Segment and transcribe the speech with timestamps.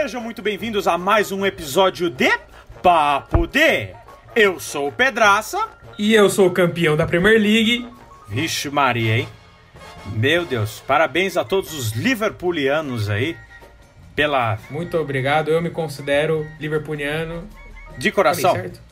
[0.00, 2.32] Sejam muito bem-vindos a mais um episódio de
[2.82, 3.90] Papo D.
[4.34, 5.68] Eu sou o Pedraça.
[5.98, 7.86] E eu sou o campeão da Premier League.
[8.26, 9.28] Vixe Maria, hein?
[10.06, 13.36] Meu Deus, parabéns a todos os liverpoolianos aí
[14.16, 14.58] pela...
[14.70, 17.46] Muito obrigado, eu me considero liverpooliano.
[17.98, 18.52] De coração.
[18.52, 18.82] Falei certo?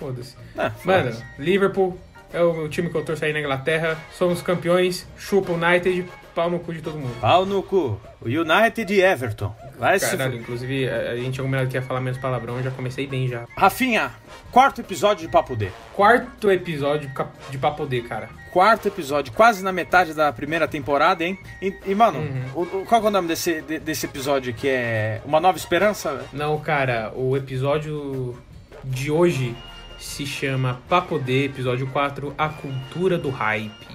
[0.00, 0.34] Foda-se.
[0.58, 1.16] Ah, Mano.
[1.38, 1.96] Liverpool
[2.32, 3.96] é o time que eu torço aí na Inglaterra.
[4.12, 7.14] Somos campeões, chupa United, pau no cu de todo mundo.
[7.20, 8.00] Pau no cu.
[8.20, 9.52] O United e Everton.
[9.76, 12.62] Vai se Caralho, fu- inclusive a gente tinha combinado que ia falar menos palavrão, eu
[12.62, 13.44] já comecei bem já.
[13.56, 14.12] Rafinha,
[14.52, 15.68] quarto episódio de Papo D.
[15.94, 17.10] Quarto episódio
[17.50, 18.28] de Papo D, cara.
[18.52, 21.36] Quarto episódio, quase na metade da primeira temporada, hein?
[21.60, 22.62] E, e, mano, Uhum.
[22.82, 26.24] o- qual é o nome desse, de- desse episódio que é Uma Nova Esperança?
[26.32, 28.36] Não, cara, o episódio
[28.84, 29.56] de hoje
[29.98, 33.87] se chama Papo D, episódio 4, A Cultura do Hype.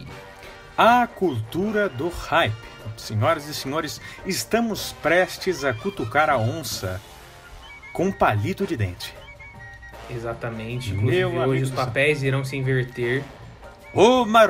[0.78, 2.54] A cultura do hype.
[2.98, 7.02] Senhoras e senhores, estamos prestes a cutucar a onça
[7.92, 9.14] com palito de dente.
[10.10, 10.90] Exatamente.
[10.92, 13.24] Meu Inclusive, amigo hoje os papéis irão se inverter.
[13.94, 14.46] Uma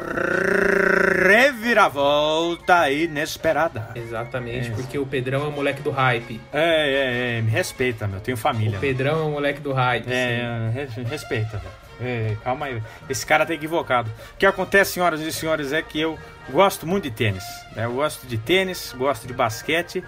[1.23, 3.91] reviravolta inesperada.
[3.95, 4.71] Exatamente, É.
[4.71, 6.39] porque o Pedrão é o moleque do hype.
[6.51, 8.19] É, é, é, me respeita, meu.
[8.21, 8.77] Tenho família.
[8.77, 10.05] O Pedrão é o moleque do hype.
[10.05, 10.11] sim.
[10.11, 11.82] É, re- respeita, velho.
[11.99, 12.81] É, calma aí.
[13.09, 14.09] Esse cara tá equivocado.
[14.33, 16.17] O que acontece, senhoras e senhores, é que eu
[16.49, 17.43] gosto muito de tênis.
[17.75, 17.85] né?
[17.85, 20.03] Eu gosto de tênis, gosto de basquete.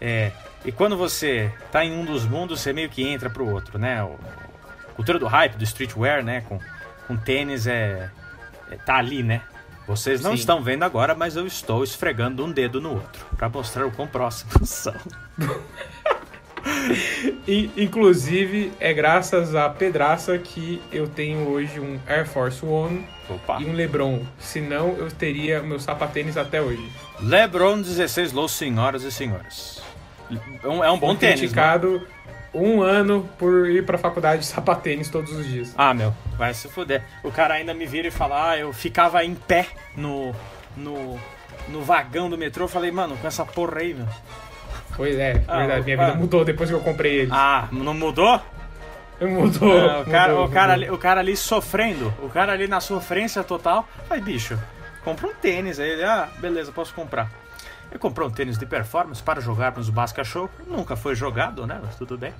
[0.00, 0.30] é,
[0.64, 4.02] e quando você tá em um dos mundos, você meio que entra pro outro, né?
[4.02, 4.18] O,
[4.88, 6.40] a cultura do hype, do streetwear, né?
[6.48, 6.58] Com,
[7.06, 8.10] com tênis é,
[8.70, 9.42] é- tá ali, né?
[9.86, 10.38] Vocês não Sim.
[10.38, 14.08] estão vendo agora, mas eu estou esfregando um dedo no outro pra mostrar o quão
[14.08, 14.94] próximos são.
[17.46, 23.60] E, inclusive, é graças a Pedraça que eu tenho hoje um Air Force One Opa.
[23.60, 24.22] e um Lebron.
[24.38, 26.86] Senão, eu teria meu sapatênis até hoje.
[27.20, 29.82] LeBron 16 Low, senhoras e senhores.
[30.62, 31.46] É um, é um bom Fui tênis, né?
[31.46, 32.06] criticado
[32.54, 35.74] um ano por ir pra faculdade de sapatênis todos os dias.
[35.76, 37.02] Ah, meu, vai se fuder.
[37.22, 39.66] O cara ainda me vira e fala, ah, eu ficava em pé
[39.96, 40.34] no,
[40.76, 41.18] no,
[41.68, 42.64] no vagão do metrô.
[42.64, 44.06] Eu falei, mano, com essa porra aí, meu.
[44.96, 45.84] Pois é, Ah, verdade.
[45.84, 46.06] Minha ah.
[46.06, 47.30] vida mudou depois que eu comprei ele.
[47.32, 48.40] Ah, não mudou?
[49.20, 49.78] Mudou.
[49.78, 50.84] Ah, o, cara, mudou, o, cara mudou.
[50.86, 53.88] ali, o cara ali sofrendo, o cara ali na sofrência total.
[54.10, 54.58] Aí, bicho,
[55.04, 55.78] compra um tênis.
[55.80, 57.30] Aí ele, ah, beleza, posso comprar.
[57.90, 60.50] Ele comprou um tênis de performance para jogarmos o Basca Show.
[60.66, 61.80] Nunca foi jogado, né?
[61.82, 62.32] Mas tudo bem.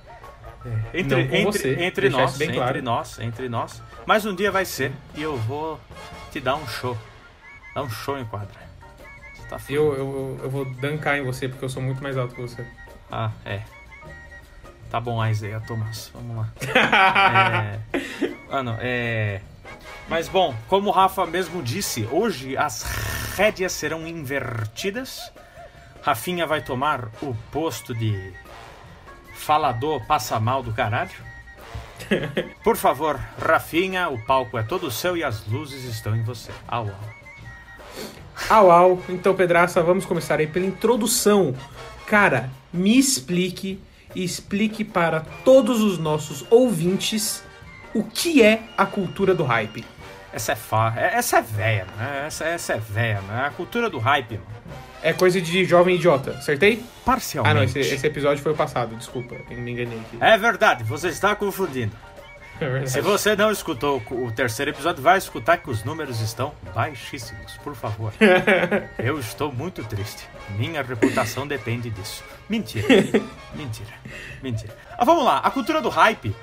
[0.67, 2.83] É, Entre, entre, você, entre nós, entre claro.
[2.83, 3.83] nós, entre nós.
[4.07, 5.79] Mas um dia vai ser e eu vou
[6.33, 6.97] te dar um show.
[7.75, 8.49] Dar um show em quadra.
[9.55, 9.83] Tá fudido.
[9.83, 12.67] Eu, eu, eu vou dancar em você porque eu sou muito mais alto que você.
[13.11, 13.63] Ah, é.
[14.91, 16.11] Tá bom, Isaiah Thomas.
[16.13, 16.49] Vamos lá.
[17.93, 17.99] é...
[18.51, 19.41] Mano, é.
[20.09, 22.83] Mas bom, como o Rafa mesmo disse, hoje as
[23.37, 25.33] rédeas serão invertidas.
[26.03, 28.33] Rafinha vai tomar o posto de
[29.35, 31.11] falador passa mal do caralho.
[32.65, 36.53] Por favor, Rafinha, o palco é todo seu e as luzes estão em você.
[36.67, 37.14] Au, au.
[38.49, 39.03] Au, au.
[39.09, 41.55] Então, Pedraça, vamos começar aí pela introdução.
[42.07, 43.81] Cara, me explique
[44.15, 47.43] e explique para todos os nossos ouvintes
[47.95, 49.85] o que é a cultura do hype.
[50.33, 52.25] Essa é fá, é- essa é véia, né?
[52.27, 53.45] Essa, essa é véia, né?
[53.47, 54.41] A cultura do hype.
[55.01, 56.83] É coisa de jovem idiota, acertei?
[57.05, 57.51] Parcialmente.
[57.53, 60.17] Ah, não, esse, esse episódio foi o passado, desculpa, me enganei aqui.
[60.21, 61.93] É verdade, você está confundindo.
[62.61, 62.87] É.
[62.87, 67.75] Se você não escutou o terceiro episódio, vai escutar que os números estão baixíssimos, por
[67.75, 68.13] favor.
[68.99, 70.29] Eu estou muito triste.
[70.51, 72.23] Minha reputação depende disso.
[72.49, 72.87] Mentira.
[73.55, 73.95] Mentira.
[74.43, 74.77] Mentira.
[74.97, 75.39] Ah, vamos lá.
[75.39, 76.35] A cultura do hype,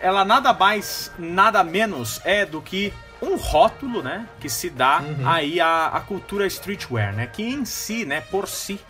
[0.00, 5.60] ela nada mais, nada menos é do que um rótulo, né, que se dá aí
[5.60, 8.80] à, à cultura streetwear, né, que em si, né, por si,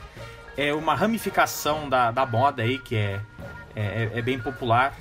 [0.57, 3.21] é uma ramificação da, da moda aí que é,
[3.75, 4.95] é, é bem popular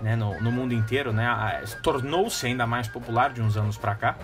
[0.00, 1.62] né, no, no mundo inteiro, né?
[1.82, 4.16] Tornou-se ainda mais popular de uns anos pra cá,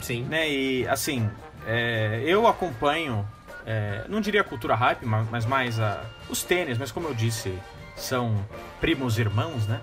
[0.00, 0.24] Sim.
[0.24, 0.48] né?
[0.50, 1.28] E assim,
[1.66, 3.26] é, eu acompanho,
[3.66, 7.14] é, não diria a cultura hype, ma- mas mais a, os tênis, mas como eu
[7.14, 7.52] disse,
[7.96, 8.44] são
[8.80, 9.80] primos irmãos, né?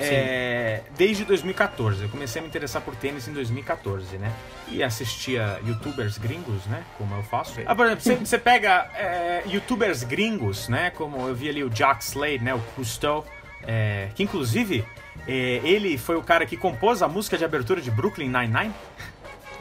[0.00, 4.32] É, desde 2014, eu comecei a me interessar por tênis em 2014, né?
[4.68, 6.82] E assistia youtubers gringos, né?
[6.98, 7.60] Como eu faço.
[7.66, 10.90] Ah, por exemplo, você, você pega é, youtubers gringos, né?
[10.90, 12.54] Como eu vi ali o Jack Slade, né?
[12.54, 13.24] O Cousteau,
[13.66, 14.84] é, que inclusive
[15.26, 18.74] é, ele foi o cara que compôs a música de abertura de Brooklyn Nine-Nine.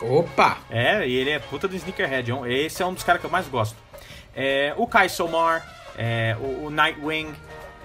[0.01, 0.57] Opa!
[0.69, 2.31] É, e ele é puta do sneakerhead.
[2.31, 3.75] é Esse é um dos caras que eu mais gosto.
[4.35, 5.63] É, o Kai Somar,
[5.97, 7.33] é, o, o Nightwing,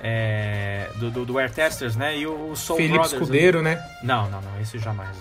[0.03, 2.17] é, do, do, do Air Testers, né?
[2.17, 3.21] E o, o Soul Felipe Brothers.
[3.21, 3.85] Escudeiro, né?
[4.03, 5.17] Não, não, não, esse jamais.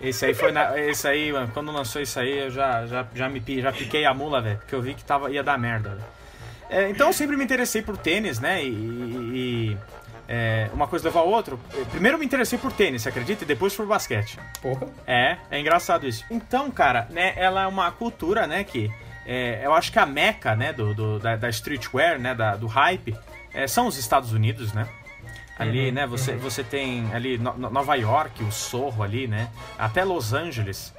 [0.00, 3.28] Esse aí foi na, esse aí, mano, quando lançou isso aí, eu já já já
[3.28, 5.90] me já piquei a mula, velho, porque eu vi que tava ia dar merda.
[5.90, 6.17] velho.
[6.70, 8.62] É, então eu sempre me interessei por tênis, né?
[8.64, 8.68] E,
[9.72, 9.76] e-
[10.30, 11.56] é, uma coisa levou a outra.
[11.90, 13.44] Primeiro eu me interessei por tênis, você acredita?
[13.44, 14.38] E depois por basquete.
[14.60, 14.86] Porra.
[15.06, 16.22] É, é engraçado isso.
[16.30, 18.90] Então, cara, né, ela é uma cultura, né, que
[19.24, 22.66] é, eu acho que a meca, né, do, do- da, da streetwear, né, da- do
[22.66, 23.16] hype,
[23.54, 24.86] é, são os Estados Unidos, né?
[25.58, 29.48] Ali, Uhum, né, você, você tem ali No- Nova York, o Sorro ali, né,
[29.78, 30.92] até Los Angeles,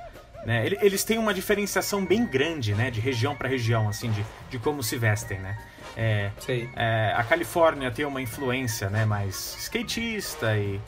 [0.46, 4.26] né, ele- eles têm uma diferenciação bem grande, né, de região para região, assim, de,
[4.50, 5.58] de como se vestem, né.
[5.98, 6.30] É,
[6.76, 10.80] é, a Califórnia tem uma influência, né, mais skatista e...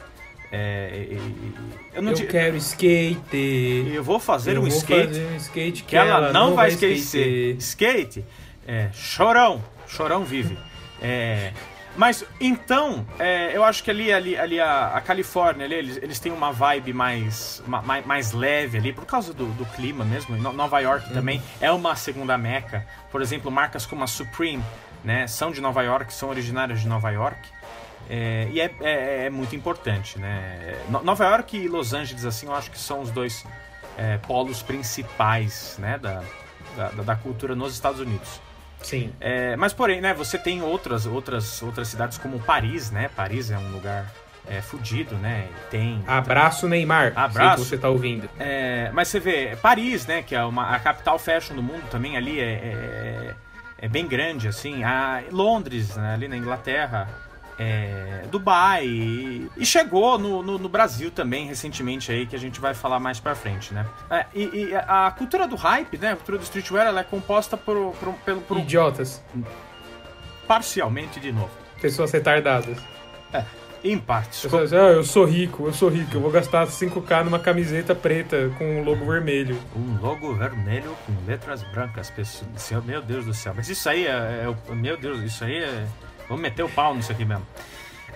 [0.52, 1.54] é, e- e-
[1.94, 3.92] eu não Eu di- quero skate.
[3.94, 6.92] eu vou fazer eu um vou skate fazer um skate que ela, não, vai skater.
[6.92, 7.56] esquecer.
[7.58, 8.26] Skate,
[8.68, 10.58] é, chorão, chorão vive.
[11.02, 11.52] É,
[11.98, 16.20] mas então, é, eu acho que ali, ali, ali a, a Califórnia, ali, eles, eles
[16.20, 20.36] têm uma vibe mais, ma- mais, mais leve ali, por causa do, do clima mesmo.
[20.38, 22.86] No- Nova York também é uma segunda meca.
[23.12, 24.64] Por exemplo, marcas como a Supreme,
[25.04, 27.40] né, são de Nova York, são originárias de Nova York.
[28.10, 30.76] É, e é, é- é muito importante, né?
[30.90, 33.46] No- Nova York e Los Angeles, assim, eu acho que são os dois
[33.98, 36.24] é, polos principais, né, da,
[36.76, 38.42] da, da cultura nos Estados Unidos.
[38.82, 39.14] Sim.
[39.20, 43.10] É, mas porém, né, você tem outras, outras, outras cidades como Paris, né?
[43.16, 44.12] Paris é um lugar
[44.48, 45.48] é, fudido, né?
[45.70, 46.04] Tem.
[46.08, 47.14] Abraço, Neymar.
[47.16, 47.66] Abraço.
[47.66, 48.30] Você tá ouvindo.
[48.40, 52.18] É, mas você vê, Paris, né, que é uma, a capital fashion do mundo também
[52.18, 53.36] ali é, é,
[53.78, 54.84] é bem grande, assim.
[54.84, 57.08] A, Londres, né, ali na Inglaterra,
[57.62, 62.60] é, Dubai e, e chegou no, no, no Brasil também recentemente aí, que a gente
[62.60, 63.86] vai falar mais pra frente, né.
[64.10, 67.56] É, e, e a cultura do hype, né, a cultura do streetwear, ela é composta
[67.56, 69.22] por, por, pelo, por Idiotas.
[70.48, 71.52] parcialmente de novo.
[71.80, 72.78] Pessoas retardadas.
[73.84, 74.42] Em partes.
[74.42, 78.52] Pessoas, ah, eu sou rico, eu sou rico, eu vou gastar 5k numa camiseta preta
[78.58, 79.58] com um logo vermelho.
[79.76, 82.82] Um logo vermelho com letras brancas, pessoal.
[82.84, 83.54] Meu Deus do céu.
[83.56, 85.88] Mas isso aí é, é Meu Deus, isso aí é.
[86.32, 87.46] Vamos meter o pau nisso aqui mesmo.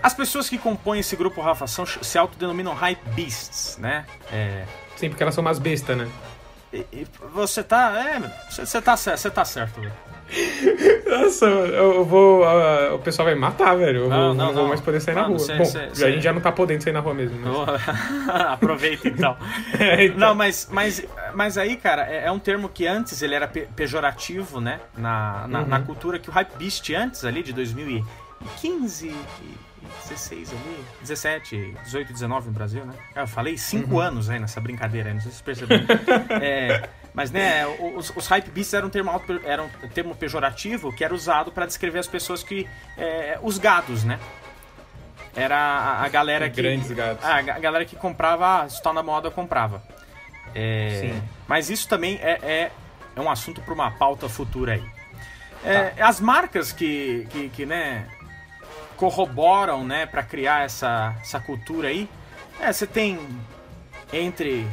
[0.02, 4.06] As pessoas que compõem esse grupo Rafa são, se autodenominam Hype Beasts, né?
[4.32, 4.64] É,
[4.96, 6.08] Sim, porque elas são umas bestas, né?
[6.72, 7.92] e- e você tá.
[7.98, 8.20] É,
[8.50, 9.94] você você tá, você tá certo, velho.
[11.08, 12.44] Nossa, eu vou.
[12.44, 14.06] ah, o pessoal vai me matar, velho.
[14.06, 15.46] Eu Não, vou, não, não, vou mais poder sair na Mano, rua.
[15.46, 17.38] cê- Bom, cê- a cê- gente já não tá podendo sair na rua mesmo.
[17.42, 17.82] Mas...
[18.52, 19.38] Aproveita então.
[19.80, 20.18] É, então.
[20.20, 23.68] Não, mas, mas, mas aí, cara, é, é um termo que antes ele era pe-
[23.76, 24.80] pejorativo, né?
[24.98, 25.68] Na, na, Uhum.
[25.68, 29.58] na cultura, que o Hype Beast antes ali, de 2015 e
[30.10, 32.94] 16 ali, 17, 18, 19 no Brasil, né?
[33.16, 34.00] Eu falei 5 Uhum.
[34.00, 35.86] anos aí nessa brincadeira, não sei se vocês perceberam.
[36.42, 36.84] É,
[37.16, 37.66] mas, né,
[37.96, 41.52] os, os Hype Beasts eram um, termo, auto- era um termo pejorativo que era usado
[41.52, 42.68] para descrever as pessoas que...
[42.98, 44.20] é, os gados, né?
[45.36, 46.62] Era a, a galera que...
[46.62, 47.24] Grandes gatos.
[47.26, 49.82] Ah, a ga- galera que comprava, ah, se tá na moda, comprava.
[50.54, 51.24] É, Sim.
[51.48, 52.72] Mas isso também é, é,
[53.16, 54.84] é um assunto para uma pauta futura aí.
[55.64, 58.08] É, As marcas que, que, que, né,
[58.96, 62.10] corroboram né, para criar essa, essa cultura aí,
[62.60, 63.20] é, você tem
[64.14, 64.66] entre,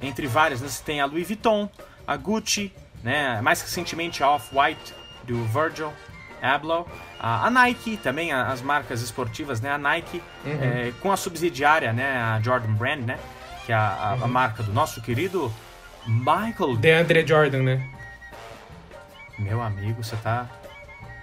[0.00, 1.68] entre várias, né, você tem a Louis Vuitton,
[2.06, 2.72] a Gucci,
[3.02, 5.92] né, mais recentemente a Off-White do Virgil
[6.40, 6.86] Abloh,
[7.18, 10.58] a, Nike também, a- as marcas esportivas, né, a Nike Uhum.
[10.62, 13.18] é, com a subsidiária, né, a Jordan Brand, né,
[13.66, 14.28] que é a, a- a Uhum.
[14.28, 15.52] marca do nosso querido
[16.06, 16.76] Michael.
[16.76, 17.90] DeAndre Jordan, né?
[19.38, 20.46] Meu amigo, você tá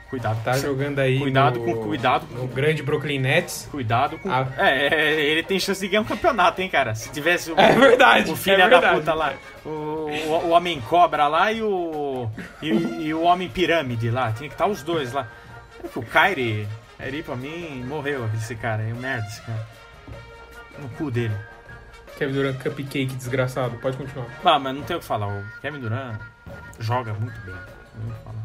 [0.09, 1.19] cuidado Tá jogando aí.
[1.19, 3.67] Cuidado no, com- cuidado com- No grande Brooklyn Nets.
[3.71, 4.29] Cuidado com.
[4.31, 4.47] Ah.
[4.57, 6.93] É, ele tem chance de ganhar um campeonato, hein, cara?
[6.95, 8.31] Se tivesse o, É verdade.
[8.31, 9.33] o filho é da puta lá,
[9.65, 10.09] o, o,
[10.45, 12.29] o Homem Cobra lá e o.
[12.62, 15.27] E, e o Homem Pirâmide lá, tinha que estar os dois lá.
[15.95, 19.67] O Kyrie, Kyrie pra mim, morreu esse cara, é um merda esse cara.
[20.79, 21.35] No cu dele.
[22.17, 23.77] Kevin Durant Cupcake desgraçado.
[23.77, 24.27] Pode continuar.
[24.43, 26.17] Ah, mas não tem o que falar, o Kevin Durant
[26.79, 27.55] joga muito bem.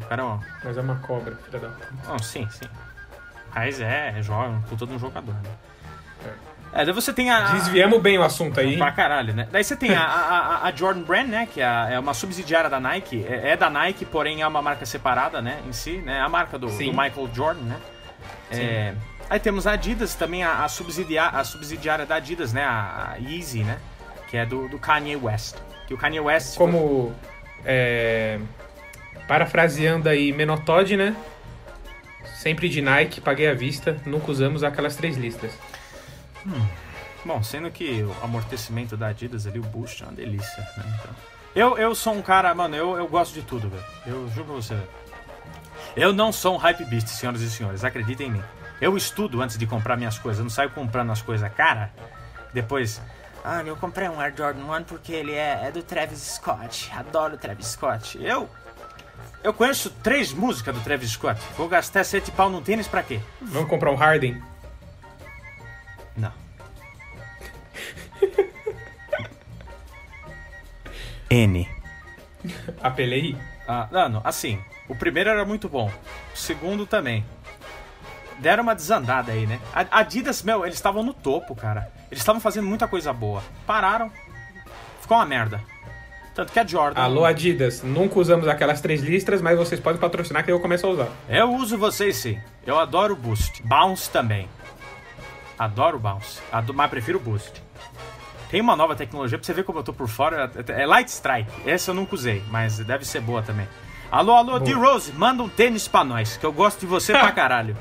[0.01, 0.39] O cara, ó.
[0.63, 1.93] Mas é uma cobra, filha da puta.
[2.07, 2.65] Não, sim, sim.
[3.53, 5.49] Mas é, é joga, um puta de um jogador, né?
[6.73, 7.51] É, daí você tem a.
[7.51, 8.77] Desviamos bem o assunto aí.
[8.77, 9.47] Pra caralho, né?
[9.51, 11.45] Daí você tem a, a, a- Jordan Brand, né?
[11.45, 13.25] Que é, é uma subsidiária da Nike.
[13.27, 15.59] É, é da Nike, porém é uma marca separada, né?
[15.67, 16.21] Em si, né?
[16.21, 16.73] A marca do, do.
[16.77, 17.77] Michael Jordan, né?
[18.51, 18.93] É,
[19.29, 22.63] aí temos a Adidas, também a, a, subsidia, a subsidiária da Adidas, né?
[22.63, 23.77] A, a Yeezy, né?
[24.29, 25.57] Que é do, do Kanye West.
[25.87, 26.57] Que o Kanye West...
[26.57, 27.13] Como.
[27.65, 28.39] É,
[29.27, 31.15] parafraseando aí Menotod, né?
[32.35, 35.51] Sempre de Nike, paguei à vista, nunca usamos aquelas três listas.
[37.23, 40.83] Bom, sendo que o amortecimento da Adidas ali, o boost, é uma delícia, né?
[40.99, 41.15] Então,
[41.53, 43.83] eu, eu sou um cara, mano, eu, eu gosto de tudo, velho.
[44.07, 44.77] Eu juro pra você.
[45.95, 48.43] Eu não sou um hype beast, senhoras e senhores, acreditem em mim.
[48.79, 51.91] Eu estudo antes de comprar minhas coisas, eu não saio comprando as coisas cara.
[52.53, 52.99] Depois,
[53.43, 56.91] ah, eu comprei um Air Jordan 1 porque ele é, é do Travis Scott.
[56.95, 58.17] Adoro o Travis Scott.
[58.21, 58.49] Eu
[59.43, 61.41] Eu conheço três músicas do Travis Scott.
[61.57, 63.19] Vou gastar sete pau num tênis pra quê?
[63.41, 64.41] Vamos comprar um Harden?
[66.15, 66.31] Não.
[71.29, 71.69] N.
[72.81, 73.37] Apelei?
[73.67, 75.91] Ah, não, não, assim, o primeiro era muito bom.
[76.33, 77.25] O segundo também.
[78.39, 79.59] Deram uma desandada aí, né?
[79.73, 81.91] A Adidas, meu, eles estavam no topo, cara.
[82.09, 83.43] Eles estavam fazendo muita coisa boa.
[83.65, 84.11] Pararam.
[84.99, 85.63] Ficou uma merda.
[86.33, 87.01] Tanto que a Jordan.
[87.01, 87.83] Alô, Adidas.
[87.83, 91.07] Nunca usamos aquelas três listras, mas vocês podem patrocinar que eu começo a usar.
[91.27, 92.39] Eu uso vocês sim.
[92.65, 93.61] Eu adoro o Boost.
[93.63, 94.47] Bounce também.
[95.59, 96.39] Adoro o Bounce.
[96.51, 97.61] Ado- mas prefiro o Boost.
[98.49, 100.49] Tem uma nova tecnologia pra você ver como eu tô por fora.
[100.69, 101.51] É Light Strike.
[101.65, 103.67] Essa eu nunca usei, mas deve ser boa também.
[104.09, 107.77] Alô, alô, D-Rose, manda um tênis pra nós, que eu gosto de você pra caralho.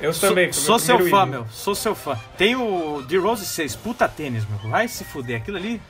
[0.00, 0.52] eu Sou, também.
[0.52, 1.26] sou meu seu fã, ídolo.
[1.26, 1.46] meu.
[1.50, 2.16] Sou seu fã.
[2.36, 4.58] Tem o D-Rose 6, puta tênis, meu.
[4.70, 5.40] Vai se fuder.
[5.40, 5.80] Aquilo ali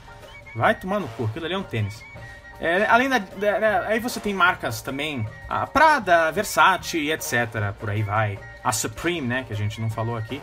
[0.54, 1.24] vai tomar no cu.
[1.24, 2.02] Aquilo ali é um tênis.
[2.60, 5.26] É, além da, da- da- Aí você tem marcas também.
[5.48, 7.72] A Prada, Versace etc.
[7.78, 8.38] Por aí vai.
[8.62, 9.44] A Supreme, né?
[9.46, 10.40] Que a gente não falou aqui.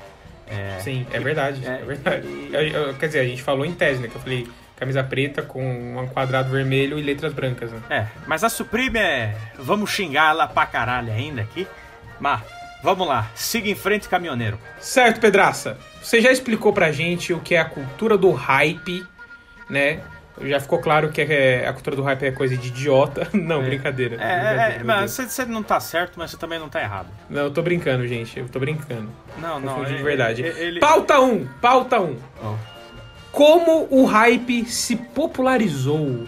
[0.48, 1.65] É, Sim, é verdade.
[1.65, 2.27] É, É, verdade.
[2.51, 4.08] Eu- eu- quer dizer, a gente falou em tese, né?
[4.10, 7.80] Que eu falei camisa preta com um quadrado vermelho e letras brancas, né?
[7.89, 9.34] É, mas a Supreme é.
[9.58, 11.65] Vamos xingar ela pra caralho ainda aqui.
[12.20, 12.41] Mas,
[12.84, 13.30] vamos lá.
[13.36, 14.60] Siga em frente, caminhoneiro.
[14.80, 15.77] Certo, Pedraça.
[16.01, 19.06] Você já explicou pra gente o que é a cultura do hype,
[19.72, 20.00] né?
[20.44, 23.28] Já ficou claro que é- a cultura do hype é coisa de idiota.
[23.34, 24.16] Não, brincadeira.
[24.16, 27.08] É, brincadeira, é, mas você, você não tá certo, mas você também não tá errado.
[27.30, 28.40] Não, eu tô brincando, gente.
[28.40, 29.10] Eu tô brincando.
[29.40, 29.74] Não, não.
[29.74, 30.42] Confundi de ele- verdade.
[30.42, 32.18] ele- Pauta 1, pauta 1.
[32.44, 32.56] Oh.
[33.32, 36.25] Como o hype se popularizou?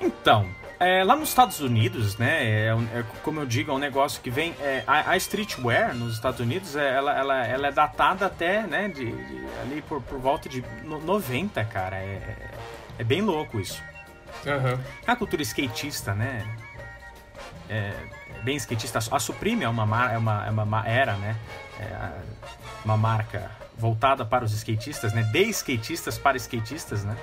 [0.00, 0.46] Então,
[0.80, 4.30] é, lá nos Estados Unidos, né, é, é, como eu digo, é um negócio que
[4.30, 4.54] vem.
[4.60, 8.88] é, a, a streetwear nos Estados Unidos, é, ela, ela, ela é datada até, né,
[8.88, 11.96] de, de- ali por, por volta de no- 90, cara.
[11.96, 12.50] É, é-
[12.98, 13.82] é bem louco isso.
[14.46, 14.78] Aham.
[15.06, 16.44] A cultura skatista, né?
[17.68, 17.92] É,
[18.42, 18.98] bem skatista.
[19.10, 21.36] A Supreme é uma, mar, é uma, é uma ma- era, né?
[21.80, 22.10] É
[22.84, 25.22] uma marca voltada para os skatistas, né?
[25.24, 27.16] De skatistas para skatistas, né?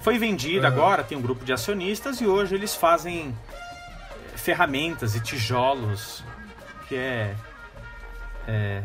[0.00, 0.76] Foi vendida Aham.
[0.76, 3.36] agora, tem um grupo de acionistas e hoje eles fazem
[4.34, 6.22] eh, ferramentas e tijolos,
[6.88, 7.34] que é,
[8.46, 8.82] é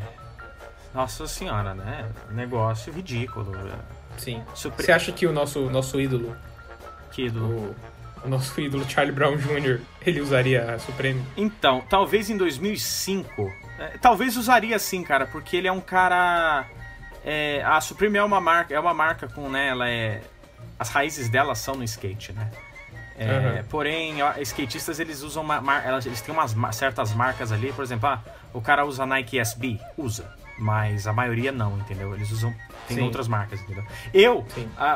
[0.94, 2.10] nossa senhora, né?
[2.32, 3.56] Negócio ridículo.
[3.56, 3.74] é,
[4.20, 4.44] Sim.
[4.54, 6.36] Supre- Você acha que o nosso, nosso ídolo,
[7.12, 7.76] que do- o,
[8.26, 11.24] o nosso ídolo Charlie Brown Jr., ele usaria a Supreme?
[11.38, 13.52] Então, talvez em 2005.
[13.80, 16.66] é, talvez usaria sim, cara, porque ele é um cara.
[17.26, 20.22] é, a Supreme é uma marca, é uma marca com, né, ela é.
[20.84, 22.52] As raízes dela são no skate, né?
[23.18, 23.64] É, Aham.
[23.70, 25.62] Porém, skatistas eles usam uma,
[26.06, 28.22] eles têm umas ma- certas marcas ali, por exemplo, ah,
[28.52, 32.14] o cara usa Nike SB, usa, mas a maioria não, entendeu?
[32.14, 32.54] Eles usam
[32.86, 33.04] tem Sim.
[33.04, 33.86] outras marcas, entendeu?
[34.14, 34.46] Eu,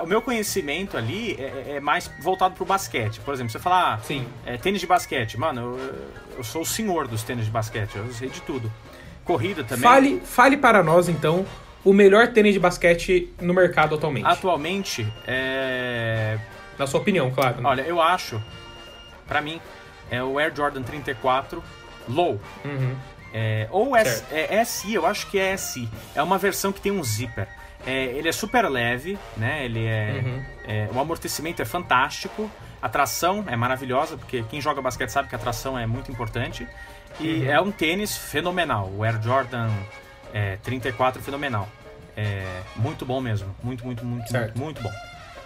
[0.04, 3.22] o meu conhecimento ali é, é mais voltado pro basquete.
[3.22, 4.28] Por exemplo, você falar, ah, Sim.
[4.46, 8.12] é, tênis de basquete, mano, eu, eu sou o senhor dos tênis de basquete, eu
[8.12, 8.70] sei de tudo.
[9.24, 9.84] Corrida também.
[9.84, 11.46] Fale, fale para nós, então,
[11.84, 14.26] o melhor tênis de basquete no mercado atualmente.
[14.26, 16.38] Atualmente, é,
[16.78, 17.62] Na sua opinião, claro.
[17.62, 17.70] né?
[17.70, 18.42] olha, eu acho,
[19.28, 19.60] pra mim,
[20.12, 21.64] é o Air Jordan 34
[22.10, 22.40] Low.
[22.64, 22.96] Uhum.
[23.34, 25.90] É, ou S, é SI, eu acho que é SI.
[26.16, 27.48] É uma versão que tem um zíper.
[27.86, 29.64] É, ele é super leve, né?
[29.66, 30.44] Ele é, Uhum.
[30.68, 32.50] é- O amortecimento é fantástico.
[32.82, 36.66] A tração é maravilhosa, porque quem joga basquete sabe que a tração é muito importante.
[37.20, 37.50] E Uhum.
[37.52, 38.90] é um tênis fenomenal.
[38.96, 39.70] O Air Jordan
[40.38, 41.68] é, 34 fenomenal.
[42.16, 43.56] É muito bom mesmo.
[43.64, 44.92] Muito, muito, muito, muito, muito bom.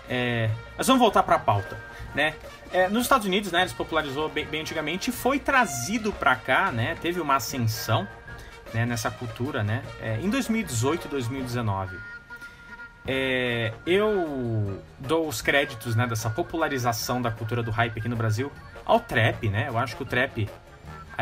[0.10, 1.78] É, mas vamos voltar para a pauta,
[2.14, 2.34] né?
[2.74, 6.72] É, nos Estados Unidos, né, eles popularizou bem, bem antigamente e foi trazido para cá,
[6.72, 6.98] né?
[7.02, 8.08] Teve uma ascensão
[8.74, 9.84] né, nessa cultura, né?
[10.02, 11.98] é, em 2018 e 2019.
[13.08, 18.52] É, eu dou os créditos né, dessa popularização da cultura do hype aqui no Brasil
[18.86, 19.68] ao trap, né?
[19.68, 20.48] Eu acho que o trap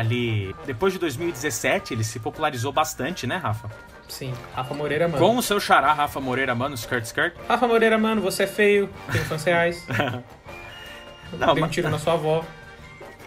[0.00, 3.70] ali depois de 2017 ele se popularizou bastante, né, Rafa?
[4.08, 4.34] Sim.
[4.54, 5.24] Rafa Moreira, mano.
[5.24, 7.34] Com o seu xará Rafa Moreira, mano, skirt skirt.
[7.48, 9.86] Rafa Moreira, mano, você é feio, tem fãs reais.
[11.32, 12.44] Não, Dei um mas- tiro na sua avó.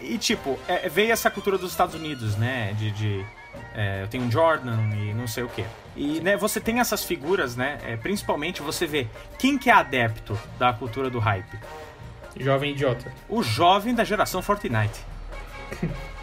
[0.02, 2.74] E tipo, é, veio essa cultura dos Estados Unidos, né?
[2.74, 2.90] De.
[2.90, 3.24] de,
[3.74, 5.64] é, eu tenho um Jordan e não sei o quê.
[5.96, 7.78] E né, você tem essas figuras, né?
[7.86, 9.06] é, principalmente você vê
[9.38, 11.58] quem que é adepto da cultura do hype.
[12.36, 13.10] Jovem idiota.
[13.28, 15.00] O jovem da geração Fortnite.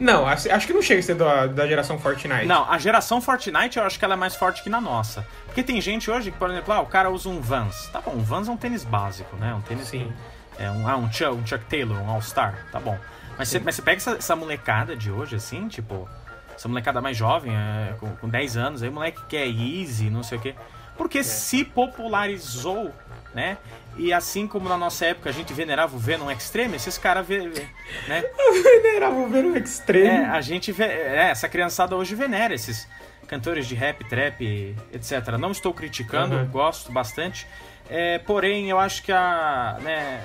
[0.00, 2.46] Não, acho que não chega a ser da, da geração Fortnite.
[2.46, 5.26] Não, a geração Fortnite eu acho que ela é mais forte que na nossa.
[5.44, 7.88] Porque tem gente hoje que, por exemplo, ah, o cara usa um Vans.
[7.92, 9.54] Tá bom, um Vans é um tênis básico, né?
[9.54, 9.88] Um tênis.
[9.88, 10.10] Sim.
[10.58, 12.98] É um, ah, um, Chuck, um Chuck Taylor, um All-Star, tá bom.
[13.36, 16.08] Mas você, mas você pega essa, essa molecada de hoje, assim, tipo,
[16.54, 20.22] essa molecada mais jovem, é, com, com 10 anos, aí o moleque quer Easy, não
[20.22, 20.54] sei o quê.
[20.96, 22.92] porque se popularizou,
[23.34, 23.56] né?
[23.96, 28.24] E assim como na nossa época a gente venerava o Venom Extreme, esses caras, né?
[28.82, 30.06] venerava o Venom Extreme.
[30.08, 32.88] É, a gente vê, é, essa criançada hoje venera esses
[33.26, 35.36] cantores de rap, trap, etc.
[35.38, 36.46] Não estou criticando, Uhum.
[36.46, 37.46] gosto bastante.
[37.88, 40.22] É, porém, eu acho que a, né,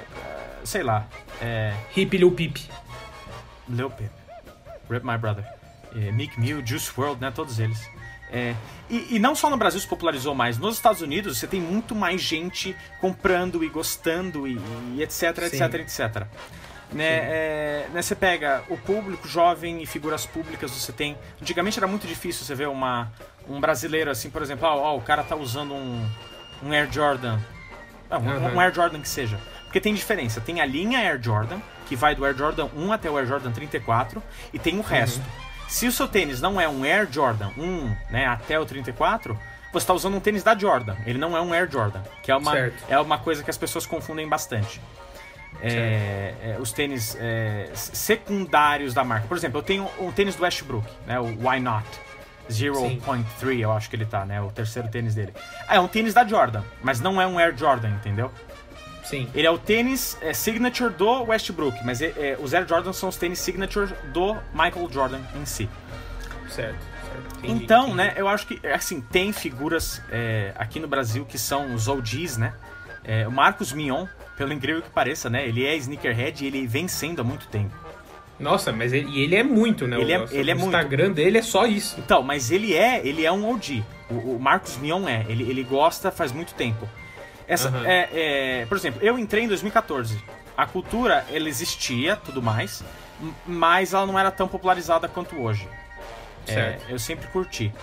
[0.64, 1.08] sei lá,
[1.42, 2.58] é, Hip Lil Peep.
[3.68, 4.12] Lil Peep,
[4.90, 5.44] Rip My Brother,
[5.96, 7.90] é, Meek Mill, Juice WRLD, né, todos eles.
[8.36, 8.54] É,
[8.90, 11.96] e, e não só no Brasil se popularizou mais, nos Estados Unidos você tem muito
[11.96, 14.60] mais gente comprando e gostando e,
[14.94, 15.64] e etc, Sim.
[15.64, 16.28] etc, etc.
[16.92, 21.18] Né, é, né, você pega o público jovem e figuras públicas, você tem...
[21.42, 23.12] Antigamente era muito difícil você ver uma,
[23.50, 26.06] um brasileiro assim, por exemplo, ó, ó, o cara tá usando um,
[26.62, 27.40] um Air Jordan,
[28.10, 28.56] ah, um, Uhum.
[28.56, 29.40] um Air Jordan que seja.
[29.64, 33.10] Porque tem diferença, tem a linha Air Jordan, que vai do Air Jordan 1 até
[33.10, 34.22] o Air Jordan 34,
[34.54, 35.24] e tem o resto.
[35.68, 39.38] Se o seu tênis não é um Air Jordan 1 né, até o 34,
[39.72, 40.96] você está usando um tênis da Jordan.
[41.06, 42.84] Ele não é um Air Jordan, que é uma, Certo.
[42.88, 44.80] é uma coisa que as pessoas confundem bastante.
[45.62, 49.28] É, é, os tênis é, secundários da marca.
[49.28, 51.88] Por exemplo, eu tenho um tênis do Westbrook, né, o Why Not
[52.50, 55.34] 0.3, eu acho que ele tá, né, o terceiro tênis dele.
[55.68, 58.32] Ah, é um tênis da Jordan, mas não é um Air Jordan, entendeu?
[59.06, 59.30] Sim.
[59.36, 63.10] Ele é o tênis é, signature do Westbrook, mas é, é, os Air Jordan são
[63.10, 65.70] os tênis signature do Michael Jordan em si.
[66.50, 66.76] Certo.
[66.80, 67.38] certo.
[67.44, 67.98] Entendi, Então, entendi.
[67.98, 72.38] né, eu acho que, assim, tem figuras é, aqui no Brasil que são os OGs,
[72.38, 72.54] né?
[73.04, 75.48] É, o Marcos Mion, pelo incrível que pareça, né?
[75.48, 77.76] Ele é sneakerhead e ele vem sendo há muito tempo.
[78.40, 79.98] Nossa, mas ele, ele é muito, né?
[80.02, 80.70] Ele é- o, ele é o muito.
[80.76, 81.96] Instagram dele é só isso.
[82.00, 83.84] Então, mas ele é, ele é um OG.
[84.10, 86.90] O, o Marcos Mion é, ele, ele gosta faz muito tempo.
[87.48, 87.86] Essa, Aham.
[87.86, 88.10] é,
[88.62, 90.22] é, por exemplo, eu entrei em 2014.
[90.58, 92.84] A cultura, ela existia, tudo mais,
[93.46, 95.68] mas ela não era tão popularizada quanto hoje.
[96.48, 97.74] É, eu sempre curti.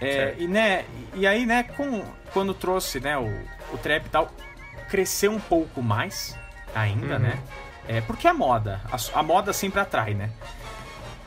[0.00, 3.26] É, e, né, e aí, né, com, quando trouxe né, o,
[3.72, 4.32] o trap e tal,
[4.88, 6.36] cresceu um pouco mais
[6.74, 7.20] ainda, Uhum.
[7.20, 7.38] né?
[7.88, 10.30] É, porque a moda, a, a moda sempre atrai, né?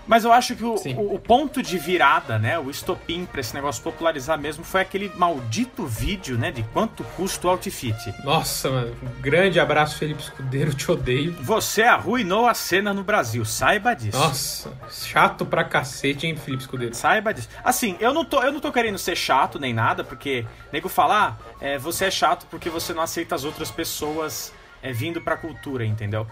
[0.06, 3.54] Mas eu acho que o, o, o ponto de virada, né, o estopim pra esse
[3.54, 8.13] negócio popularizar mesmo foi aquele maldito vídeo, né, de quanto custa o outfit.
[8.24, 8.96] Nossa, mano.
[9.02, 10.74] Um grande abraço, Felipe Escudeiro.
[10.74, 11.34] Te odeio.
[11.42, 14.18] Você arruinou a cena no Brasil, saiba disso.
[14.18, 16.94] Nossa, chato pra cacete, hein, Felipe Escudeiro?
[16.94, 17.50] Saiba disso.
[17.63, 21.39] Assim, eu não tô, eu não tô querendo ser chato nem nada, porque nego falar,
[21.62, 25.86] é, você é chato porque você não aceita as outras pessoas é, vindo pra cultura,
[25.86, 26.28] entendeu?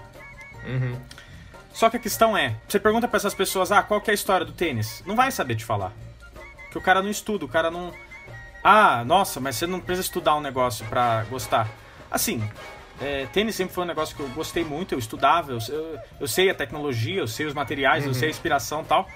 [0.65, 0.99] Uhum.
[1.73, 4.15] Só que a questão é, você pergunta pra essas pessoas, ah, qual que é a
[4.15, 5.01] história do tênis?
[5.05, 5.91] Não vai saber te falar.
[6.63, 7.93] Porque o cara não estuda, o cara não.
[8.63, 11.67] Ah, nossa, mas você não precisa estudar um negócio pra gostar.
[12.09, 12.43] Assim,
[13.01, 16.27] é, tênis sempre foi um negócio que eu gostei muito, eu estudava, eu, eu, eu
[16.27, 19.07] sei a tecnologia, eu sei os materiais, eu sei a inspiração e tal.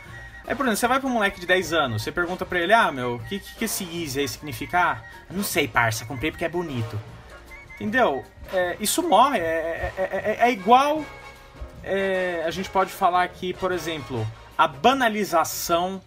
[0.48, 2.72] Aí, por exemplo, você vai pra um moleque de 10 anos, você pergunta pra ele,
[2.74, 4.80] ah, meu, o que, que, que esse Easy aí significa?
[4.80, 7.00] Ah, não sei, parça, comprei porque é bonito.
[7.76, 8.24] Entendeu?
[8.54, 10.04] É, isso morre, é, é,
[10.42, 11.04] é- é igual
[11.86, 14.26] é, a gente pode falar aqui, por exemplo,
[14.58, 16.02] a banalização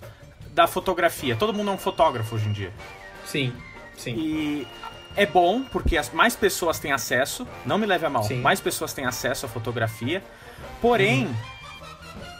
[0.50, 1.36] da fotografia.
[1.36, 2.72] Todo mundo é um fotógrafo hoje em dia.
[3.24, 3.52] Sim,
[3.96, 4.14] sim.
[4.16, 4.68] E
[5.16, 8.40] é bom porque as mais pessoas têm acesso, não me leve a mal, Sim.
[8.40, 10.22] mais pessoas têm acesso à fotografia.
[10.80, 11.28] Porém,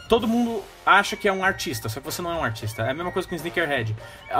[0.07, 2.83] todo mundo acha que é um artista, só que você não é um artista.
[2.83, 3.95] É a mesma coisa com sneakerhead.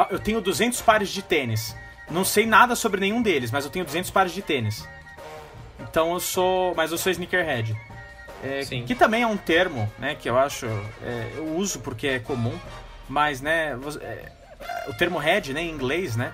[0.09, 1.75] Eu tenho 200 pares de tênis.
[2.09, 4.87] Não sei nada sobre nenhum deles, mas eu tenho 200 pares de tênis.
[5.79, 7.77] Então eu sou, mas eu sou sneakerhead.
[8.43, 10.65] É, que também é um termo, né, que eu acho,
[11.03, 12.57] é, eu uso porque é comum,
[13.07, 14.31] mas, né, você- é,
[14.87, 16.31] o termo head, né, em inglês, né,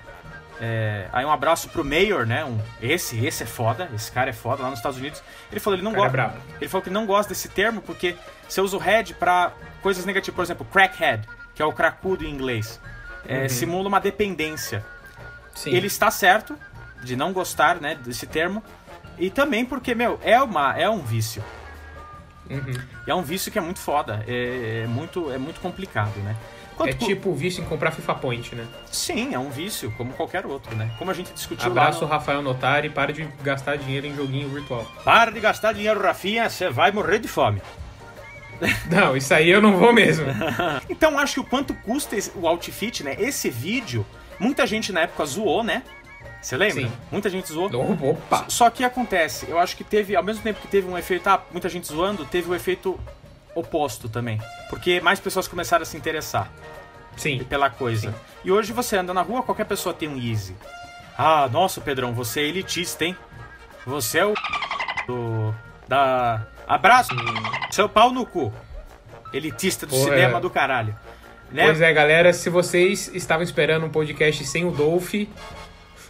[0.60, 4.32] é, aí um abraço pro Mayor, né, um, esse, esse é foda, esse cara é
[4.32, 7.06] foda lá nos Estados Unidos, ele falou, ele não é gosta, ele falou que não
[7.06, 8.14] gosta desse termo porque
[8.48, 12.30] você usa o head pra coisas negativas, por exemplo, crackhead, que é o cracudo em
[12.30, 12.80] inglês,
[13.26, 13.48] é, Uhum.
[13.48, 14.84] simula uma dependência,
[15.56, 15.72] Sim.
[15.74, 16.56] ele está certo
[17.02, 18.62] de não gostar, né, desse termo,
[19.18, 21.42] e também porque, meu, é, uma, é um vício.
[22.50, 22.74] Uhum.
[23.06, 26.36] E é um vício que é muito foda, é, é muito, é muito complicado, né?
[26.76, 28.66] Quanto É tipo o vício em comprar FIFA Point, né?
[28.92, 30.90] Sim, é um vício, como qualquer outro, né?
[30.98, 32.06] Como a gente discutiu Abraço, lá.
[32.06, 32.12] No...
[32.12, 34.86] Rafael Notari, para de gastar dinheiro em joguinho virtual.
[35.02, 37.62] Para de gastar dinheiro, Rafinha, você vai morrer de fome.
[38.90, 40.26] Não, isso aí eu não vou mesmo.
[40.88, 43.14] Então acho que o quanto custa esse- o outfit, né?
[43.18, 44.04] Esse vídeo,
[44.38, 45.82] muita gente na época zoou, né?
[46.40, 46.82] Você lembra?
[46.82, 46.92] Sim.
[47.10, 47.70] Muita gente zoou.
[48.10, 48.44] Opa!
[48.48, 51.42] Só que acontece, eu acho que teve, ao mesmo tempo que teve um efeito, ah,
[51.50, 52.98] muita gente zoando, teve o efeito
[53.54, 54.40] oposto também.
[54.70, 56.50] Porque mais pessoas começaram a se interessar.
[57.16, 57.42] Sim.
[57.44, 58.10] pela coisa.
[58.10, 58.14] Sim.
[58.44, 60.54] E hoje você anda na rua, qualquer pessoa tem um Easy.
[61.16, 63.16] Ah, nossa, Pedrão, você é elitista, hein?
[63.86, 64.34] Você é o.
[65.06, 65.54] Do,
[65.88, 66.46] da.
[66.68, 67.14] Abraço!
[67.70, 68.52] Seu pau no cu.
[69.32, 70.40] Elitista do cinema é.
[70.40, 70.96] do caralho.
[71.50, 71.64] Né?
[71.64, 75.14] Pois é, galera, se vocês estavam esperando um podcast sem o Dolph,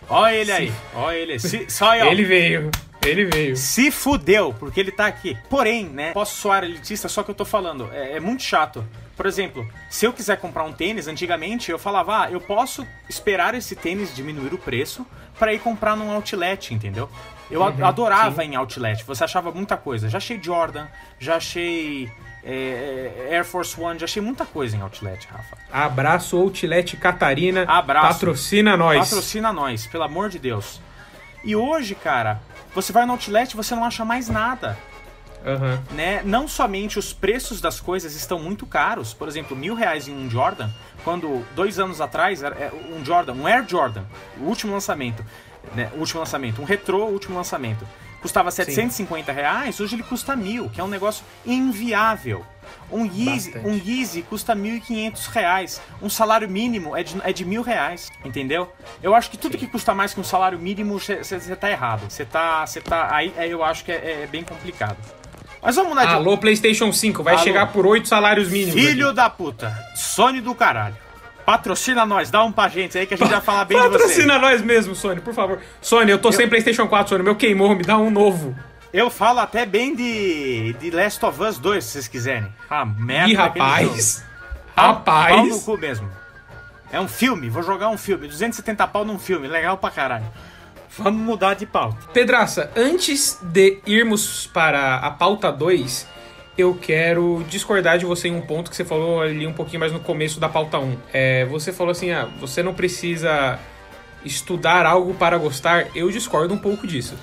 [0.08, 1.40] Ó ele aí, ó ele aí.
[1.40, 2.06] Se, só aí, ó.
[2.06, 2.70] Ele veio.
[3.04, 3.56] Ele veio.
[3.56, 5.36] Se fudeu, porque ele tá aqui.
[5.48, 6.12] Porém, né?
[6.12, 7.88] Posso soar elitista, só que eu tô falando.
[7.92, 8.84] É, é muito chato.
[9.16, 13.54] Por exemplo, se eu quiser comprar um tênis, antigamente eu falava, ah, eu posso esperar
[13.54, 15.06] esse tênis diminuir o preço
[15.38, 17.08] para ir comprar num outlet, entendeu?
[17.50, 18.50] Eu Uhum, adorava sim.
[18.50, 20.08] em outlet, você achava muita coisa.
[20.08, 20.86] Já achei Jordan,
[21.18, 22.10] já achei
[22.48, 25.58] é, Air Force One, já achei muita coisa em outlet, Rafa.
[25.72, 27.64] Abraço, Outlet Catarina.
[27.66, 28.06] Abraço.
[28.20, 29.08] Patrocina nós.
[29.10, 30.80] Patrocina nós, pelo amor de Deus.
[31.42, 32.40] E hoje, cara,
[32.72, 34.78] você vai no outlet e você não acha mais nada.
[35.44, 35.80] Aham.
[35.92, 36.22] né?
[36.24, 40.28] Não somente os preços das coisas estão muito caros, por exemplo, mil reais em um
[40.28, 40.68] Jordan,
[41.04, 44.02] quando dois anos atrás é, um Jordan, um Air Jordan,
[44.40, 45.24] o último lançamento,
[45.74, 45.90] né?
[45.94, 47.86] O último lançamento, um retrô, o último lançamento,
[48.26, 52.44] custava 750 reais, hoje ele custa mil, que é um negócio inviável.
[52.90, 53.68] Um Yeezy, Bastante.
[53.68, 55.80] um Yeezy custa 1.500 reais.
[56.02, 58.72] Um salário mínimo é de, é de mil reais, entendeu?
[59.00, 62.10] Eu acho que tudo que custa mais que um salário mínimo, você tá errado.
[62.10, 64.96] Você tá, você tá aí, eu acho que é, é bem complicado.
[65.62, 67.44] Mas vamos mudar de Alô, PlayStation 5, vai Alô.
[67.44, 68.74] chegar por oito salários mínimos.
[68.74, 69.16] Filho aqui.
[69.16, 70.96] da puta, Sony do caralho.
[71.46, 73.98] Patrocina nós, dá um pra gente aí que a gente vai falar bem de você.
[73.98, 75.60] Patrocina nós mesmo, Sony, por favor.
[75.80, 77.22] Sony, eu tô sem PlayStation 4, Sony.
[77.22, 78.54] Meu queimou, me dá um novo.
[78.92, 82.52] Eu falo até bem de, de Last of Us 2, se vocês quiserem.
[82.68, 83.30] Ah, merda.
[83.30, 84.16] Ih, rapaz.
[84.18, 84.26] jogo.
[84.74, 85.62] Pau- Pau no Rapaz.
[85.64, 86.10] cu mesmo.
[86.92, 88.26] É um filme, vou jogar um filme.
[88.26, 90.26] 270 pau num filme, legal pra caralho.
[90.98, 91.98] Vamos mudar de pauta.
[92.12, 96.06] Pedraça, antes de irmos para a pauta 2,
[96.56, 99.92] eu quero discordar de você em um ponto que você falou ali um pouquinho mais
[99.92, 100.96] no começo da pauta 1.
[101.12, 103.58] É, você falou assim, ah, você não precisa
[104.24, 105.88] estudar algo para gostar.
[105.94, 107.14] Eu discordo um pouco disso.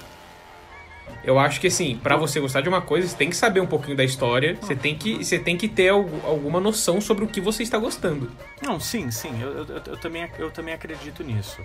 [1.23, 3.65] Eu acho que assim, pra você gostar de uma coisa, você tem que saber um
[3.65, 7.27] pouquinho da história, você tem que, você tem que ter algu- alguma noção sobre o
[7.27, 8.29] que você está gostando.
[8.61, 11.61] Não, sim, sim, eu, eu, eu também, eu também acredito nisso.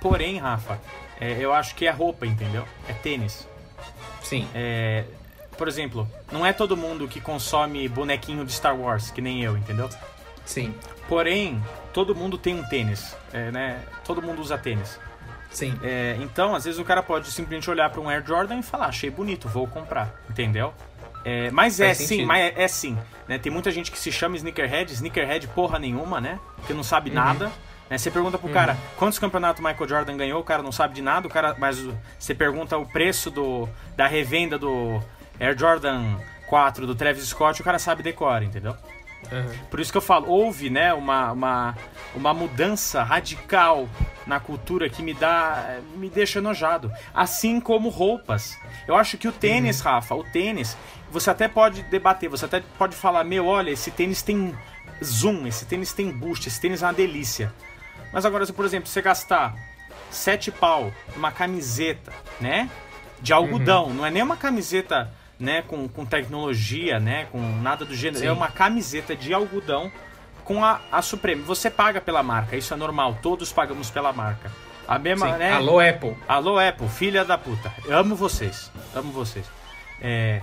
[0.00, 0.80] Porém, Rafa,
[1.20, 2.64] é, eu acho que é roupa, entendeu?
[2.88, 3.46] É tênis.
[4.22, 4.48] Sim.
[4.54, 5.04] É,
[5.56, 9.56] por exemplo, não é todo mundo que consome bonequinho de Star Wars, que nem eu,
[9.56, 9.88] entendeu?
[10.44, 10.74] Sim.
[11.08, 11.62] Porém,
[11.92, 13.80] todo mundo tem um tênis, é, né?
[14.04, 14.98] Todo mundo usa tênis.
[15.50, 15.78] Sim.
[15.82, 18.86] É, então, às vezes o cara pode simplesmente olhar para um Air Jordan e falar,
[18.86, 20.74] achei bonito, vou comprar, entendeu?
[21.24, 22.98] É, mas é sim, mas é, é sim.
[23.26, 23.38] Né?
[23.38, 26.38] Tem muita gente que se chama sneakerhead, sneakerhead porra nenhuma, né?
[26.66, 27.50] Que não sabe nada.
[27.88, 27.96] né?
[27.96, 31.26] Você pergunta pro cara quantos campeonatos Michael Jordan ganhou, o cara não sabe de nada,
[31.26, 31.82] o cara, mas
[32.18, 35.00] você pergunta o preço do, da revenda do
[35.40, 36.16] Air Jordan
[36.48, 38.76] 4 do Travis Scott, o cara sabe decora, entendeu?
[39.32, 39.52] Aham.
[39.70, 41.74] Por isso que eu falo, houve né, uma, uma,
[42.14, 43.88] uma mudança radical
[44.26, 45.78] na cultura que me dá.
[45.96, 46.92] me deixa enojado.
[47.12, 48.58] Assim como roupas.
[48.86, 50.76] Eu acho que o tênis, Rafa, o tênis,
[51.10, 54.54] você até pode debater, você até pode falar, meu, olha, esse tênis tem
[55.02, 57.52] zoom, esse tênis tem boost, esse tênis é uma delícia.
[58.12, 59.54] Mas agora, se por exemplo, você gastar
[60.10, 62.70] sete pau numa camiseta, né?
[63.20, 67.94] De algodão, não é nem uma camiseta, né, com, com tecnologia, né, com nada do
[67.94, 68.26] gênero, Sim.
[68.28, 69.90] é uma camiseta de algodão
[70.44, 71.42] com a, a Supreme.
[71.42, 74.50] Você paga pela marca, isso é normal, todos pagamos pela marca.
[74.86, 75.38] A mesma, Sim.
[75.38, 75.52] né?
[75.54, 76.14] Alô, Apple.
[76.28, 77.72] Alô, Apple, filha da puta.
[77.86, 78.70] Eu amo vocês.
[78.94, 79.46] Amo vocês.
[80.00, 80.42] É,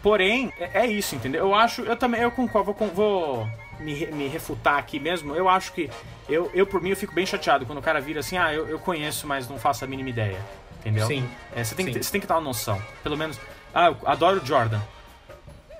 [0.00, 1.44] porém, é, é isso, entendeu?
[1.46, 3.48] Eu acho, eu também, eu concordo, vou, vou
[3.80, 5.34] me, me refutar aqui mesmo.
[5.34, 5.90] Eu acho que,
[6.28, 8.68] eu, eu por mim, eu fico bem chateado quando o cara vira assim, ah, eu,
[8.68, 10.38] eu conheço, mas não faço a mínima ideia.
[10.78, 11.06] Entendeu?
[11.08, 11.28] Sim.
[11.54, 11.98] É, você, tem que, Sim.
[11.98, 12.80] ter- você tem que ter uma noção.
[13.02, 13.38] Pelo menos,
[13.74, 14.80] ah, eu adoro o Jordan.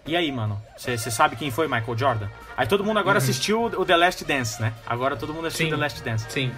[0.06, 0.60] E aí, mano?
[0.76, 2.28] Você sabe quem foi Michael Jordan?
[2.56, 4.72] Aí todo mundo agora assistiu o The Last Dance, né?
[4.86, 5.72] Agora todo mundo assistiu Uhum.
[5.72, 5.76] Sim.
[5.76, 6.26] The Last Dance.
[6.30, 6.52] Sim.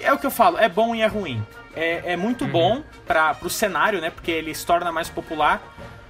[0.00, 1.44] É o que eu falo, é bom e é ruim.
[1.74, 4.10] É, é muito bom para pro cenário, né?
[4.10, 5.60] Porque ele se torna mais popular.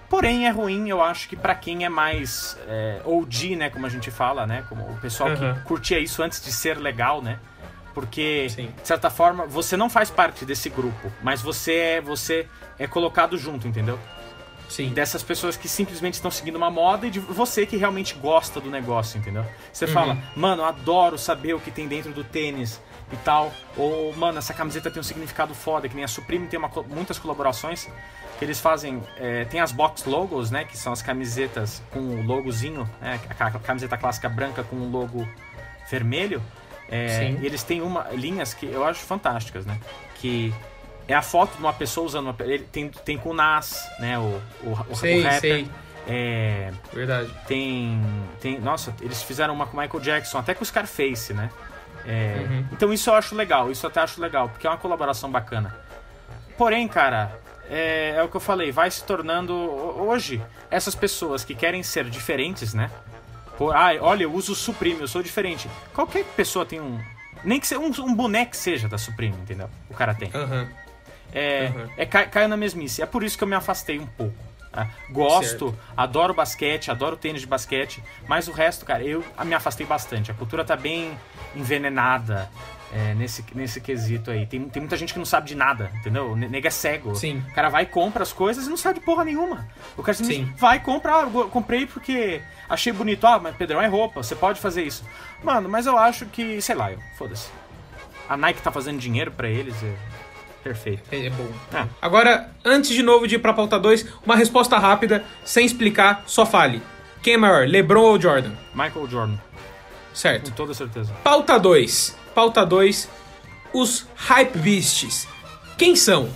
[0.09, 3.71] Porém, é ruim, eu acho que pra quem é mais é, OG, né?
[3.71, 4.65] Como a gente fala, né?
[4.69, 5.55] Como o pessoal Uhum.
[5.55, 7.39] que curtia isso antes de ser legal, né?
[7.93, 8.73] Porque, Sim.
[8.81, 12.47] de certa forma, você não faz parte desse grupo, mas você é, você
[12.79, 13.99] é colocado junto, entendeu?
[14.69, 14.91] Sim.
[14.91, 18.71] dessas pessoas que simplesmente estão seguindo uma moda e de você que realmente gosta do
[18.71, 19.45] negócio, entendeu?
[19.73, 22.81] Você fala, mano, adoro saber o que tem dentro do tênis
[23.13, 23.53] e tal.
[23.77, 27.19] Ou, mano, essa camiseta tem um significado foda, que nem a Supreme tem uma muitas
[27.19, 27.89] colaborações
[28.39, 29.03] que eles fazem.
[29.19, 30.65] é, tem as box logos, né?
[30.65, 33.21] Que são as camisetas com o logozinho, né?
[33.31, 35.27] A ca- camiseta clássica branca com o logo
[35.89, 36.43] vermelho.
[36.89, 39.79] É, e eles têm uma, linhas que eu acho fantásticas, né?
[40.17, 40.53] Que
[41.09, 42.37] é a foto de uma pessoa usando uma.
[42.41, 44.19] Ele tem, tem com o Nas, né?
[44.19, 45.41] O, o, o, Sei, o rapper.
[45.41, 45.71] sei.
[46.09, 47.31] É, Verdade.
[47.49, 48.01] tem,
[48.41, 48.61] tem.
[48.61, 51.51] Nossa, eles fizeram uma com o Michael Jackson, até com o Scarface, né?
[52.05, 52.67] É, Uhum.
[52.73, 55.75] Então isso eu acho legal, isso eu até acho legal, porque é uma colaboração bacana.
[56.57, 57.37] Porém, cara,
[57.69, 59.53] é, é o que eu falei, vai se tornando.
[59.53, 60.41] Hoje,
[60.71, 62.89] essas pessoas que querem ser diferentes, né?
[63.59, 65.69] Por, ah, olha, eu uso o Supreme, eu sou diferente.
[65.93, 67.01] Qualquer pessoa tem um,
[67.43, 69.69] Nem que seja um, um boneco seja da Supreme, entendeu?
[69.91, 70.31] O cara tem.
[70.33, 70.69] Aham.
[71.33, 71.89] É, Uhum.
[71.97, 73.03] é cai, caiu na mesmice.
[73.03, 74.35] É por isso que eu me afastei um pouco.
[74.73, 74.89] tá?
[75.09, 75.79] Gosto, Certo.
[75.97, 80.31] adoro basquete, adoro tênis de basquete, mas o resto, cara, eu me afastei bastante.
[80.31, 81.19] A cultura tá bem
[81.55, 82.49] envenenada
[82.93, 84.45] é, nesse, nesse quesito aí.
[84.47, 86.33] Tem, tem muita gente que não sabe de nada, entendeu?
[86.33, 87.15] O nega é cego.
[87.17, 87.43] Sim.
[87.51, 89.67] O cara vai e compra as coisas e não sabe de porra nenhuma.
[89.97, 90.53] O cara Sim.
[90.59, 93.27] vai e compra, ah, eu comprei porque achei bonito.
[93.27, 95.05] Ah, mas Pedrão é roupa, você pode fazer isso.
[95.43, 97.49] Mano, mas eu acho que, sei lá, foda-se.
[98.29, 99.95] A Nike tá fazendo dinheiro pra eles, é
[100.67, 101.03] perfeito.
[101.13, 101.49] É, é bom.
[101.73, 101.87] Ah.
[102.03, 106.45] Agora, antes de novo de ir pra pauta 2, uma resposta rápida, sem explicar, só
[106.45, 106.83] fale.
[107.23, 108.53] Quem é maior, LeBron ou Jordan?
[108.75, 109.37] Michael Jordan,
[110.13, 110.51] Certo.
[110.51, 111.13] com toda certeza.
[111.23, 112.17] Pauta 2.
[112.35, 113.09] Pauta 2.
[113.73, 115.29] Os Hype Beasts.
[115.79, 116.29] Quem são?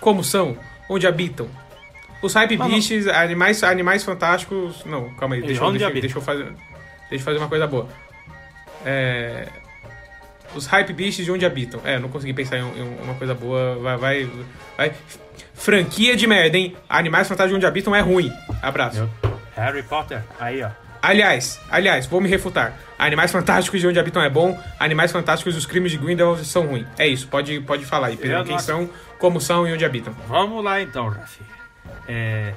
[0.00, 0.56] Como são?
[0.88, 1.48] Onde habitam?
[2.22, 2.56] Os Hype.
[2.56, 4.84] Beasts, animais, animais fantásticos.
[4.84, 6.52] Não, calma aí, deixa, deixa, deixa eu fazer.
[7.10, 7.88] Deixa eu fazer uma coisa boa.
[8.84, 9.48] É,
[10.54, 11.80] Os Hype Beasts de onde habitam.
[11.84, 13.76] É, não consegui pensar em, em uma coisa boa.
[13.76, 14.30] Vai, vai,
[14.76, 14.92] vai.
[15.54, 16.76] Franquia de merda, hein?
[16.88, 18.32] Animais Fantásticos de onde habitam é ruim.
[18.62, 19.08] Abraço.
[19.56, 20.70] Harry Potter, aí ó.
[21.00, 22.72] Aliás, aliás, vou me refutar.
[22.98, 26.86] Animais Fantásticos de Onde Habitam é bom, Animais Fantásticos dos Crimes de Grindelwald são ruins.
[26.96, 28.42] É isso, pode, pode falar aí, Pedro.
[28.44, 28.88] Quem não- são,
[29.18, 30.14] como são e onde habitam.
[30.26, 31.42] Vamos lá então, Rafi.
[32.08, 32.54] É,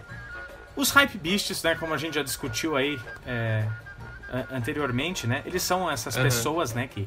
[0.77, 3.65] os Hype Beasts, né, como a gente já discutiu aí é,
[4.49, 6.23] anteriormente, né, eles são essas Aham.
[6.23, 7.05] pessoas, né, que,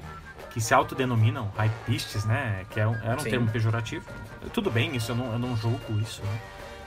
[0.50, 3.30] que se autodenominam Hype Beasts, né, que é um, era um Sim.
[3.30, 4.04] termo pejorativo.
[4.52, 6.38] Tudo bem, isso eu não, eu não julgo isso, né.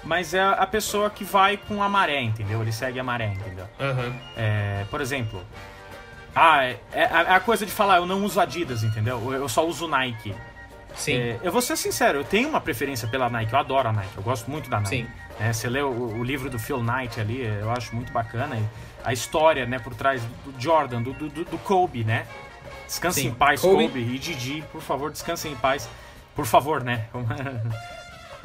[0.04, 2.62] Mas é a pessoa que vai com a maré, entendeu?
[2.62, 3.65] Ele segue a maré, entendeu?
[3.80, 4.13] Aham.
[4.36, 5.41] É, por exemplo,
[6.36, 9.34] ah, é, é a é a coisa de falar, eu não uso Adidas, entendeu?
[9.34, 10.36] Eu só uso Nike.
[10.95, 11.15] Sim.
[11.15, 14.17] É, eu vou ser sincero, eu tenho uma preferência pela Nike, eu adoro a Nike,
[14.17, 14.89] eu gosto muito da Nike.
[14.89, 15.08] Sim.
[15.39, 18.58] É, você lê o, o livro do Phil Knight ali, eu acho muito bacana.
[19.04, 22.26] a história, né, por trás do, do Jordan, do, do, do Kobe, né?
[22.94, 23.88] Descanse Sim, em paz, Kobe.
[23.88, 24.00] Kobe.
[24.00, 25.90] e Didi, por favor, descansem em paz.
[26.36, 27.08] Por favor, né?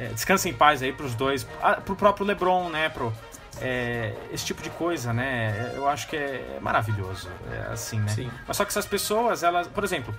[0.01, 1.45] É, descansem em paz aí pros dois.
[1.61, 2.89] Ah, pro próprio LeBron, né?
[2.89, 3.13] Pro,
[3.61, 5.73] é, esse tipo de coisa, né?
[5.75, 7.29] Eu acho que é maravilhoso.
[7.53, 8.07] É assim, né?
[8.07, 8.31] Sim.
[8.47, 9.67] Mas só que essas pessoas, elas.
[9.67, 10.15] Por exemplo,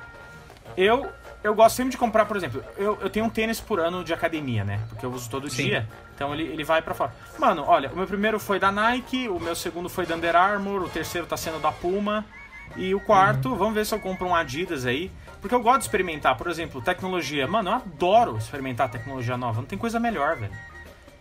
[0.75, 1.09] eu,
[1.41, 4.13] eu gosto sempre de comprar, por exemplo, eu, eu tenho um tênis por ano de
[4.13, 4.81] academia, né?
[4.89, 5.63] Porque eu uso todo Sim.
[5.63, 5.87] dia.
[6.13, 7.13] Então ele, ele vai pra fora.
[7.37, 10.81] Mano, olha, o meu primeiro foi da Nike, o meu segundo foi da Under Armour,
[10.81, 12.25] o terceiro tá sendo da Puma.
[12.75, 15.11] E o quarto, vamos ver se eu compro um Adidas aí.
[15.41, 17.47] Porque eu gosto de experimentar, por exemplo, tecnologia.
[17.47, 19.61] Mano, eu adoro experimentar tecnologia nova.
[19.61, 20.51] Não tem coisa melhor, velho.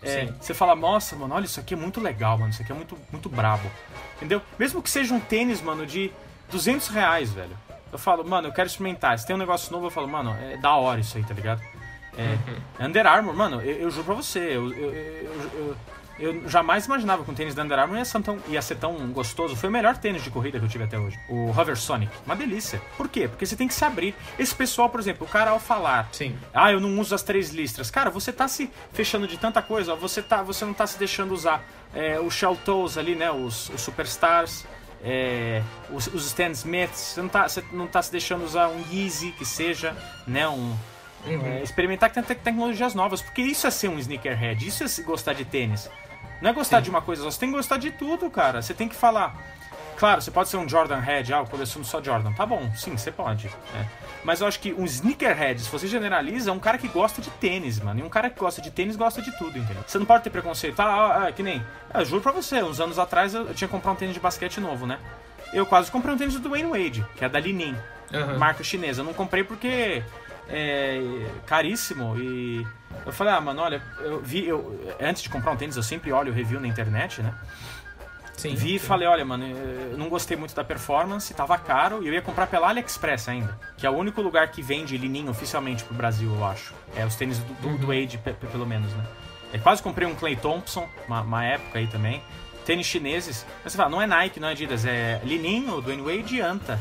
[0.02, 2.50] É, você fala, nossa, mano, olha, isso aqui é muito legal, mano.
[2.50, 3.70] Isso aqui é muito, muito brabo.
[4.16, 4.42] Entendeu?
[4.58, 6.12] Mesmo que seja um tênis, mano, de
[6.50, 7.56] 200 reais, velho.
[7.92, 9.18] Eu falo, mano, eu quero experimentar.
[9.18, 11.62] Se tem um negócio novo, eu falo, mano, é da hora isso aí, tá ligado?
[12.16, 15.76] É, Under Armour, mano, eu, eu juro pra você, eu, eu,
[16.18, 18.94] eu, jamais imaginava que um tênis da Under Armour ia ser, tão, ia ser tão
[19.12, 19.54] gostoso.
[19.56, 21.18] Foi o melhor tênis de corrida que eu tive até hoje.
[21.28, 22.12] O Hover Sonic.
[22.26, 22.80] Uma delícia.
[22.96, 23.28] Por quê?
[23.28, 24.14] Porque você tem que se abrir.
[24.38, 26.36] Esse pessoal, por exemplo, o cara ao falar, Sim.
[26.52, 27.90] ah, eu não uso as três listras.
[27.90, 31.32] Cara, você tá se fechando de tanta coisa, você, tá, você não tá se deixando
[31.32, 33.30] usar é, os Shell Toes ali, né?
[33.30, 34.66] Os, os Superstars,
[35.02, 38.84] é, os, os Stan Smiths, você não, tá, você não tá se deixando usar um
[38.92, 40.48] Yeezy, que seja, né?
[40.48, 40.74] Um,
[41.26, 45.02] é, experimentar que tem te- tecnologias novas, porque isso é ser um sneakerhead, isso é
[45.02, 45.90] gostar de tênis.
[46.40, 48.62] Não é gostar de uma coisa só, você tem que gostar de tudo, cara.
[48.62, 49.36] Você tem que falar.
[49.96, 52.32] Claro, você pode ser um Jordan Head, ah, eu coleciono só Jordan.
[52.32, 53.48] Tá bom, sim, você pode.
[53.74, 53.84] é.
[54.22, 57.30] Mas eu acho que um sneakerhead, se você generaliza, é um cara que gosta de
[57.30, 57.98] tênis, mano.
[57.98, 59.82] E um cara que gosta de tênis gosta de tudo, entendeu?
[59.86, 60.78] Você não pode ter preconceito.
[60.78, 61.64] Ah, ah, que nem.
[61.92, 64.60] Eu juro pra você, uns anos atrás eu, tinha que comprar um tênis de basquete
[64.60, 64.98] novo, né?
[65.52, 67.76] Eu quase comprei um tênis do Dwayne Wade, que é da Li-Ning
[68.14, 68.38] Aham.
[68.38, 69.00] marca chinesa.
[69.00, 70.02] Eu não comprei porque
[70.48, 72.66] é caríssimo e
[73.04, 76.10] eu falei, ah, mano, olha, eu vi, eu, antes de comprar um tênis, eu sempre
[76.12, 77.34] olho o review na internet, né?
[78.36, 78.54] Sim.
[78.54, 78.86] Vi e sim.
[78.86, 82.46] falei, olha, mano, eu não gostei muito da performance, tava caro e eu ia comprar
[82.46, 86.44] pela AliExpress ainda, que é o único lugar que vende lininho oficialmente pro Brasil, eu
[86.46, 86.72] acho.
[86.94, 89.04] É os tênis do, do, do Wade, pe- pe- pelo menos, né?
[89.52, 92.22] Eu quase comprei um Clay Thompson, uma, uma época aí também.
[92.64, 93.44] Tênis chineses.
[93.64, 96.78] Mas você fala, não é Nike, não é Adidas, é Lininho, Dwayne Wade e Anta,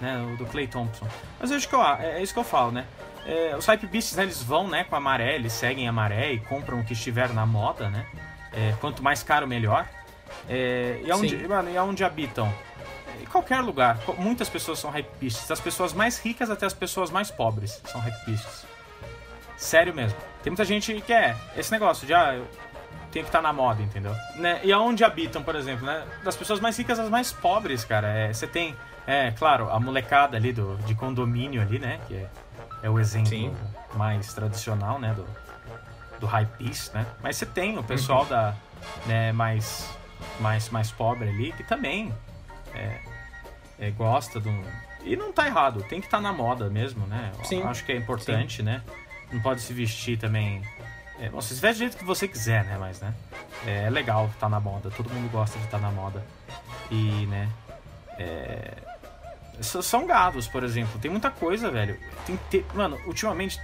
[0.00, 0.18] né?
[0.32, 1.06] O do Clay Thompson.
[1.40, 2.84] Mas eu acho que eu, é, é isso que eu falo, né?
[3.26, 6.32] É, os Hype Beasts, né, eles vão né, com a maré, eles seguem a maré
[6.32, 8.06] e compram o que estiver na moda, né?
[8.52, 9.86] É, quanto mais caro, melhor.
[10.48, 11.46] É, e, aonde, Sim.
[11.48, 12.52] mano, e aonde habitam?
[13.20, 13.98] Em qualquer lugar.
[14.18, 15.48] Muitas pessoas são hype beasts.
[15.48, 18.64] Das pessoas mais ricas até as pessoas mais pobres são hype beasts.
[19.56, 20.18] Sério mesmo.
[20.42, 22.40] Tem muita gente que é esse negócio de, ah,
[23.10, 24.14] tenho que estar na moda, entendeu?
[24.36, 24.60] Né?
[24.62, 26.04] E aonde habitam, por exemplo, né?
[26.22, 28.06] Das pessoas mais ricas às mais pobres, cara.
[28.08, 32.00] É, Você tem, é, claro, a molecada ali do, de condomínio ali, né?
[32.08, 32.28] Que é,
[32.82, 33.54] é o exemplo Sim.
[33.94, 35.14] mais tradicional, né?
[35.14, 35.26] Do,
[36.18, 37.06] do hype beast, né?
[37.22, 38.54] Mas você tem o pessoal da,
[39.06, 39.88] né, mais,
[40.40, 42.12] mais, mais pobre ali, que também
[42.74, 43.00] é,
[43.78, 44.62] é, gosta um.
[45.04, 47.32] E não tá errado, tem que estar tá na moda mesmo, né?
[47.44, 47.62] Sim.
[47.62, 48.62] Acho que é importante, Sim.
[48.62, 48.82] né?
[49.32, 50.62] Não pode se vestir também.
[51.18, 52.76] É, você se veste do jeito que você quiser, né?
[52.78, 53.14] Mas, né?
[53.66, 56.24] É, é legal estar tá na moda, todo mundo gosta de estar tá na moda.
[56.90, 57.48] E, né?
[58.18, 58.72] É,
[59.60, 60.98] são gados, por exemplo.
[61.00, 61.98] Tem muita coisa, velho.
[62.26, 62.64] Tem te...
[62.74, 63.58] Mano, ultimamente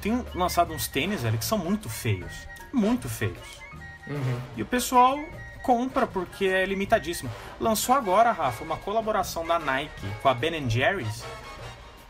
[0.00, 2.32] tem lançado uns tênis, velho, que são muito feios.
[2.72, 3.62] Muito feios.
[4.06, 4.40] Uhum.
[4.56, 5.18] E o pessoal
[5.62, 7.30] compra porque é limitadíssimo.
[7.58, 11.24] Lançou agora, Rafa, uma colaboração da Nike com a Ben Jerry's,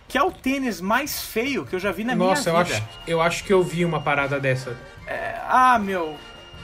[0.08, 2.74] que é o tênis mais feio que eu já vi na Nossa, minha vida.
[2.74, 4.76] Nossa, eu acho, eu acho que eu vi uma parada dessa.
[5.06, 6.16] É, ah, meu,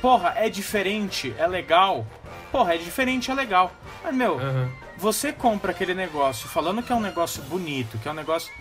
[0.03, 2.07] porra, é diferente, é legal.
[2.51, 3.73] Porra, é diferente, é legal.
[4.03, 4.68] Mas, meu, uhum.
[5.01, 8.53] Você compra aquele negócio falando que é um negócio bonito, que é um negócio.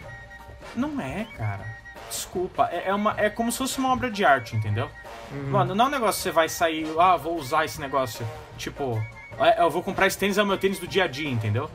[0.73, 1.65] Não é, cara.
[2.09, 2.69] Desculpa.
[2.71, 4.89] É, é, uma, é como se fosse uma obra de arte, entendeu?
[5.31, 5.49] Uhum.
[5.51, 8.25] Mano, não é um negócio que você vai sair, ah, vou usar esse negócio.
[8.57, 9.03] Tipo,
[9.37, 11.69] é, eu vou comprar esse tênis, é o meu tênis do dia a dia, entendeu?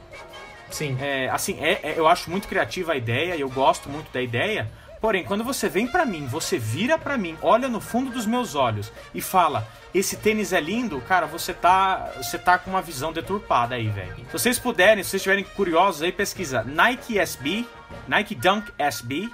[0.71, 0.97] Sim.
[0.99, 4.69] É, assim, é, é, eu acho muito criativa a ideia, eu gosto muito da ideia.
[5.05, 8.55] Porém, quando você vem para mim, você vira para mim, olha no fundo dos meus
[8.55, 13.13] olhos e fala: "Esse tênis é lindo", cara, você tá, você tá com uma visão
[13.13, 14.17] deturpada aí, velho.
[14.17, 17.67] Se vocês puderem, se vocês estiverem curiosos aí, pesquisa Nike SB,
[18.09, 19.31] Nike Dunk SB,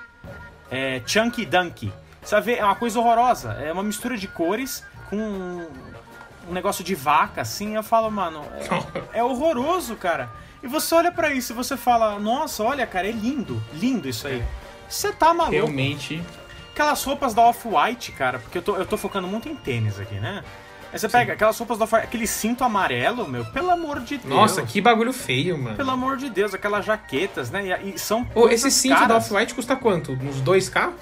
[0.73, 1.93] é, Chunky Dunk.
[2.25, 3.53] Sabe, é uma coisa horrorosa.
[3.53, 5.17] É uma mistura de cores com
[6.49, 7.77] um negócio de vaca, assim.
[7.77, 8.45] Eu falo, mano,
[9.13, 10.31] é, é horroroso, cara.
[10.65, 14.27] E você olha para isso e você fala, nossa, olha, cara, é lindo, lindo isso
[14.27, 14.45] aí.
[14.91, 15.53] Você tá maluco.
[15.53, 16.21] Realmente.
[16.73, 20.15] Aquelas roupas da Off-White, cara, porque eu tô, eu tô focando muito em tênis aqui,
[20.15, 20.43] né?
[20.93, 21.19] Aí você Sim.
[21.19, 24.29] pega aquelas roupas da Off-White, aquele cinto amarelo, meu, pelo amor de Deus.
[24.29, 25.77] Nossa, que bagulho feio, mano.
[25.77, 27.81] Pelo amor de Deus, aquelas jaquetas, né?
[27.85, 28.25] E, e são.
[28.25, 29.09] Pô, esse cinto caras.
[29.09, 30.13] da Off-White custa quanto?
[30.13, 30.93] Uns 2K?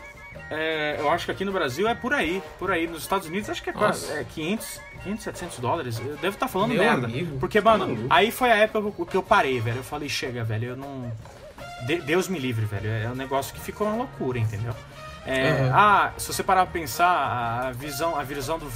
[0.51, 2.87] É, eu acho que aqui no Brasil é por aí, por aí.
[2.87, 5.99] Nos Estados Unidos acho que é, quase, é 500, 500, 700 dólares.
[5.99, 7.07] Eu devo estar tá falando Meu merda.
[7.07, 8.07] Amigo, porque, mano, maluco.
[8.11, 9.79] aí foi a época que eu parei, velho.
[9.79, 11.13] Eu falei, chega, velho, eu não...
[11.87, 12.91] De Deus me livre, velho.
[12.91, 14.75] É um negócio que ficou uma loucura, entendeu?
[15.27, 15.71] É, uhum.
[15.75, 18.67] Ah, se você parar pra pensar, a visão, a visão do,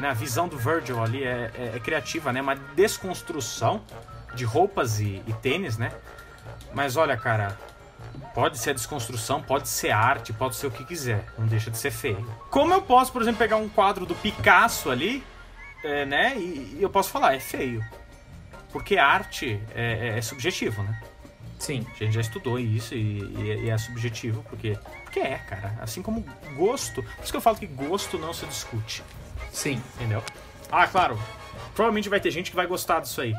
[0.00, 2.40] né, a visão do Virgil ali é, é, é criativa, né?
[2.40, 3.82] Uma desconstrução
[4.34, 5.92] de roupas e, e tênis, né?
[6.74, 7.56] Mas olha, cara,
[8.34, 11.24] Pode ser a desconstrução, pode ser arte, pode ser o que quiser.
[11.38, 12.26] Não deixa de ser feio.
[12.50, 15.22] Como eu posso, por exemplo, pegar um quadro do Picasso ali,
[15.84, 16.34] é, né?
[16.36, 17.84] E, e, eu posso falar, é feio.
[18.70, 20.98] Porque arte é, é, é, subjetivo, né?
[21.62, 21.86] Sim.
[21.94, 25.78] A gente já estudou isso e, e, e, é subjetivo, porque, porque é, cara.
[25.80, 26.24] Assim como
[26.56, 27.04] gosto.
[27.04, 29.04] Por isso que eu falo que gosto não se discute.
[29.52, 29.80] Sim.
[29.94, 30.24] Entendeu?
[30.72, 31.16] Ah, claro.
[31.72, 33.32] Provavelmente vai ter gente que vai gostar disso aí.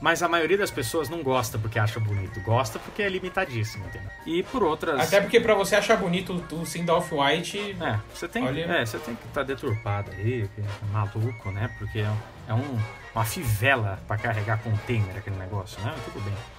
[0.00, 4.10] Mas a maioria das pessoas não gosta porque acha bonito, gosta porque é limitadíssimo, entendeu?
[4.26, 5.00] E por outras.
[5.00, 7.76] Até porque pra você achar bonito o sim da Off-White.
[7.80, 8.60] É, você tem, olha...
[8.60, 11.68] é, você tem que estar tá deturpado aí, é maluco, né?
[11.78, 12.78] Porque é um,
[13.12, 15.92] uma fivela para carregar container aquele negócio, né?
[16.04, 16.55] Tudo bem.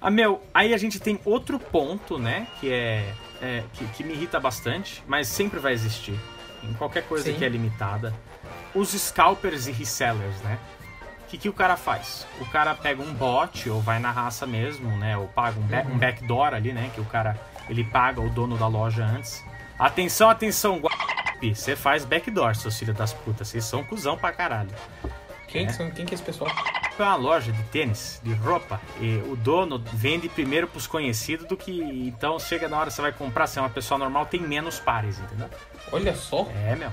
[0.00, 2.46] Ah, meu, aí a gente tem outro ponto, né?
[2.60, 3.14] Que é.
[3.42, 6.18] é que, que, me irrita bastante, mas sempre vai existir.
[6.62, 7.34] Em qualquer coisa sim.
[7.34, 8.14] que é limitada.
[8.74, 10.58] Os scalpers e resellers, né?
[11.22, 12.26] O que, que o cara faz?
[12.40, 15.16] O cara pega um bot ou vai na raça mesmo, né?
[15.16, 15.94] Ou paga um, back, uhum.
[15.94, 16.90] um backdoor ali, né?
[16.94, 19.44] Que o cara ele paga o dono da loja antes.
[19.78, 23.48] Atenção, atenção, Guapi, você faz backdoor, seus filhos das putas.
[23.48, 24.70] Vocês são cuzão pra caralho.
[25.46, 25.68] Quem, é.
[25.68, 26.50] são, quem que é esse pessoal?
[26.98, 31.56] É uma loja de tênis, de roupa, e o dono vende primeiro pros conhecidos do
[31.56, 31.80] que.
[31.80, 34.80] Então chega na hora que você vai comprar, se é uma pessoa normal, tem menos
[34.80, 35.48] pares, entendeu?
[35.92, 36.48] Olha só.
[36.66, 36.92] É, meu.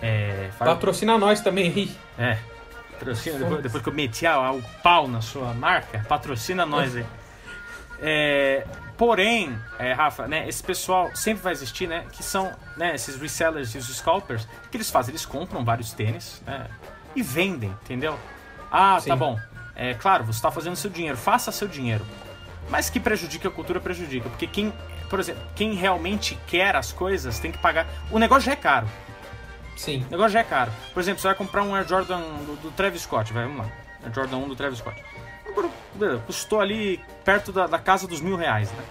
[0.00, 0.70] É, faz...
[0.70, 1.96] Patrocina nós também aí.
[2.18, 2.38] É.
[2.92, 7.04] Patrocina, depois, depois que eu meti o pau na sua marca, patrocina nós aí.
[8.02, 12.06] É, porém, é, Rafa, né, esse pessoal sempre vai existir, né?
[12.10, 14.44] Que são né, esses resellers e os scalpers.
[14.44, 15.12] O que eles fazem?
[15.12, 16.66] Eles compram vários tênis né,
[17.14, 18.18] e vendem, entendeu?
[18.70, 19.08] Ah, tá Sim.
[19.10, 19.38] tá bom.
[19.74, 22.04] É claro, você está fazendo seu dinheiro, faça seu dinheiro.
[22.68, 24.28] Mas que prejudica a cultura, prejudica.
[24.28, 24.72] Porque quem,
[25.08, 27.86] por exemplo, quem realmente quer as coisas tem que pagar.
[28.10, 28.86] O negócio já é caro.
[29.76, 30.04] Sim.
[30.08, 30.70] O negócio já é caro.
[30.92, 33.72] Por exemplo, você vai comprar um Air Jordan do, do Travis Scott, vai, vamos lá.
[34.04, 35.02] Air Jordan 1 do Travis Scott.
[36.26, 38.84] Custou ali perto da, da casa dos mil reais, né?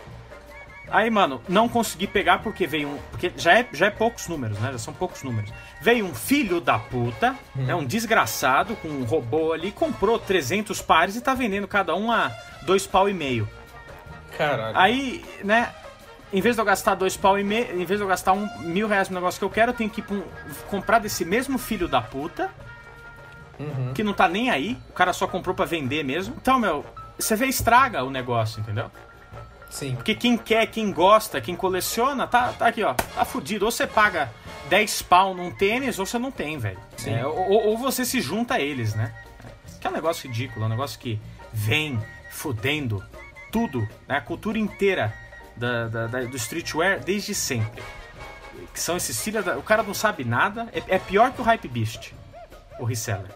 [0.92, 2.98] Aí, mano, não consegui pegar porque veio um.
[3.12, 4.72] Porque já é, já é poucos números, né?
[4.72, 5.52] Já são poucos números.
[5.82, 7.66] Veio um filho da puta, hum.
[7.66, 7.76] né?
[7.76, 12.32] Um desgraçado com um robô ali, comprou 300 pares e tá vendendo cada um a
[12.64, 13.48] dois pau e meio.
[14.38, 14.78] Caralho.
[14.78, 15.74] Aí, né?
[16.32, 18.48] em vez de eu gastar dois pau e meio, em vez de eu gastar um
[18.60, 20.24] mil reais no negócio que eu quero, eu tenho que um,
[20.70, 22.50] comprar desse mesmo filho da puta,
[23.60, 23.94] uhum.
[23.94, 26.36] que não tá nem aí, o cara só comprou para vender mesmo.
[26.40, 26.86] Então, meu,
[27.18, 28.92] você vê, estraga o negócio, entendeu?
[29.70, 29.96] Sim.
[29.96, 33.66] Porque quem quer, quem gosta, quem coleciona, tá, tá aqui, ó, tá fudido.
[33.66, 34.32] Ou você paga
[34.68, 36.80] 10 pau num tênis, ou você não tem, velho.
[37.06, 39.14] É, ou, ou, você se junta a eles, né?
[39.80, 41.20] Que é um negócio ridículo, é um negócio que
[41.54, 42.00] vem
[42.32, 43.04] fudendo
[43.52, 44.18] tudo, né?
[44.18, 45.14] a cultura inteira
[45.56, 47.82] da, da- da- do streetwear desde sempre.
[48.74, 49.58] Que são esses filhos da...
[49.58, 52.12] O cara não sabe nada, é, é pior que o Hype Beast,
[52.80, 53.32] o reseller.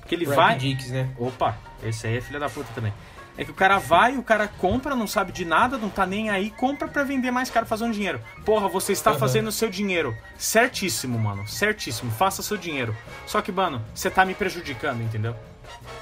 [0.00, 0.56] Porque ele vai...
[0.56, 1.08] Dicks, né?
[1.18, 2.92] Opa, esse aí é filha da puta também.
[3.38, 6.30] É que o cara vai, o cara compra, não sabe de nada, não tá nem
[6.30, 8.20] aí, compra pra vender mais caro, fazer um dinheiro.
[8.44, 9.18] Porra, você está Aham.
[9.18, 10.16] fazendo o seu dinheiro.
[10.38, 11.46] Certíssimo, mano.
[11.46, 12.10] Certíssimo.
[12.10, 12.96] Faça seu dinheiro.
[13.26, 15.36] Só que, mano, você tá me prejudicando, entendeu?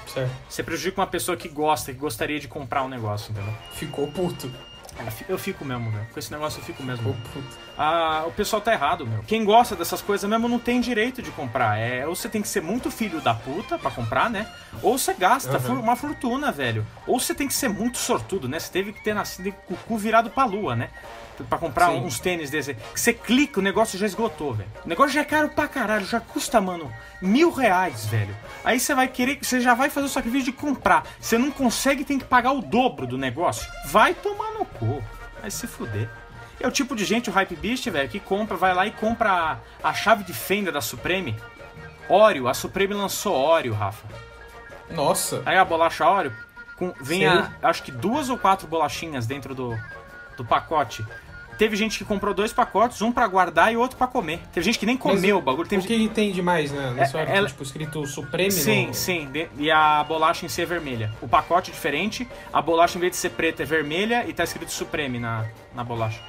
[0.07, 0.31] Certo.
[0.47, 3.53] Você prejudica uma pessoa que gosta, que gostaria de comprar um negócio, entendeu?
[3.73, 4.49] Ficou puto.
[4.97, 6.05] Eu fi- Eu fico mesmo, velho.
[6.13, 7.15] Com esse negócio eu fico mesmo.
[7.77, 9.21] Ah, o pessoal tá errado, meu.
[9.23, 11.77] Quem gosta dessas coisas mesmo não tem direito de comprar.
[11.77, 14.47] É, ou você tem que ser muito filho da puta pra comprar, né?
[14.81, 16.85] Ou você gasta fu- uma fortuna, velho.
[17.05, 18.59] Ou você tem que ser muito sortudo, né?
[18.59, 20.89] Você teve que ter nascido com o cu virado pra lua, né?
[21.49, 21.97] Pra comprar Sim.
[22.05, 22.73] uns tênis desse.
[22.75, 24.69] Que você clica, o negócio já esgotou, velho.
[24.85, 26.89] O negócio já é caro pra caralho, já custa, mano,
[27.25, 28.35] mil reais, velho.
[28.63, 31.03] Aí você vai querer, você já vai fazer o sacrifício de comprar.
[31.19, 33.71] Você não consegue, tem que pagar o dobro do negócio.
[33.87, 35.03] Vai tomar no cu.
[35.41, 36.09] Vai se fuder.
[36.59, 39.59] É o tipo de gente, o Hype Beast, velho, que compra, vai lá e compra
[39.83, 41.35] a, a chave de fenda da Supreme.
[42.07, 44.07] Oreo, a Supreme lançou Oreo, Rafa.
[44.89, 45.41] Nossa.
[45.45, 46.33] Aí a bolacha Oreo,
[46.77, 49.77] com, vem a, acho que duas ou quatro bolachinhas dentro do,
[50.37, 51.05] do pacote.
[51.57, 54.41] Teve gente que comprou dois pacotes, um pra guardar e outro pra comer.
[54.51, 55.67] Teve gente que nem comeu o bagulho.
[55.67, 56.91] Teve O que tem de mais, né?
[56.91, 58.93] Na É, história, ela- tipo, escrito Supreme Sim, no...
[58.93, 59.27] sim.
[59.31, 61.11] de- E a bolacha em si é vermelha.
[61.21, 64.43] O pacote é diferente, a bolacha em vez de ser preta é vermelha e tá
[64.43, 66.19] escrito Supreme na, na bolacha.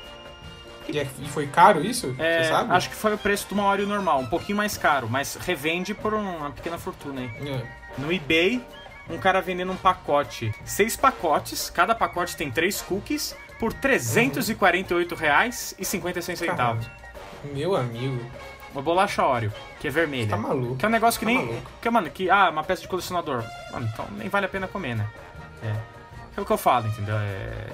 [0.88, 2.14] E, é- e foi caro isso?
[2.18, 2.72] É, Você sabe?
[2.72, 5.92] acho que foi o preço de uma Oreo normal, um pouquinho mais caro, mas revende
[5.92, 7.30] por um- uma pequena fortuna aí.
[7.48, 7.62] É.
[7.98, 8.62] No eBay,
[9.10, 16.36] um cara vendendo um pacote, seis pacotes, cada pacote tem três cookies, por R$ 348,56
[16.36, 16.86] centavos.
[17.52, 18.24] Meu amigo.
[18.72, 20.28] Uma bolacha Oreo, que é vermelha.
[20.28, 20.76] Tá maluco.
[20.76, 21.46] Que é um negócio que Tá nem.
[21.46, 21.70] maluco.
[21.80, 22.28] Que, mano, que.
[22.30, 23.42] Ah, uma peça de colecionador.
[23.72, 25.06] Mano, então nem vale a pena comer, né?
[25.62, 25.74] É.
[26.36, 27.14] É o que eu falo, entendeu?
[27.16, 27.68] É.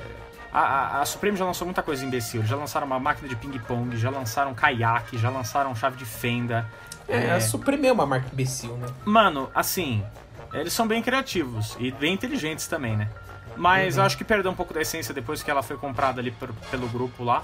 [0.53, 2.45] A, a, a Supreme já lançou muita coisa imbecil.
[2.45, 6.68] Já lançaram uma máquina de ping-pong, já lançaram caiaque, já lançaram chave de fenda.
[7.09, 8.87] É, a Supreme é uma marca imbecil, né?
[9.05, 10.05] Mano, assim,
[10.53, 13.09] eles são bem criativos e bem inteligentes também, né?
[13.57, 16.30] Mas eu acho que perdeu um pouco da essência depois que ela foi comprada ali
[16.30, 17.42] por- pelo grupo lá.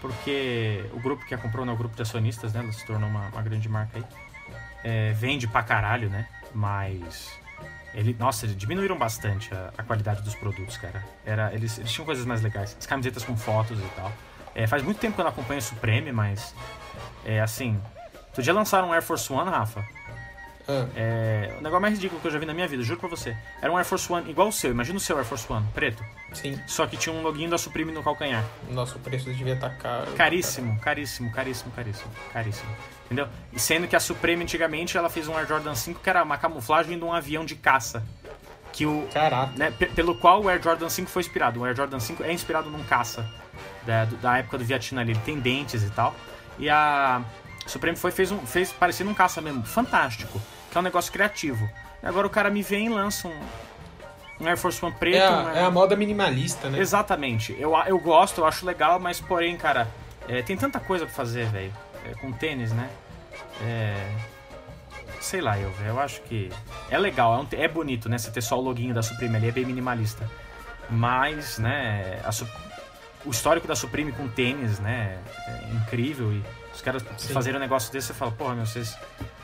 [0.00, 2.60] Porque o grupo que a comprou não é o grupo de acionistas, né?
[2.60, 4.04] Ela se tornou uma, uma grande marca aí.
[4.82, 6.26] É, vende pra caralho, né?
[6.54, 7.30] Mas.
[7.92, 11.04] Ele, nossa, eles diminuíram bastante a, a qualidade dos produtos, cara.
[11.26, 12.76] Era, eles, eles tinham coisas mais legais.
[12.78, 14.10] As camisetas com fotos e tal.
[14.54, 16.54] É, faz muito tempo que eu não acompanho a Supreme, mas.
[17.24, 17.80] É assim.
[18.28, 19.84] Outro dia lançaram um Air Force One, Rafa.
[20.70, 23.08] Ah, É, o negócio mais ridículo que eu já vi na minha vida, juro pra
[23.08, 23.36] você.
[23.60, 26.04] Era um Air Force One igual o seu, imagina o seu Air Force One, preto.
[26.32, 26.58] sim.
[26.66, 28.44] Só que tinha um loginho da Supreme no calcanhar.
[28.70, 30.12] Nossa, o preço devia estar caro.
[30.12, 32.70] Caríssimo, caríssimo, caríssimo, caríssimo, caríssimo.
[33.06, 33.26] Entendeu?
[33.52, 36.38] E sendo que a Supreme antigamente ela fez um Air Jordan 5 que era uma
[36.38, 38.04] camuflagem de um avião de caça.
[38.72, 39.08] Que o.
[39.12, 39.52] Caraca.
[39.56, 41.58] né, pe- pelo qual o Air Jordan 5 foi inspirado.
[41.60, 43.28] O Air Jordan 5 é inspirado num caça
[43.84, 45.10] da, da época do Vietnã ali.
[45.10, 46.14] Ele tem dentes e tal.
[46.56, 47.20] E a
[47.66, 49.64] Supreme foi, fez, um, fez parecendo um caça mesmo.
[49.64, 50.40] Fantástico.
[50.70, 51.68] Que é um negócio criativo.
[52.02, 53.40] E agora o cara me vem e lança um,
[54.40, 55.16] um Air Force One preto.
[55.16, 56.78] É a, é a moda minimalista, né?
[56.78, 57.56] Exatamente.
[57.58, 59.88] Eu, eu gosto, eu acho legal, mas porém, cara,
[60.28, 61.72] é, tem tanta coisa pra fazer, velho.
[62.04, 62.88] É, com tênis, né?
[63.62, 64.06] É.
[65.20, 65.72] Sei lá, eu.
[65.84, 66.50] Eu acho que.
[66.90, 68.16] É legal, é, um é bonito, né?
[68.16, 70.28] Você ter só o loginho da Supreme ali, é bem minimalista.
[70.88, 72.30] Mas, né, a
[73.24, 76.32] o histórico da Supreme com tênis, né, é incrível.
[76.32, 76.42] E
[76.80, 77.34] os caras Sim.
[77.34, 78.96] fazerem um negócio desse, você fala, porra, meu, vocês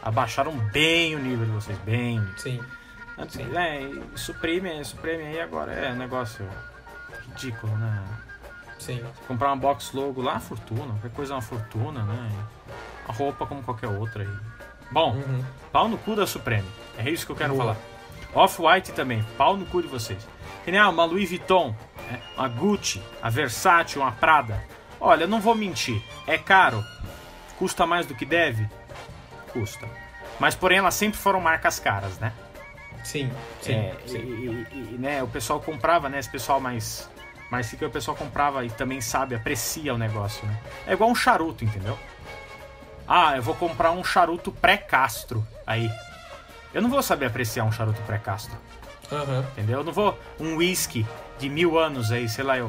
[0.03, 2.27] abaixaram bem o nível de vocês, bem.
[2.39, 2.61] Sim.
[3.19, 3.57] Antes, Sim.
[3.57, 6.49] é, e Supreme, Supreme aí agora é um negócio
[7.29, 8.03] ridículo, né?
[8.79, 9.05] Sim.
[9.29, 12.31] Comprar uma box logo lá, fortuna, qualquer coisa é uma fortuna, né?
[13.07, 14.37] A roupa como qualquer outra aí.
[14.91, 15.45] Bom, Uhum.
[15.73, 16.69] pau no cu da Supreme.
[16.97, 17.75] É isso que eu quero Boa.
[17.75, 17.77] falar.
[18.35, 20.27] Off-White também, pau no cu de vocês.
[20.65, 21.75] Que nem ah, uma Louis Vuitton,
[22.11, 22.21] né?
[22.37, 24.63] uma Gucci, a Versace, uma Prada.
[25.01, 26.83] Olha, não vou mentir, é caro.
[27.59, 28.69] Custa mais do que deve?
[29.53, 29.89] Custa.
[30.39, 32.33] Mas porém elas sempre foram marcas caras, né?
[33.03, 33.31] Sim.
[33.63, 33.73] Sim.
[33.75, 34.19] É, sim.
[34.19, 36.19] E, e- e, né, o pessoal comprava, né?
[36.19, 37.09] Esse pessoal mais.
[37.51, 40.59] Mais fica o pessoal comprava e também sabe, aprecia o negócio, né?
[40.87, 41.97] É igual um charuto, entendeu?
[43.07, 45.89] Ah, eu vou comprar um charuto pré-castro aí.
[46.75, 48.57] Eu não vou saber apreciar um charuto pré-castro,
[49.13, 49.47] Aham.
[49.53, 49.79] entendeu?
[49.79, 50.19] Eu não vou.
[50.41, 51.07] Um whisky
[51.39, 52.69] de mil anos aí, sei lá eu.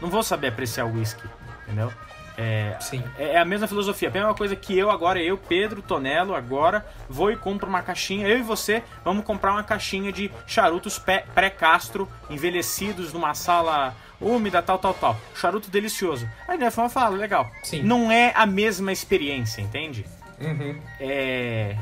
[0.00, 1.28] Não vou saber apreciar o whisky,
[1.64, 1.92] entendeu?
[2.36, 3.02] É, Sim.
[3.16, 7.30] é a mesma filosofia, a mesma coisa que eu agora, eu, Pedro Tonelo, agora vou
[7.30, 8.26] e compro uma caixinha.
[8.26, 11.00] Eu e você vamos comprar uma caixinha de charutos
[11.34, 15.16] pré-castro, envelhecidos numa sala úmida, tal, tal, tal.
[15.34, 16.28] Charuto delicioso.
[16.48, 17.48] Aí né, eu falo, legal.
[17.62, 17.82] Sim.
[17.82, 20.04] Não é a mesma experiência, entende?
[20.40, 20.80] Uhum.
[20.98, 21.76] É.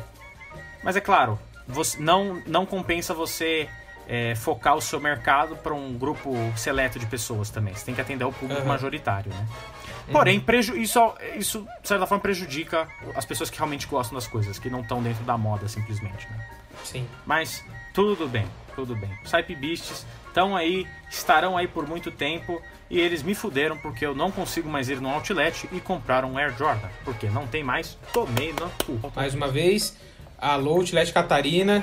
[0.83, 3.69] Mas é claro, você, não, não compensa você
[4.09, 7.73] é, focar o seu mercado para um grupo seleto de pessoas também.
[7.75, 8.69] Você tem que atender ao público Uhum.
[8.69, 9.47] majoritário, né?
[10.11, 14.59] Porém, preju isso, isso, de certa forma, prejudica as pessoas que realmente gostam das coisas,
[14.59, 16.49] que não estão dentro da moda, simplesmente, né?
[16.85, 17.07] Sim.
[17.25, 19.11] Mas tudo bem, tudo bem.
[19.25, 24.05] Os Hype Beasts estão aí, estarão aí por muito tempo e eles me fuderam porque
[24.05, 26.89] eu não consigo mais ir no outlet e comprar um Air Jordan.
[27.05, 29.13] Porque não tem mais, tomei no cu.
[29.15, 29.97] Mais uma vez,
[30.39, 31.83] alô, Outlet Catarina.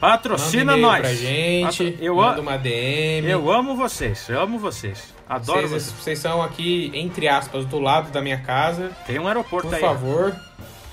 [0.00, 1.00] Patrocina nós.
[1.00, 1.84] pra gente.
[1.92, 3.28] Patro- Eu, manda a- uma DM.
[3.28, 5.12] eu amo vocês, eu amo vocês.
[5.28, 5.92] Adoro vocês, vocês.
[6.02, 8.90] vocês são aqui, entre aspas, do lado da minha casa.
[9.06, 9.80] Tem um aeroporto Por aí.
[9.80, 10.34] favor.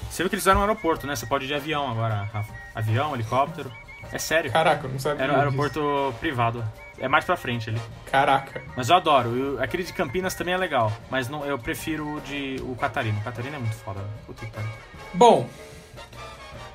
[0.09, 1.15] Você viu que eles fizeram um aeroporto, né?
[1.15, 2.53] Você pode ir de avião agora, Rafa.
[2.73, 3.71] Avião, helicóptero.
[4.11, 4.51] É sério.
[4.51, 5.23] Caraca, eu não sabia.
[5.23, 5.47] Era um disso.
[5.61, 6.63] aeroporto privado.
[6.99, 7.81] É mais pra frente ali.
[8.09, 8.61] Caraca.
[8.77, 9.35] Mas eu adoro.
[9.35, 10.91] Eu- aquele de Campinas também é legal.
[11.09, 13.19] Mas não, eu prefiro o de o Catarina.
[13.19, 13.99] O Catarina é muito foda.
[14.25, 14.69] Puta que pariu.
[15.13, 15.49] Bom,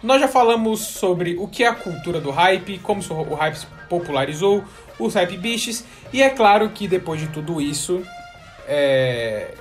[0.03, 3.67] nós já falamos sobre o que é a cultura do hype, como o hype se
[3.89, 4.65] popularizou,
[4.99, 8.03] os hype biches, e é claro que depois de tudo isso,
[8.69, 9.55] é,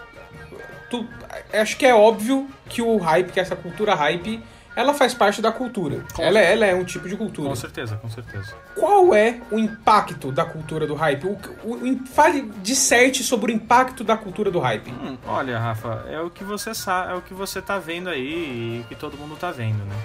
[0.89, 1.07] tu-
[1.53, 4.41] acho que é óbvio que o hype, que essa cultura hype,
[4.75, 6.05] ela faz parte da cultura.
[6.13, 7.49] Com Ela, ela é um tipo de cultura.
[7.49, 8.53] Com certeza, com certeza.
[8.75, 11.25] Qual é o impacto da cultura do hype?
[11.25, 14.89] O, o, o- fale, disserte sobre o impacto da cultura do hype.
[14.91, 18.81] Hum, olha, Rafa, é o que você sabe, é o que você tá vendo aí
[18.81, 19.95] e que todo mundo tá vendo, né?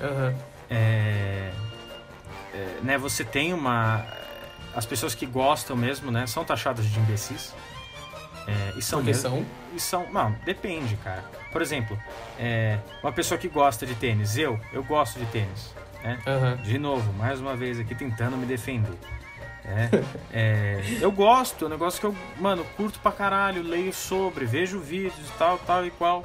[0.00, 0.34] Aham.
[0.70, 1.50] É,
[2.54, 4.04] é, né, você tem uma.
[4.74, 7.54] As pessoas que gostam mesmo, né, são taxadas de imbecis.
[8.46, 9.22] É, e são mesmo.
[9.22, 9.46] são.
[9.74, 10.12] E são.
[10.12, 11.24] Não, depende, cara.
[11.52, 11.98] Por exemplo,
[12.38, 15.74] é, uma pessoa que gosta de tênis, eu, eu gosto de tênis.
[16.02, 16.18] Né?
[16.26, 16.56] Aham.
[16.56, 18.96] De novo, mais uma vez aqui tentando me defender.
[19.64, 19.88] É,
[20.32, 24.80] é, eu gosto, é um negócio que eu, mano, curto pra caralho, leio sobre, vejo
[24.80, 26.24] vídeos e tal, tal e qual.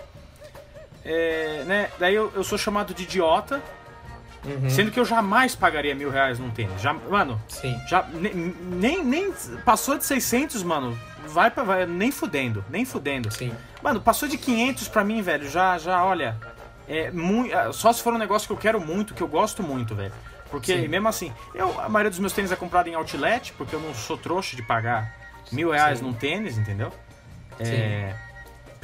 [1.06, 3.62] É, né, daí eu, eu sou chamado de idiota,
[4.44, 4.70] Uhum.
[4.70, 6.80] sendo que eu jamais pagaria mil reais num tênis.
[6.80, 7.80] Já, mano, Sim.
[7.88, 9.34] já ne- nem, nem
[9.66, 10.96] passou de 600, mano,
[11.28, 13.32] vai pra, vai, nem fudendo, nem fudendo.
[13.32, 13.52] Sim.
[13.82, 15.50] Mano, passou de 500 pra mim, velho.
[15.50, 16.38] Já, já, olha.
[16.88, 19.96] É muito, só se for um negócio que eu quero muito, que eu gosto muito,
[19.96, 20.14] velho.
[20.52, 20.88] Porque Sim.
[20.88, 23.96] mesmo assim, eu, a maioria dos meus tênis é comprado em outlet, porque eu não
[23.96, 25.12] sou trouxa de pagar
[25.52, 26.06] mil reais Sim.
[26.06, 26.92] num tênis, entendeu?
[27.60, 28.14] É,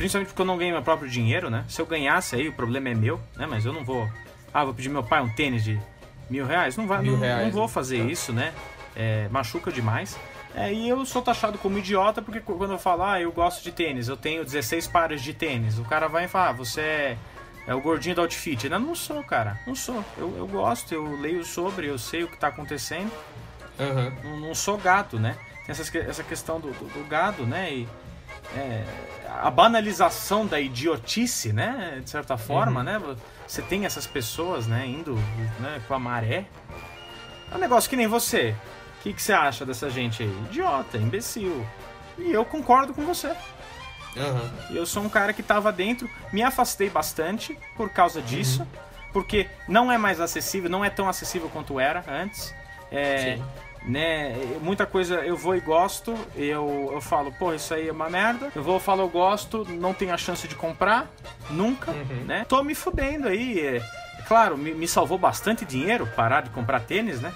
[0.01, 1.63] principalmente porque eu não ganho meu próprio dinheiro, né?
[1.67, 3.45] Se eu ganhasse aí, o problema é meu, né?
[3.45, 4.09] Mas eu não vou.
[4.51, 5.79] Ah, vou pedir meu pai um tênis de
[6.27, 6.75] mil reais?
[6.75, 7.67] Não, vai, Mil não, reais, não vou né?
[7.67, 8.51] fazer isso, né?
[8.95, 10.17] É, machuca demais.
[10.55, 13.71] É, e eu sou taxado como idiota porque quando eu falo, ah, eu gosto de
[13.71, 17.17] tênis, eu tenho 16 pares de tênis, o cara vai e fala, ah, você é,
[17.67, 18.65] é o gordinho do outfit.
[18.65, 20.03] Eu não sou, cara, não sou.
[20.17, 23.11] Eu, eu gosto, eu leio sobre, eu sei o que tá acontecendo,
[23.79, 24.11] Aham.
[24.23, 25.37] não, não sou gato, né?
[25.65, 27.71] Tem essa, essa questão do, do, do gado, né?
[27.71, 27.87] E
[28.55, 28.83] é,
[29.41, 32.01] a banalização da idiotice, né?
[32.03, 33.01] De certa forma, né?
[33.47, 35.15] Você tem essas pessoas, né, indo
[35.59, 36.45] né, com a maré.
[37.51, 38.55] É um negócio que nem você.
[38.99, 40.29] O que, que você acha dessa gente aí?
[40.49, 41.65] Idiota, imbecil.
[42.17, 43.35] E eu concordo com você.
[44.15, 44.51] Aham.
[44.69, 48.67] Eu sou um cara que tava dentro, me afastei bastante por causa disso,
[49.11, 52.53] porque não é mais acessível, não é tão acessível quanto era antes.
[52.91, 53.43] É, Sim.
[53.83, 58.09] Né, muita coisa eu vou e gosto, eu, eu falo, pô, isso aí é uma
[58.09, 58.51] merda.
[58.55, 61.07] Eu vou e falo, eu gosto, não tenho a chance de comprar,
[61.49, 62.23] nunca, Uhum.
[62.25, 62.45] né?
[62.47, 63.59] Tô me fudendo aí.
[63.59, 67.33] É, é claro, me, me salvou bastante dinheiro parar de comprar tênis, né?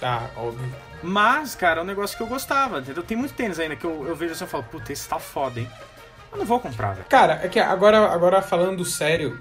[0.00, 0.74] Tá, óbvio.
[1.02, 3.02] Mas, cara, é um negócio que eu gostava, entendeu?
[3.02, 5.60] Tem muito tênis ainda que eu, eu vejo assim e falo, puta, esse tá foda,
[5.60, 5.70] hein?
[6.32, 7.06] Eu não vou comprar, velho.
[7.08, 9.40] Cara, é que agora, agora falando sério,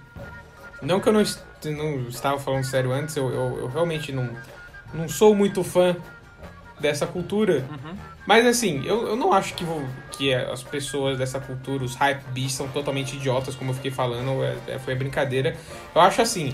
[0.82, 4.30] não que eu não, est- não estava falando sério antes, eu, eu, eu realmente não,
[4.94, 5.96] não sou muito fã
[6.80, 7.66] dessa cultura.
[7.70, 7.96] Uhum.
[8.28, 12.24] Mas assim, eu, eu não acho que, vou- que as pessoas dessa cultura, os hype
[12.32, 15.56] beasts, são totalmente idiotas, como eu fiquei falando, é- é- foi brincadeira.
[15.94, 16.54] Eu acho assim,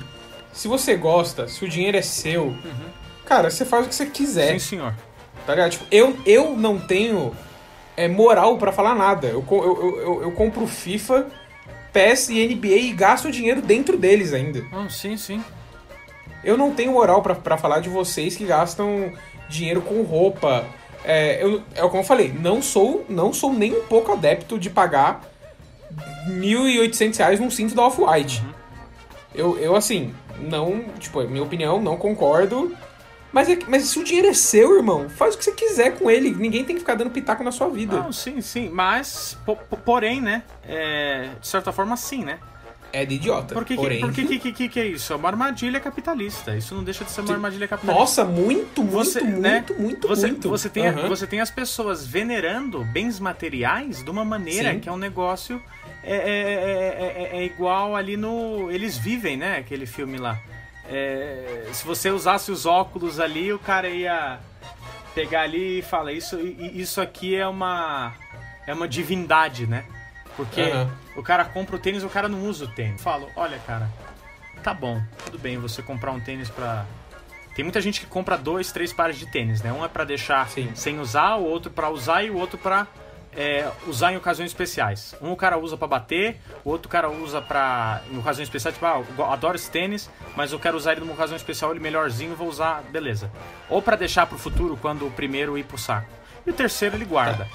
[0.52, 2.56] se você gosta, se o dinheiro é seu,
[3.26, 4.54] cara, você faz o que você quiser.
[4.54, 4.94] Sim, senhor.
[5.46, 5.72] Tá ligado?
[5.72, 7.34] Tipo, eu, eu não tenho
[7.98, 9.28] é, moral pra falar nada.
[9.28, 11.28] Eu, eu, eu, eu, compro FIFA,
[11.92, 14.62] PES e NBA e gasto dinheiro dentro deles ainda.
[14.72, 15.44] Não, sim, sim.
[16.44, 19.14] Eu não tenho moral pra falar de vocês que gastam
[19.52, 20.66] dinheiro com roupa.
[21.04, 24.70] É, eu, é como eu falei, não sou, não sou nem um pouco adepto de
[24.70, 25.22] pagar
[26.28, 28.44] 1.800 reais num cinto da Off-White.
[29.34, 32.76] Eu, eu, assim, não, tipo, é minha opinião, não concordo.
[33.32, 36.12] Mas, é mas se o dinheiro é seu, irmão, faz o que você quiser com
[36.12, 36.32] ele.
[36.36, 37.98] Ninguém tem que ficar dando pitaco na sua vida.
[37.98, 38.70] Não, sim, sim.
[38.70, 40.44] Mas, po- porém, né?
[40.68, 42.40] é, de certa forma, sim, né?
[42.94, 43.54] É de idiota.
[43.54, 44.02] Porque, que, porém...
[44.02, 45.14] porque que, que, que, que é isso?
[45.14, 46.56] É uma armadilha capitalista.
[46.56, 48.00] Isso não deixa de ser uma armadilha capitalista.
[48.00, 50.50] Nossa, muito, muito, Você, muito, né, muito, você, muito.
[50.50, 51.08] Você tem, Aham.
[51.08, 54.80] você tem as pessoas venerando bens materiais de uma maneira Sim.
[54.80, 55.62] que é um negócio.
[56.04, 58.70] É, é, é, é- é igual ali no.
[58.72, 59.58] Eles vivem, né?
[59.58, 60.38] Aquele filme lá.
[60.90, 64.40] É, se você usasse os óculos ali, o cara ia.
[65.14, 68.14] pegar ali e falar, isso, isso aqui é uma.
[68.68, 69.86] É uma divindade, né?
[70.36, 70.90] Porque Aham.
[71.16, 73.00] O cara compra o tênis, o cara não usa o tênis.
[73.00, 73.90] Eu falo, olha, cara,
[74.64, 76.86] tá bom, tudo bem você comprar um tênis pra.
[77.56, 79.74] Tem muita gente que compra dois, três pares de tênis, né?
[79.74, 80.72] Um é pra deixar Sim.
[80.74, 82.88] sem usar, o outro pra usar e o outro pra
[83.36, 85.16] é, usar em ocasiões especiais.
[85.22, 88.02] Um o cara usa pra bater, o outro cara usa pra.
[88.10, 91.14] em ocasiões especiais, tipo, ah, eu adoro esse tênis, mas eu quero usar ele numa
[91.14, 93.32] ocasião especial, ele melhorzinho, vou usar, beleza.
[93.70, 96.10] Ou pra deixar pro futuro quando o primeiro ir pro saco.
[96.46, 97.48] E o terceiro ele guarda.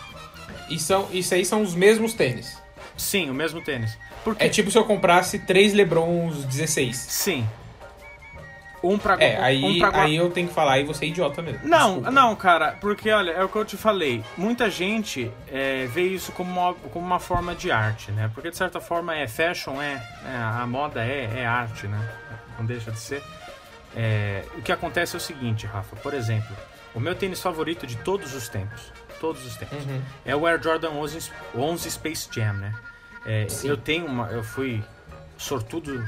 [0.68, 2.66] E são, isso aí são os mesmos tênis.
[2.97, 3.97] Sim, o mesmo tênis.
[4.24, 6.97] Porque É tipo se eu comprasse três Lebrons 16.
[6.97, 7.47] Sim.
[8.82, 10.07] Um pra, É, um aí, pra guardar.
[10.07, 11.61] aí eu tenho que falar, aí você é idiota mesmo.
[11.66, 12.11] Não, Desculpa.
[12.11, 14.22] não, cara, porque olha, é o que eu te falei.
[14.36, 18.30] Muita gente é, vê isso como uma, como uma forma de arte, né?
[18.32, 19.94] Porque de certa forma é fashion, é,
[20.24, 21.99] é, a moda é, é arte, né?
[22.59, 23.22] Não deixa de ser.
[23.97, 26.55] É, o que acontece é o seguinte, Rafa, por exemplo,
[26.94, 30.01] o meu tênis favorito de todos os tempos, todos os tempos, Uhum.
[30.25, 32.75] é o Air Jordan 11, 11 Space Jam, né?
[33.25, 34.83] É, eu tenho uma, eu fui
[35.37, 36.07] sortudo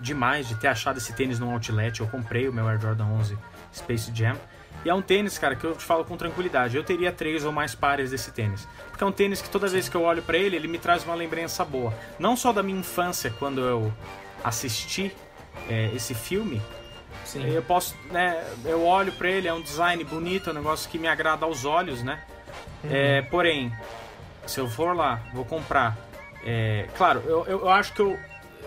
[0.00, 2.00] demais de ter achado esse tênis num outlet.
[2.00, 3.36] Eu comprei o meu Air Jordan 11
[3.74, 4.36] Space Jam.
[4.84, 6.74] E é um tênis, cara, que eu te falo com tranquilidade.
[6.76, 8.66] Eu teria três ou mais pares desse tênis.
[8.88, 11.04] Porque é um tênis que toda vez que eu olho pra ele, ele me traz
[11.04, 11.92] uma lembrança boa.
[12.18, 13.92] Não só da minha infância, quando eu
[14.42, 15.14] assisti
[15.68, 16.62] é, esse filme.
[17.24, 17.44] Sim.
[17.52, 20.98] Eu posso, né, eu olho pra ele, é um design bonito, é um negócio que
[20.98, 22.22] me agrada aos olhos, né?
[22.84, 23.72] É, porém,
[24.46, 25.96] se eu for lá, vou comprar.
[26.44, 28.18] é, claro, eu, eu, acho que eu,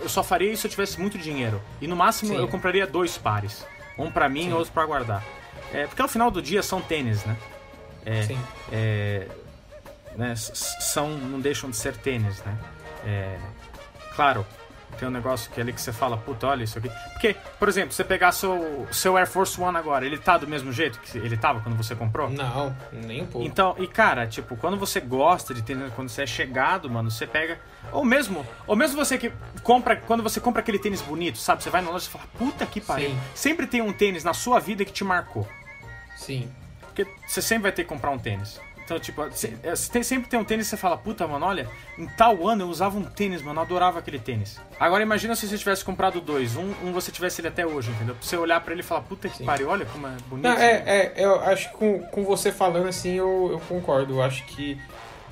[0.01, 1.61] eu só faria isso se eu tivesse muito dinheiro.
[1.81, 2.39] E no máximo Sim.
[2.39, 3.65] eu compraria dois pares.
[3.97, 5.23] Um pra mim e outro pra guardar.
[5.71, 7.35] É, porque ao final do dia são tênis, né?
[8.05, 8.39] É, Sim.
[8.71, 9.27] é,
[10.15, 12.57] né, são, não deixam de ser tênis, né?
[13.05, 13.37] É,
[14.15, 14.45] claro,
[14.93, 16.89] tem um negócio que é ali que você fala, puta, olha isso aqui.
[17.11, 20.71] Porque, por exemplo, você pegar seu, seu Air Force One agora, ele tá do mesmo
[20.71, 22.29] jeito que ele tava quando você comprou?
[22.29, 23.47] Não, nem um pouco.
[23.47, 27.27] Então, e cara, tipo, quando você gosta de tênis, quando você é chegado, mano, você
[27.27, 27.59] pega.
[27.91, 29.31] Ou mesmo, ou mesmo você que
[29.61, 31.63] compra, quando você compra aquele tênis bonito, sabe?
[31.63, 33.09] Você vai na loja e fala, puta que pariu.
[33.09, 33.19] Sim.
[33.35, 35.47] Sempre tem um tênis na sua vida que te marcou.
[36.15, 36.49] Sim.
[36.81, 38.59] Porque você sempre vai ter que comprar um tênis.
[38.83, 39.29] Então, tipo, é,
[39.91, 42.67] tem- sempre tem um tênis e você fala, puta, mano, olha, em tal ano eu
[42.67, 44.59] usava um tênis, mano, eu adorava aquele tênis.
[44.77, 48.13] Agora imagina se você tivesse comprado dois, um, um você tivesse ele até hoje, entendeu?
[48.15, 49.45] Pra você olhar pra ele e falar, puta que Sim.
[49.45, 50.43] pariu, olha como é bonito.
[50.45, 54.15] Não, é, é, eu acho que com, com você falando assim, eu, eu concordo.
[54.15, 54.77] Eu acho que,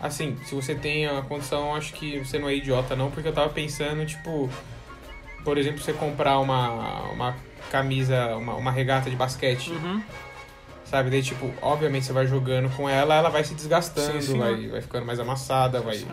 [0.01, 3.27] assim, se você tem a condição, eu acho que você não é idiota, não, porque
[3.27, 4.49] eu tava pensando, tipo,
[5.43, 7.35] por exemplo, você comprar uma, uma
[7.69, 10.01] camisa, uma, uma regata de basquete, Uhum.
[10.91, 11.09] Sabe?
[11.09, 14.37] Daí, tipo, obviamente você vai jogando com ela, ela vai se desgastando, Sim, sim.
[14.37, 16.05] vai, vai ficando mais amassada, vai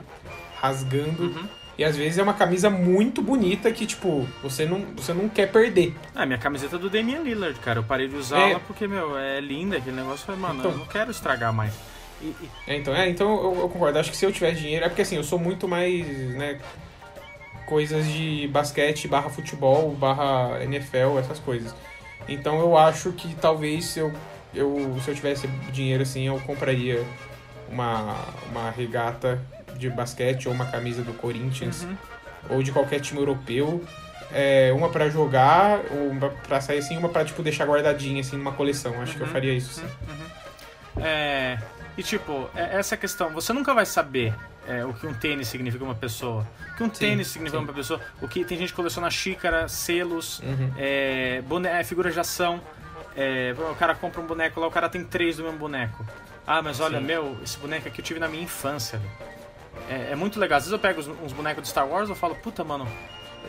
[0.60, 1.22] rasgando.
[1.24, 1.48] Uhum.
[1.76, 5.50] E às vezes é uma camisa muito bonita que, tipo, você não, você não quer
[5.52, 5.94] perder.
[6.14, 7.78] Ah, minha camiseta é do Damian Lillard, cara.
[7.80, 8.58] Eu parei de usá-la É.
[8.58, 10.36] porque, meu, é linda aquele negócio.
[10.36, 10.70] Mano, Então.
[10.72, 11.72] eu não quero estragar mais.
[12.20, 13.96] E, e- É, então, é, então eu, eu concordo.
[13.98, 16.04] Acho que se eu tivesse dinheiro, é porque assim, eu sou muito mais,
[16.34, 16.58] né,
[17.66, 21.72] coisas de basquete barra futebol, barra NFL, essas coisas.
[22.28, 24.12] Então eu acho que talvez se eu,
[24.54, 27.04] eu, se eu tivesse dinheiro assim, eu compraria
[27.70, 28.16] uma,
[28.50, 29.40] uma regata
[29.76, 31.96] de basquete ou uma camisa do Corinthians Uhum.
[32.50, 33.84] ou de qualquer time europeu.
[34.32, 38.52] É, uma pra jogar, uma pra sair assim, uma pra tipo, deixar guardadinha assim numa
[38.52, 39.00] coleção.
[39.00, 39.32] Acho que eu Uhum.
[39.32, 39.86] faria isso sim.
[41.00, 41.58] é,
[41.96, 44.34] e tipo, é- essa questão, você nunca vai saber
[44.66, 46.46] é, o que um tênis significa uma pessoa.
[46.72, 47.64] O que um tênis significa sim.
[47.64, 48.00] uma pessoa.
[48.20, 50.72] O que tem gente que coleciona xícara, selos, Uhum.
[50.76, 52.60] é, bone, é, figuras de ação.
[53.20, 56.06] É, o cara compra um boneco lá, o cara tem três do mesmo boneco.
[56.46, 57.04] Ah, mas olha, Sim.
[57.04, 59.00] meu, esse boneco aqui eu tive na minha infância.
[59.90, 60.58] É, é muito legal.
[60.58, 62.86] Às vezes eu pego uns, bonecos de Star Wars e eu falo, puta, mano,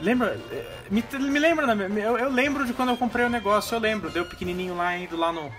[0.01, 0.39] lembra.
[0.51, 4.09] é, Me, me lembra, eu, eu lembro de quando eu comprei o negócio, eu lembro.
[4.09, 5.51] Deu pequenininho lá, indo lá no.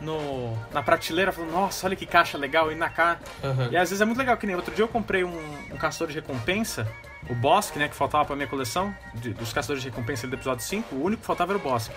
[0.00, 3.20] no na prateleira, falando, nossa, olha que caixa legal, e na cara.
[3.42, 3.68] Aham.
[3.70, 5.38] E às vezes é muito legal, que nem outro dia eu comprei um,
[5.72, 6.86] um caçador de recompensa,
[7.30, 10.64] o Bosque, né, que faltava pra minha coleção, de- dos caçadores de recompensa do episódio
[10.64, 11.94] 5, o único que faltava era o Bosque.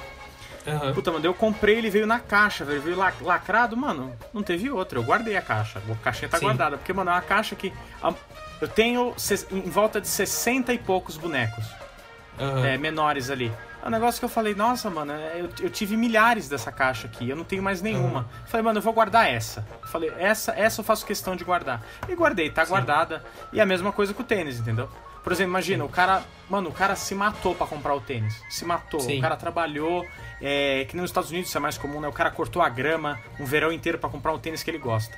[0.67, 0.93] Aham.
[0.93, 4.69] Puta, mano, eu comprei, ele veio na caixa, velho, veio la- lacrado, mano, não teve
[4.69, 6.45] outra, eu guardei a caixa, a caixinha tá Sim.
[6.45, 7.71] guardada, porque, mano, é uma caixa que
[8.59, 9.15] eu tenho
[9.51, 11.65] em volta de 60 e poucos bonecos
[12.39, 12.65] Aham.
[12.65, 13.51] é, menores ali.
[13.81, 17.07] É um negócio que eu falei, nossa, mano, é, eu, eu tive milhares dessa caixa
[17.07, 18.27] aqui, eu não tenho mais nenhuma.
[18.47, 19.65] Falei, mano, eu vou guardar essa.
[19.89, 21.81] Falei, essa, essa eu faço questão de guardar.
[22.09, 23.23] E guardei, tá guardada.
[23.53, 24.89] E a mesma coisa com o tênis, entendeu?
[25.27, 28.41] Por exemplo, imagina, o cara, mano, o cara se matou pra comprar o tênis.
[28.49, 29.01] Se matou.
[29.01, 29.17] Sim.
[29.17, 30.07] O cara trabalhou,
[30.41, 32.07] é, que nos Estados Unidos isso é mais comum, né?
[32.07, 35.17] O cara cortou a grama um verão inteiro pra comprar um tênis que ele gosta.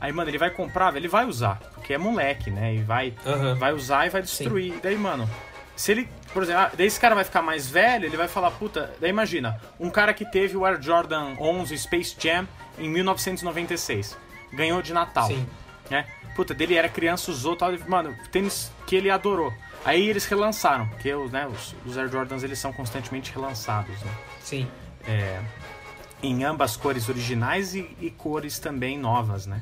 [0.00, 2.76] Aí, mano, ele vai comprar, ele vai usar, porque é moleque, né?
[2.76, 3.54] E vai, Aham.
[3.56, 4.72] vai usar e vai destruir.
[4.82, 5.28] Daí, mano,
[5.76, 8.52] se ele, por exemplo, ah, daí esse cara vai ficar mais velho, ele vai falar,
[8.52, 12.48] puta, daí imagina, um cara que teve o Air Jordan 11 Space Jam
[12.78, 14.16] em 1996,
[14.50, 15.46] ganhou de Natal, Sim.
[15.90, 16.06] né?
[16.34, 19.52] Puta, dele era criança, usou tal, mano, tênis que ele adorou.
[19.84, 24.12] Aí eles relançaram, porque os, né, os, os Air Jordans eles são constantemente relançados, né?
[24.40, 24.68] Sim.
[25.06, 25.40] É,
[26.22, 29.60] em ambas cores originais e, e cores também novas, né?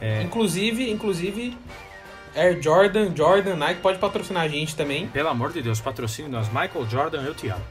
[0.00, 1.56] É, Inclusive, inclusive,
[2.34, 5.08] Air Jordan, Jordan, Nike pode patrocinar a gente também.
[5.08, 6.48] pelo amor de Deus, patrocínio nós.
[6.48, 7.64] Michael Jordan, eu te amo.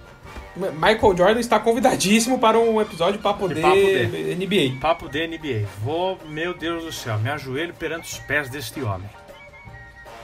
[0.60, 4.36] Michael Jordan está convidadíssimo para um episódio Papo De Papo D.
[4.36, 4.80] NBA.
[4.82, 5.68] Papo de NBA.
[5.82, 9.10] Vou, meu Deus do céu, me ajoelho perante os pés deste homem.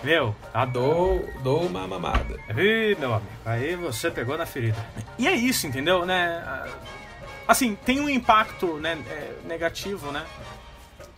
[0.03, 1.25] Meu, adoro.
[1.43, 2.35] Dou, dou uma mamada.
[2.49, 4.77] Ih, meu amigo, aí você pegou na ferida.
[5.17, 6.43] E é isso, entendeu, né?
[7.47, 10.23] Assim, tem um impacto né, é, negativo, né?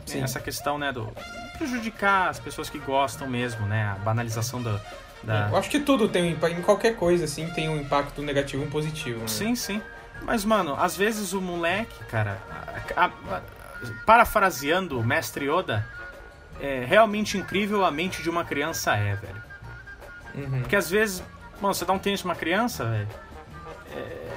[0.06, 0.24] Sim.
[0.24, 1.12] Essa questão, né, do
[1.58, 3.84] prejudicar as pessoas que gostam mesmo, né?
[3.84, 4.80] A banalização da...
[5.24, 5.50] da...
[5.50, 8.64] Eu acho que tudo tem um impacto, em qualquer coisa, assim, tem um impacto negativo
[8.64, 9.20] e um positivo.
[9.22, 9.28] né?
[9.28, 9.82] Sim, sim.
[10.24, 12.38] Mas, mano, às vezes o moleque, cara,
[12.96, 13.42] a- a- a-
[14.06, 15.86] parafraseando o mestre Yoda,
[16.60, 19.44] é realmente incrível a mente de uma criança é, velho.
[20.36, 20.62] Uhum.
[20.62, 21.24] Porque às vezes,
[21.62, 23.08] mano, você dá um tênis pra uma criança, velho.
[23.96, 24.28] é-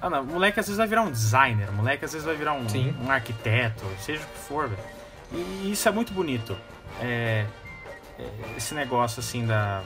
[0.00, 2.36] Ah, não, o moleque às vezes vai virar um designer, o moleque às vezes vai
[2.36, 2.66] virar um,
[3.02, 4.82] um arquiteto, seja o que for, velho.
[5.32, 6.54] E isso é muito bonito.
[7.00, 7.46] É, é,
[8.56, 9.82] esse negócio assim da.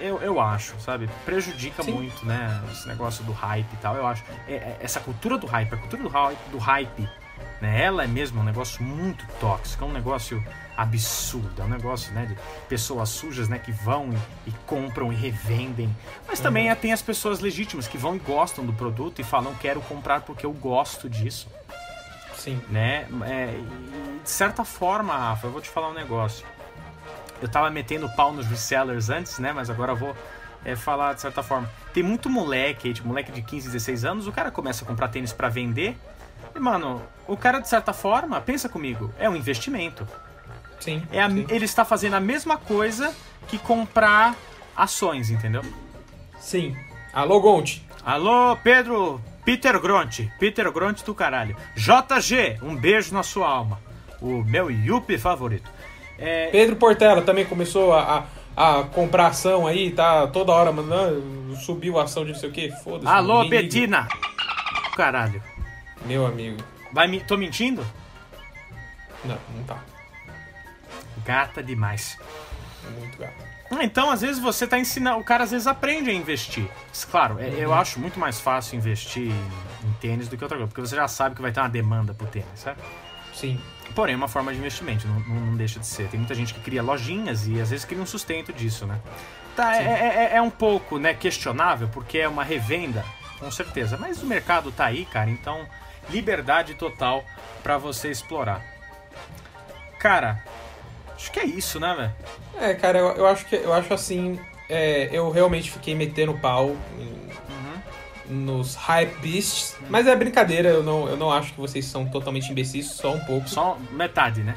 [0.00, 1.08] Eu, eu acho, sabe?
[1.24, 1.92] Prejudica Sim.
[1.92, 2.62] muito, né?
[2.70, 3.96] Esse negócio do hype e tal.
[3.96, 4.22] Eu acho.
[4.46, 7.08] É- é- essa cultura do hype, a cultura do hype, do hype
[7.60, 7.82] né?
[7.82, 10.42] Ela é mesmo um negócio muito tóxico, é um negócio
[10.76, 12.36] absurdo, é um negócio, né, de
[12.68, 14.12] pessoas sujas, né, que vão
[14.46, 15.94] e, e compram e revendem.
[16.26, 19.80] Mas também tem as pessoas legítimas que vão e gostam do produto e falam, quero
[19.82, 21.48] comprar porque eu gosto disso,
[22.34, 22.60] Sim.
[22.68, 23.08] né?
[23.26, 26.46] É, e de certa forma, Rafa, eu vou te falar um negócio.
[27.40, 30.16] Eu tava metendo pau nos resellers antes, né, mas agora eu vou
[30.64, 31.68] é, falar de certa forma.
[31.92, 35.32] Tem muito moleque, tipo, moleque de 15, 16 anos, o cara começa a comprar tênis
[35.32, 35.96] pra vender
[36.54, 40.06] e, mano, o cara, de certa forma, pensa comigo, é um investimento.
[40.80, 41.02] Sim.
[41.12, 41.46] É a- sim.
[41.48, 43.14] ele está fazendo a mesma coisa
[43.48, 44.34] que comprar
[44.76, 45.62] ações, entendeu?
[46.40, 46.76] Sim.
[47.12, 47.86] Alô, Gonte.
[48.04, 50.30] Alô, Pedro Peter Gronte.
[50.38, 51.56] Peter Gronte do caralho.
[51.74, 53.80] JG, um beijo na sua alma.
[54.20, 55.70] O meu Yuppie favorito.
[56.18, 61.56] É, Pedro Portela também começou a, a, a comprar ação aí, tá toda hora mandando,
[61.56, 63.06] subiu a ação de não sei o que, foda-se.
[63.06, 63.62] alô, ninguém.
[63.62, 64.08] Betina.
[64.96, 65.42] Caralho.
[66.04, 66.58] Meu amigo.
[66.92, 67.20] Vai me...
[67.20, 67.86] Tô mentindo?
[69.24, 69.78] Não, não tá.
[71.24, 72.18] Gata demais.
[72.98, 73.34] Muito gato.
[73.70, 75.18] Ah, Então, às vezes você tá ensinando.
[75.20, 76.66] O cara às vezes aprende a investir.
[77.10, 80.68] Claro, é- eu acho muito mais fácil investir em, em tênis do que outra coisa,
[80.72, 82.82] porque você já sabe que vai ter uma demanda pro tênis, certo?
[83.34, 83.60] Sim.
[83.94, 86.08] Porém, é uma forma de investimento, não, não- deixa de ser.
[86.08, 88.98] Tem muita gente que cria lojinhas e às vezes cria um sustento disso, né?
[89.56, 93.04] Tá, é, é- é um pouco né, questionável, porque é uma revenda,
[93.40, 93.96] com certeza.
[93.98, 95.66] Mas o mercado tá aí, cara, então
[96.10, 97.24] liberdade total
[97.62, 98.62] pra você explorar.
[99.98, 100.42] Cara,
[101.14, 102.12] acho que é isso, né, velho?
[102.70, 104.38] É, cara, eu, eu acho que eu acho assim.
[104.70, 107.27] é, eu realmente fiquei metendo pau em-
[108.28, 109.76] nos hype beasts.
[109.88, 113.20] Mas é brincadeira, eu não, eu não acho que vocês são totalmente imbecis, só um
[113.20, 113.48] pouco.
[113.48, 114.54] Só, Só metade, né?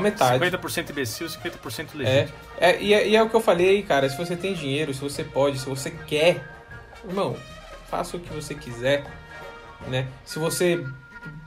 [0.00, 0.44] metade.
[0.44, 2.38] 50% imbecil, 50% É, legítimo.
[2.60, 4.08] é, e, é, e é o que eu falei, cara.
[4.08, 6.44] Se você tem dinheiro, se você pode, se você quer,
[7.06, 7.36] irmão,
[7.90, 9.04] faça o que você quiser,
[9.88, 10.06] né?
[10.24, 10.84] Se você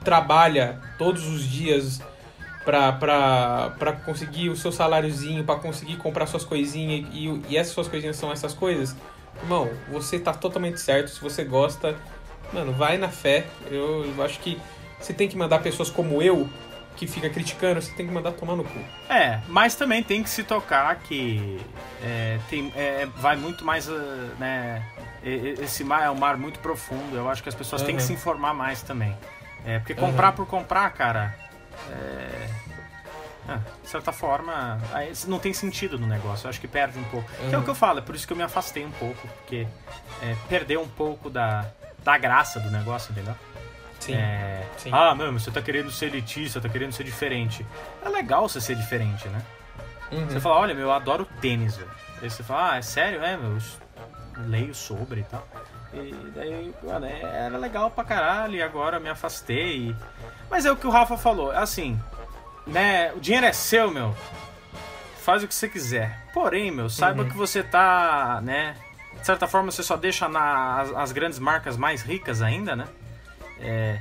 [0.04, 2.02] trabalha todos os dias
[2.66, 8.16] pra conseguir o seu saláriozinho, pra conseguir comprar suas coisinhas e, e essas suas coisinhas
[8.18, 8.96] são essas coisas,
[9.42, 11.10] irmão, você tá totalmente certo.
[11.10, 11.96] Se você gosta,
[12.52, 13.46] mano, vai na fé.
[13.70, 14.60] Eu, acho que
[15.00, 16.50] você tem que mandar pessoas como eu,
[16.96, 18.80] que fica criticando, você tem que mandar tomar no cu.
[19.10, 21.60] É, mas também tem que se tocar que
[22.02, 24.84] é, tem, é, vai muito mais, ah, né?
[25.24, 27.16] Esse mar é um mar muito profundo.
[27.16, 29.18] Eu acho que as pessoas têm que se informar mais também.
[29.66, 31.36] É, porque comprar por comprar, cara,
[31.92, 32.48] é,
[33.48, 34.80] ah, de certa forma,
[35.28, 36.46] não tem sentido no negócio.
[36.46, 37.30] Eu acho que perde um pouco.
[37.32, 37.64] Que é o Uhum.
[37.64, 39.68] que eu falo, é por isso que eu me afastei um pouco, porque
[40.22, 41.66] é, perdeu um pouco da,
[42.04, 43.36] da graça do negócio, entendeu?
[44.00, 44.14] Sim.
[44.16, 44.90] É, sim.
[44.94, 47.66] Ah, mano, você tá querendo ser elitista, tá querendo ser diferente.
[48.04, 49.42] É legal você ser diferente, né?
[50.12, 50.28] Uhum.
[50.28, 51.90] Você fala, olha, meu, eu adoro tênis, velho.
[52.22, 53.24] Aí você fala, ah, é sério?
[53.24, 53.62] É, meu, eu
[54.48, 55.48] leio sobre e tal.
[55.94, 59.90] E daí, mano, é- era legal pra caralho, e agora eu me afastei.
[59.90, 59.96] e-
[60.50, 62.00] Mas é o que o Rafa falou, assim,
[62.68, 64.16] né, o dinheiro é seu, meu.
[65.24, 66.22] Faz o que você quiser.
[66.34, 67.30] Porém, meu, saiba Uhum.
[67.30, 68.76] que você tá, né,
[69.20, 72.86] de certa forma você só deixa na, as, as grandes marcas mais ricas ainda, né?
[73.60, 74.00] É,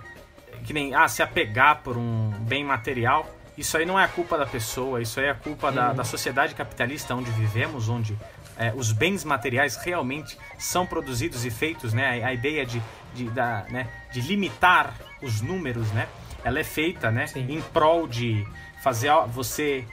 [0.65, 3.29] que nem, ah, se apegar por um bem material.
[3.57, 5.95] Isso aí não é a culpa da pessoa, isso aí é a culpa da, Uhum.
[5.97, 8.19] da sociedade capitalista onde vivemos, onde
[8.59, 12.23] é, os bens materiais realmente são produzidos e feitos, né?
[12.23, 12.83] A, a ideia de,
[13.15, 14.93] de, da, né, de limitar
[15.23, 16.09] os números, né?
[16.45, 17.27] Ela é feita, né?
[17.27, 17.47] Sim.
[17.49, 18.47] Em prol de
[18.83, 19.85] fazer você,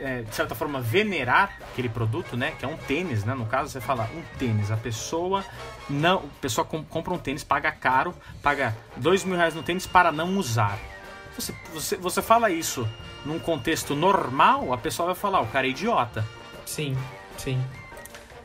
[0.00, 2.52] é, de certa forma, venerar aquele produto, né?
[2.58, 3.34] Que é um tênis, né?
[3.34, 4.70] No caso, você fala um tênis.
[4.70, 5.44] A pessoa
[5.90, 9.86] não, a pessoa com- compra um tênis, paga caro, paga dois mil reais no tênis
[9.86, 10.78] para não usar.
[11.36, 12.88] Você, você, você fala isso
[13.24, 16.24] num contexto normal, a pessoa vai falar, o cara é idiota
[16.64, 16.96] Sim,
[17.36, 17.60] sim.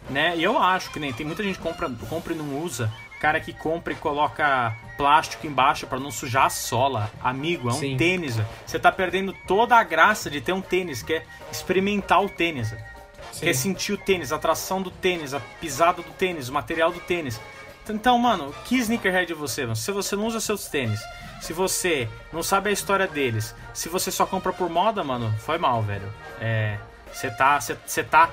[0.10, 0.36] né?
[0.36, 2.92] E eu acho que nem tem muita gente que compra, compra e não usa.
[3.22, 7.12] Cara que compra e coloca plástico embaixo pra não sujar a sola.
[7.22, 7.96] Amigo, é um Sim.
[7.96, 8.40] tênis.
[8.66, 12.74] Você tá perdendo toda a graça de ter um tênis, que é experimentar o tênis.
[13.32, 13.46] sim.
[13.46, 17.00] Quer sentir o tênis, a tração do tênis, a pisada do tênis, o material do
[17.00, 17.40] tênis.
[17.88, 19.76] Então, mano, que sneakerhead é você, mano?
[19.76, 21.00] Se você não usa seus tênis,
[21.42, 25.60] se você não sabe a história deles, se você só compra por moda, mano, foi
[25.60, 26.12] mal, velho.
[26.40, 26.78] É.
[27.14, 27.60] Você tá.
[27.60, 28.32] Você tá.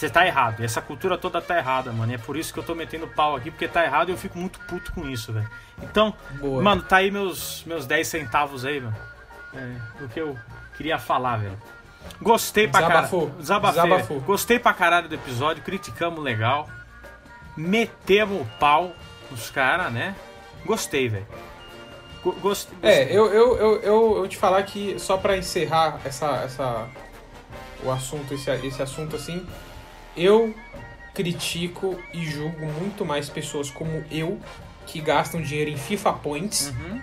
[0.00, 0.64] Você tá errado.
[0.64, 2.10] Essa cultura toda tá errada, mano.
[2.10, 4.16] E é por isso que eu tô metendo pau aqui, porque tá errado e eu
[4.16, 5.46] fico muito puto com isso, velho.
[5.82, 6.62] Então, Boa.
[6.62, 8.96] mano, tá aí meus, meus 10 centavos aí, mano.
[9.52, 10.38] É, o que eu
[10.74, 11.58] queria falar, velho.
[12.18, 13.20] Gostei pra Desabafou.
[13.20, 13.40] caralho.
[13.40, 13.82] Desabafei.
[13.82, 14.20] Desabafou.
[14.20, 16.66] Gostei pra caralho do episódio, criticamos legal.
[17.54, 18.92] Metemos o pau
[19.30, 20.14] nos caras, né?
[20.64, 21.26] Gostei, velho.
[21.28, 22.78] É, gostei.
[23.10, 26.88] eu, eu, eu, eu, eu te falar que só pra encerrar essa, essa,
[27.82, 29.46] o assunto, esse, esse assunto assim,
[30.16, 30.54] eu
[31.14, 34.38] critico e julgo muito mais pessoas como eu
[34.86, 37.00] que gastam dinheiro em FIFA Points Uhum.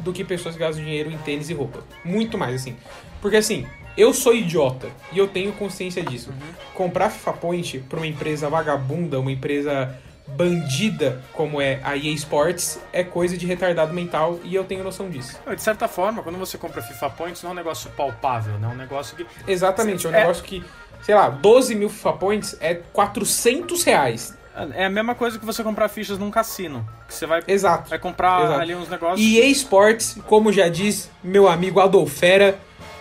[0.00, 1.82] do que pessoas que gastam dinheiro em tênis e roupa.
[2.04, 2.76] Muito mais, assim.
[3.20, 3.66] Porque assim,
[3.96, 6.32] eu sou idiota e eu tenho consciência disso.
[6.74, 9.94] Comprar FIFA Point pra uma empresa vagabunda, uma empresa
[10.28, 15.10] bandida como é a EA Sports, é coisa de retardado mental e eu tenho noção
[15.10, 15.38] disso.
[15.54, 18.68] De certa forma, quando você compra FIFA Points, não é um negócio palpável, né?
[18.70, 19.26] É um negócio que.
[19.50, 20.20] Exatamente, é um É.
[20.20, 20.64] negócio que,
[21.02, 24.38] sei lá, 12 mil FIFA Points é 400 reais.
[24.74, 26.86] É a mesma coisa que você comprar fichas num cassino.
[27.06, 27.88] Que você vai, Exato.
[27.88, 28.60] vai comprar Exato.
[28.60, 29.20] ali uns negócios.
[29.26, 32.58] EA Sports, como já diz meu amigo Adolfera,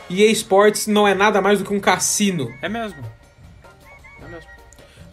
[0.10, 2.50] EA Sports não é nada mais do que um cassino.
[2.62, 3.04] É mesmo.
[4.24, 4.50] É mesmo.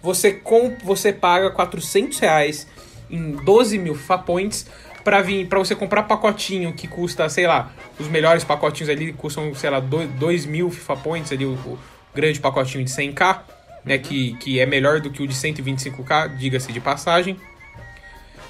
[0.03, 2.67] Você, com, você paga 400 reais
[3.11, 4.67] em 12 mil FIFA Points
[5.03, 9.55] pra, vir, pra você comprar pacotinho que custa, sei lá, os melhores pacotinhos ali custam,
[9.55, 11.79] sei lá, 2 mil FIFA Points ali, o
[12.17, 13.41] grande pacotinho de 100k,
[13.85, 17.39] né, que, que é melhor do que o de 125k, diga-se de passagem.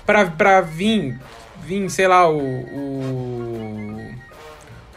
[0.07, 1.19] Pra, pra vir,
[1.63, 4.15] vir, sei lá, o, o,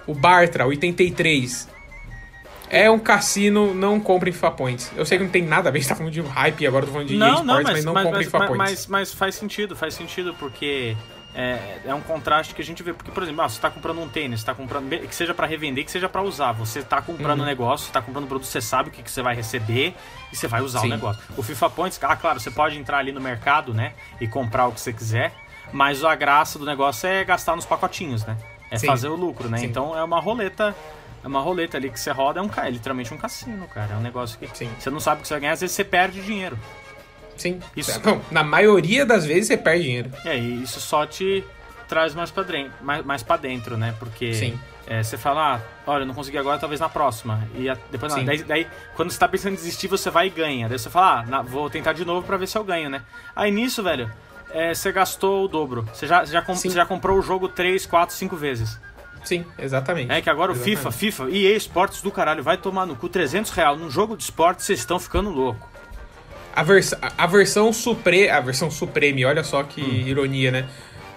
[0.08, 1.68] o Bartra 83,
[2.70, 4.92] é um cassino, não compre FIFA Points.
[4.96, 6.88] Eu sei que não tem nada a ver, você tá falando de hype, agora eu
[6.88, 8.62] tô falando de Não, não, mas, mas, não mas, compre FIFA mas, Points.
[8.62, 10.96] mas- mas faz sentido, faz sentido, porque
[11.34, 12.94] é, é um contraste que a gente vê.
[12.94, 14.90] Porque, por exemplo, ah, você tá comprando um tênis, tá comprando.
[14.90, 16.52] Que seja pra revender, que seja pra usar.
[16.54, 17.48] Você tá comprando um Uhum.
[17.48, 19.96] negócio, você tá comprando um produto, você sabe o que, que você vai receber
[20.32, 20.88] e você vai usar Sim.
[20.88, 21.22] o negócio.
[21.38, 23.94] O FIFA Points, ah, claro, você pode entrar ali no mercado, né?
[24.20, 25.32] E comprar o que você quiser,
[25.72, 28.36] mas a graça do negócio é gastar nos pacotinhos, né?
[28.72, 28.88] É Sim.
[28.88, 29.60] fazer o lucro, né?
[29.60, 29.66] Sim.
[29.68, 30.76] Então é uma roleta.
[31.24, 33.94] É uma roleta ali que você roda, é, um, é literalmente um cassino, cara.
[33.94, 34.72] É um negócio que Sim.
[34.80, 36.58] você não sabe o que você vai ganhar, às vezes você perde dinheiro.
[37.40, 37.60] Sim.
[37.76, 38.00] Isso.
[38.06, 40.12] Não, na maioria das vezes você perde dinheiro.
[40.26, 41.44] É, e isso só te
[41.88, 43.96] traz mais pra, dren- mais, mais pra dentro, né?
[43.98, 44.60] Porque Sim.
[44.86, 47.42] é, você fala, ah, olha, não consegui agora, talvez na próxima.
[47.56, 50.30] E a- depois, não, daí, daí, quando você tá pensando em desistir, você vai e
[50.30, 50.70] ganha.
[50.70, 53.02] Daí você fala, ah, na- vou tentar de novo pra ver se eu ganho, né?
[53.36, 54.12] Aí nisso, velho,
[54.52, 55.88] é, você gastou o dobro.
[55.94, 56.70] Você já, você já, com- Sim.
[56.70, 58.80] você já comprou o jogo 3, 4, 5 vezes.
[59.24, 60.12] Sim, exatamente.
[60.12, 60.78] É que agora o Exatamente.
[60.78, 64.24] FIFA, FIFA, EA Esportes do caralho, vai tomar no cu 300 reais num jogo de
[64.24, 65.68] esporte, vocês estão ficando louco.
[66.56, 68.30] A, vers a versão Supre...
[68.30, 70.66] A versão Supreme, olha só que ironia, né?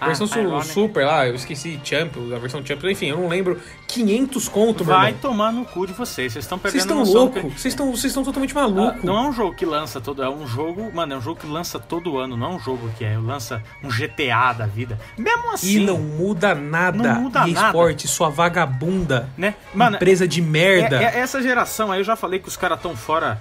[0.00, 0.04] A Hum.
[0.04, 0.66] Ah, versão su- ironic.
[0.66, 3.60] Super lá, eu esqueci Champions, a versão Champions, enfim, eu não lembro.
[3.86, 5.20] 500 conto, meu Vai irmão.
[5.20, 7.86] tomar no cu de vocês, vocês estão Vocês perdendo estão noção que- loucos, vocês estão
[7.92, 9.04] vocês estão totalmente Ah, malucos.
[9.04, 10.20] Não é um jogo que lança todo.
[10.20, 10.90] É um jogo.
[10.92, 12.36] Mano, é um jogo que lança todo ano.
[12.36, 14.98] Não é um jogo que é, lança um GTA da vida.
[15.16, 15.76] Mesmo assim.
[15.76, 16.98] E não muda nada.
[17.14, 17.66] Não muda EA nada.
[17.68, 19.28] Sport, sua vagabunda.
[19.38, 19.54] Né?
[19.72, 21.00] Mano, empresa de merda.
[21.00, 23.40] é- é- essa geração aí eu já falei que os caras estão fora.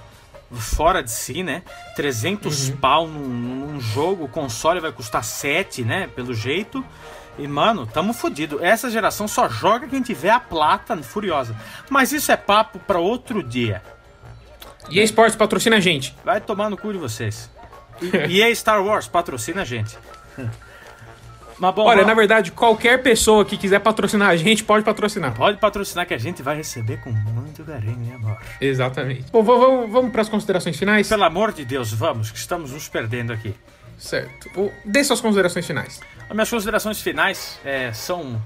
[0.53, 1.63] Fora de si, né?
[1.95, 2.77] 300 Uhum.
[2.77, 6.07] pau num, num jogo, o console vai custar 7, né?
[6.15, 6.83] Pelo jeito.
[7.39, 8.63] E, mano, tamo fudido.
[8.63, 11.55] Essa geração só joga quem tiver a plata furiosa.
[11.89, 13.81] Mas isso é papo pra outro dia.
[14.89, 16.13] EA Sports patrocina a gente.
[16.25, 17.49] Vai tomar no cu de vocês.
[18.01, 18.07] E,
[18.39, 19.97] e a Star Wars patrocina a gente.
[21.61, 25.31] Mas bom, Olha, vamos- na verdade, qualquer pessoa que quiser patrocinar a gente pode patrocinar.
[25.35, 28.35] pode patrocinar que a gente vai receber com muito carinho e amor.
[28.59, 29.31] Exatamente.
[29.31, 31.07] Bom, vamos, vamos para as considerações finais?
[31.07, 33.53] Pelo amor de Deus, vamos, que estamos nos perdendo aqui.
[33.95, 34.49] Certo.
[34.83, 36.01] Dê suas considerações finais.
[36.27, 38.41] As minhas considerações finais é, são.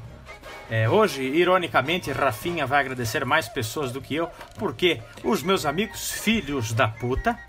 [0.70, 4.28] é, hoje, ironicamente, Rafinha vai agradecer mais pessoas do que eu,
[4.59, 7.39] porque os meus amigos filhos da puta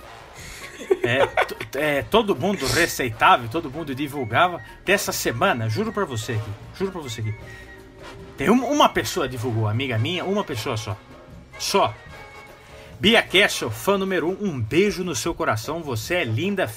[1.03, 1.29] É,
[1.99, 4.61] é, todo mundo receitava, todo mundo divulgava.
[4.85, 7.35] Dessa semana, juro pra você aqui, juro pra você aqui.
[8.37, 10.97] Tem um- uma pessoa divulgou, amiga minha, uma pessoa só.
[11.59, 11.95] Só.
[12.99, 16.70] Bia Castle, fã número um, um beijo no seu coração, você é linda.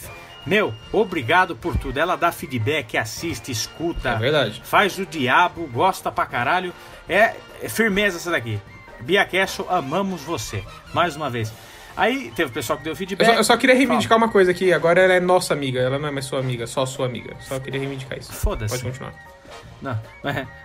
[0.45, 1.97] Meu, obrigado por tudo.
[1.97, 4.09] Ela dá feedback, assiste, escuta.
[4.11, 4.61] É verdade.
[4.63, 6.73] Faz o diabo, gosta pra caralho.
[7.07, 8.59] É, é firmeza essa daqui.
[9.01, 10.63] Bia Castle, amamos você.
[10.93, 11.53] Mais uma vez.
[11.99, 13.27] Aí teve o pessoal que deu Eu feedback.
[13.27, 14.71] só, eu só queria reivindicar uma coisa aqui.
[14.71, 15.79] Agora ela é nossa amiga.
[15.79, 17.35] Ela não é mais sua amiga, só sua amiga.
[17.41, 18.31] Só queria reivindicar isso.
[18.31, 18.71] Foda-se.
[18.73, 19.13] Pode continuar.
[19.81, 19.99] Não.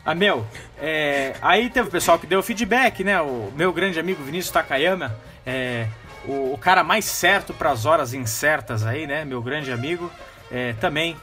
[0.05, 0.47] A Mel,
[0.81, 3.21] é, aí teve o pessoal que deu feedback, né?
[3.21, 5.15] O meu grande amigo Vinícius Takayama,
[5.47, 5.87] é,
[6.27, 9.25] o, o cara mais certo para as horas incertas aí, né?
[9.25, 10.11] Meu grande amigo,
[10.51, 11.17] é, também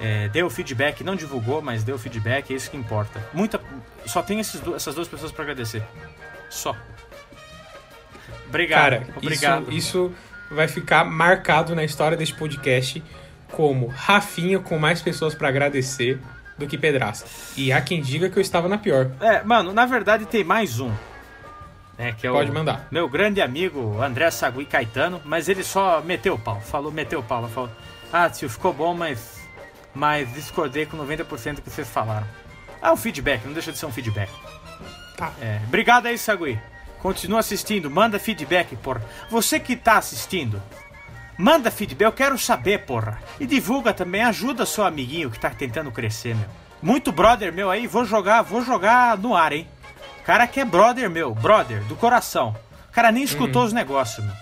[0.00, 3.24] é, deu feedback, não divulgou, mas deu feedback, é isso que importa.
[3.32, 3.60] Muita,
[4.06, 5.82] só tem esses essas duas pessoas para agradecer.
[6.48, 6.74] Só.
[8.50, 8.82] Obrigado.
[8.82, 9.62] Cara, obrigado.
[9.72, 10.14] Isso, isso
[10.50, 13.02] vai ficar marcado na história deste podcast
[13.52, 16.20] como Rafinha com mais pessoas pra agradecer
[16.58, 17.24] do que Pedraça.
[17.56, 19.10] E há quem diga que eu estava na pior.
[19.20, 20.92] É, mano, na verdade tem mais um.
[21.96, 22.86] né, que é Pode o mandar.
[22.90, 26.60] Meu grande amigo André Sagui Caetano, mas ele só meteu o pau.
[26.60, 27.48] Falou, meteu o pau.
[27.48, 27.70] Falou,
[28.12, 29.40] ah, tio, ficou bom, mas,
[29.94, 32.26] mas discordei com 90% do que vocês falaram.
[32.82, 34.30] Ah, um feedback, não deixa de ser um feedback.
[35.16, 35.32] Tá.
[35.40, 36.58] É, obrigado aí, Sagui.
[37.02, 39.02] Continua assistindo, manda feedback, porra.
[39.30, 40.62] Você que tá assistindo,
[41.36, 43.18] manda feedback, eu quero saber, porra.
[43.38, 46.48] E divulga também, ajuda seu amiguinho que tá tentando crescer, meu.
[46.82, 49.66] Muito brother meu aí, vou jogar, vou jogar no ar, hein.
[50.24, 52.54] Cara que é brother meu, brother, do coração.
[52.88, 54.34] O cara nem escutou os negócios, meu.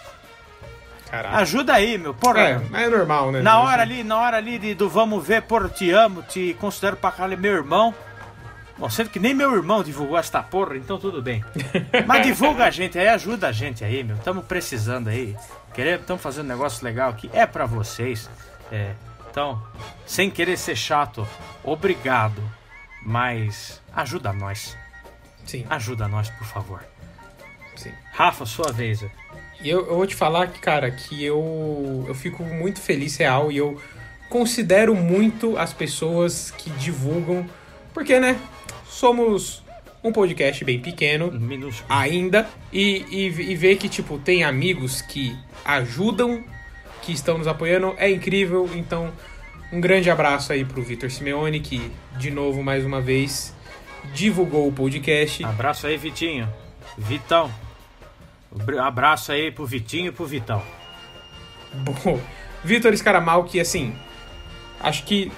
[1.10, 1.36] Caralho.
[1.36, 2.40] Ajuda aí, meu, porra.
[2.40, 3.40] É, é normal, né?
[3.40, 6.96] Na hora ali, na hora ali de, do vamos ver, porra, te amo, te considero
[6.96, 7.94] pra caralho meu irmão.
[8.78, 11.44] Bom, sendo que nem meu irmão divulgou esta porra, então tudo bem.
[12.06, 14.16] Mas divulga a gente aí, ajuda a gente aí, meu.
[14.18, 15.36] Tamo precisando aí.
[15.76, 17.28] Estamos fazendo um negócio legal aqui.
[17.32, 18.30] É pra vocês.
[18.70, 18.92] É.
[19.30, 19.60] Então,
[20.06, 21.26] sem querer ser chato,
[21.64, 22.40] obrigado.
[23.02, 24.76] Mas ajuda nós.
[25.46, 26.84] Sim, Ajuda nós, por favor.
[27.74, 27.92] sim.
[28.12, 29.02] Rafa, sua vez.
[29.60, 33.50] E eu, eu vou te falar que, cara, que eu, eu fico muito feliz, real,
[33.50, 33.80] e eu
[34.28, 37.48] considero muito as pessoas que divulgam,
[37.94, 38.38] porque, né,
[38.98, 39.62] somos
[40.02, 41.86] um podcast bem pequeno Minúsculo.
[41.88, 46.42] ainda, e, e, e ver que, tipo, tem amigos que ajudam,
[47.02, 49.12] que estão nos apoiando, é incrível, então,
[49.72, 53.54] um grande abraço aí pro Vitor Simeone, que, de novo, mais uma vez,
[54.12, 55.44] divulgou o podcast.
[55.44, 56.48] Abraço aí, Vitinho.
[56.96, 57.52] Vitão.
[58.52, 60.62] Abra- Abraço aí pro Vitinho e pro Vitão.
[61.72, 62.20] Bom,
[62.64, 63.94] Vitor Escaramal, que assim,
[64.80, 65.30] acho que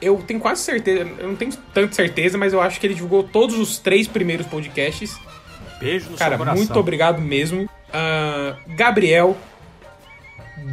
[0.00, 3.22] eu tenho quase certeza, eu não tenho tanta certeza, mas eu acho que ele divulgou
[3.22, 5.16] todos os três primeiros podcasts.
[5.80, 6.58] Beijo no Cara, seu coração.
[6.64, 7.68] muito obrigado mesmo.
[7.92, 9.36] Ah, Gabriel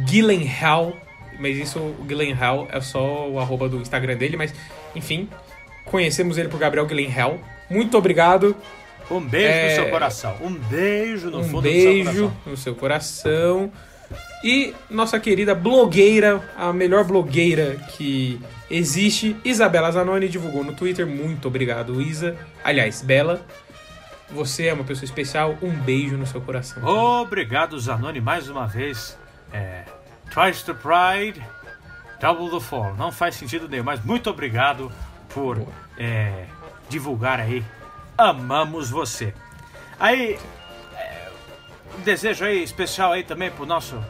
[0.06, 0.94] Gillenhall,
[1.38, 4.52] mas isso, o Gillenhall é só o arroba do Instagram dele, mas
[4.94, 5.28] enfim,
[5.84, 7.38] conhecemos ele por Gabriel Gillenhall.
[7.70, 8.56] Muito obrigado,
[9.10, 10.36] Um beijo É, no seu coração.
[10.40, 12.32] Um beijo no um fundo beijo do seu coração.
[12.46, 13.72] no seu coração.
[14.44, 21.06] E nossa querida blogueira, a melhor blogueira que existe, Isabela Zanoni, divulgou no Twitter.
[21.06, 22.36] Muito obrigado, Isa.
[22.62, 23.44] Aliás, Bela,
[24.30, 25.56] você é uma pessoa especial.
[25.62, 26.84] Um beijo no seu coração.
[26.84, 29.18] Obrigado, Zanoni, mais uma vez.
[29.52, 29.84] É,
[30.32, 31.42] twice the pride,
[32.20, 32.94] double the fall.
[32.94, 34.92] Não faz sentido nenhum, mas muito obrigado
[35.30, 35.66] por
[35.98, 36.44] é,
[36.88, 37.64] divulgar aí.
[38.18, 39.32] Amamos você.
[39.98, 40.38] Aí,
[40.94, 41.28] é,
[41.98, 44.02] um desejo aí especial aí também pro nosso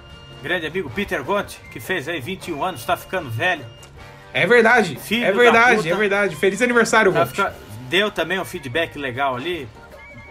[0.46, 3.64] grande amigo Peter Gonti, que fez aí 21 anos, tá ficando velho.
[4.32, 6.36] É verdade, Filho é da verdade, é verdade.
[6.36, 7.54] Feliz aniversário, Tá fica-
[7.88, 9.68] Deu também um feedback legal ali.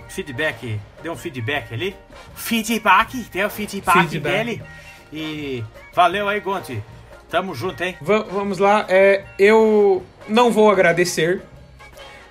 [0.10, 1.96] Feedback, deu um feedback ali.
[2.36, 4.34] Feedback, deu feedback, Feedback.
[4.34, 4.64] dele.
[5.12, 5.64] E
[5.94, 6.82] valeu aí, Gonti.
[7.30, 7.98] Tamo junto, hein?
[8.02, 11.42] Va- vamos lá, é, eu não vou agradecer,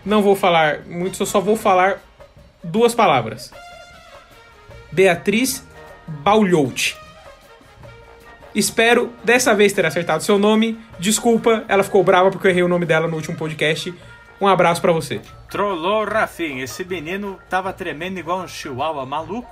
[0.04, 1.98] não vou falar muito, eu só vou falar
[2.62, 3.50] duas palavras.
[4.92, 5.66] Beatriz
[6.06, 6.96] Baulhout.
[8.54, 10.78] Espero dessa vez ter acertado seu nome.
[10.98, 13.92] Desculpa, ela ficou brava porque eu errei o nome dela no último podcast.
[14.40, 15.20] Um abraço pra você.
[15.50, 16.64] Trollou Rafinha.
[16.64, 19.48] Esse menino tava tremendo igual um chihuahua maluco.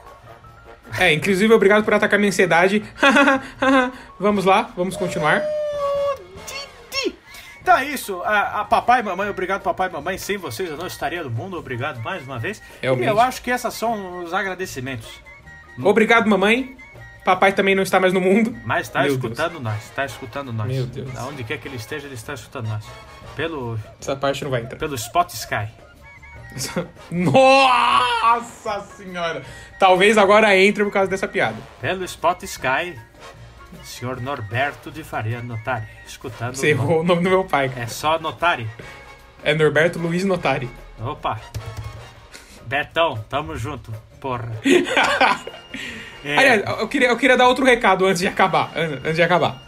[0.99, 2.83] É, inclusive, obrigado por atacar minha ansiedade.
[4.19, 5.43] vamos lá, vamos continuar.
[7.63, 8.21] Então é isso.
[8.25, 10.19] A, a papai e mamãe, obrigado papai e mamãe.
[10.19, 11.57] Sem vocês eu não estaria no mundo.
[11.57, 12.61] Obrigado mais uma vez.
[12.83, 13.07] Realmente.
[13.07, 15.09] E eu acho que esses são os agradecimentos.
[15.83, 16.77] Obrigado, mamãe.
[17.25, 18.57] Papai também não está mais no mundo.
[18.65, 19.91] Mas tá Meu escutando nós.
[19.91, 20.67] Tá escutando nós.
[20.67, 21.17] Meu Deus.
[21.17, 22.85] Aonde quer que ele esteja, ele está escutando nós.
[23.37, 24.77] Pelo, Essa parte não vai entrar.
[24.79, 25.69] pelo Spot Sky.
[27.11, 29.43] Nossa senhora!
[29.79, 31.57] Talvez agora entre por causa dessa piada.
[31.81, 32.99] Pelo Spot Sky.
[33.85, 35.87] Senhor Norberto de Faria Notari.
[36.07, 36.55] Escutando.
[36.57, 37.73] Você errou o nome do meu pai.
[37.77, 38.69] É só Notari.
[39.43, 40.69] É Norberto Luiz Notari.
[41.01, 41.41] Opa!
[42.67, 43.93] Betão, tamo junto,
[44.23, 44.51] porra.
[46.25, 48.71] É, Aliás, eu queria, eu queria dar outro recado antes de acabar.
[48.77, 49.61] an- Antes de acabar.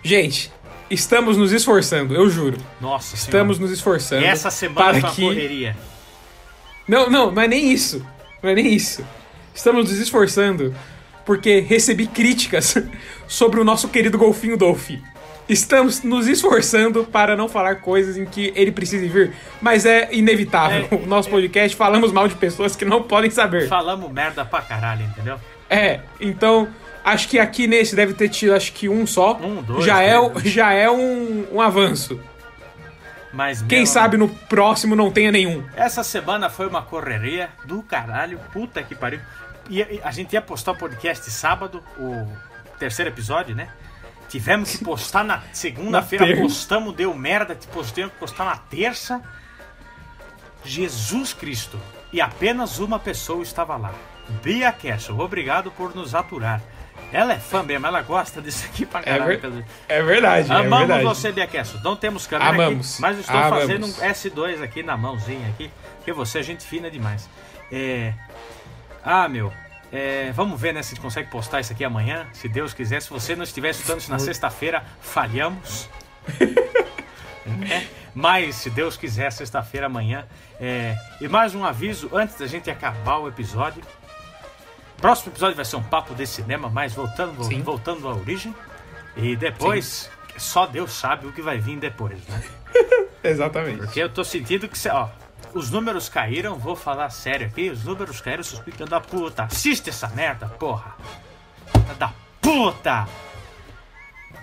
[0.00, 0.48] Gente,
[0.88, 2.56] estamos nos esforçando, eu juro.
[2.80, 3.68] nossa Estamos senhora.
[3.68, 4.22] nos esforçando.
[4.22, 5.22] E essa semana para que...
[5.22, 5.76] correria.
[6.86, 8.06] Não, não, não é nem isso.
[8.40, 9.04] Não é nem isso.
[9.52, 10.72] Estamos nos esforçando
[11.26, 12.76] porque recebi críticas
[13.26, 15.02] sobre o nosso querido golfinho Dolphy.
[15.50, 20.86] Estamos nos esforçando para não falar coisas em que ele precise vir, mas é inevitável.
[20.88, 23.66] É, o nosso podcast falamos mal de pessoas que não podem saber.
[23.68, 25.40] Falamos merda pra caralho, entendeu?
[25.68, 26.68] É, então
[27.04, 29.36] acho que aqui nesse deve ter tido acho que um só.
[29.38, 32.20] Um, dois, já é, já é um, um avanço.
[33.32, 35.64] Mas Quem meu, sabe no próximo não tenha nenhum.
[35.74, 38.38] Essa semana foi uma correria do caralho.
[38.52, 39.18] Puta que pariu.
[39.68, 42.24] E a gente ia postar o podcast sábado, o
[42.78, 43.68] terceiro episódio, né?
[44.30, 49.20] Tivemos que postar na segunda-feira, postamos, deu merda, postamos que postar na terça.
[50.64, 51.78] Jesus Cristo.
[52.12, 53.92] E apenas uma pessoa estava lá.
[54.42, 56.60] Bia Castle, obrigado por nos aturar.
[57.12, 59.26] Ela é fã mesmo, ela gosta disso aqui pra É, caralho.
[59.26, 61.02] ver- pelo- é verdade, é Amamos verdade.
[61.04, 61.80] você, Bia Castle.
[61.82, 62.92] Não temos câmera Amamos.
[62.92, 63.58] aqui, mas estou Amamos.
[63.58, 67.28] fazendo um S2 aqui na mãozinha aqui, porque você é gente fina demais.
[67.72, 68.14] É...
[69.04, 69.52] Ah, meu,
[69.92, 73.00] é, vamos ver né, se a gente consegue postar isso aqui amanhã, se Deus quiser.
[73.02, 75.88] Se você não estiver escutando isso na sexta-feira, falhamos.
[77.68, 80.26] É, Mas, se Deus quiser, sexta-feira amanhã.
[80.60, 83.82] É, E mais um aviso antes da gente acabar o episódio.
[84.98, 87.62] Próximo episódio vai ser um papo de cinema, mas voltando, Sim.
[87.62, 88.54] voltando à origem.
[89.16, 92.42] E depois, só Deus sabe o que vai vir depois, né?
[93.24, 93.78] Exatamente.
[93.78, 95.08] Porque eu tô sentindo que, cê- ó,
[95.54, 99.44] os números caíram, vou falar sério aqui, os números caíram, seus filhos da puta.
[99.44, 100.94] Assiste essa merda, porra.
[101.98, 103.08] Da puta!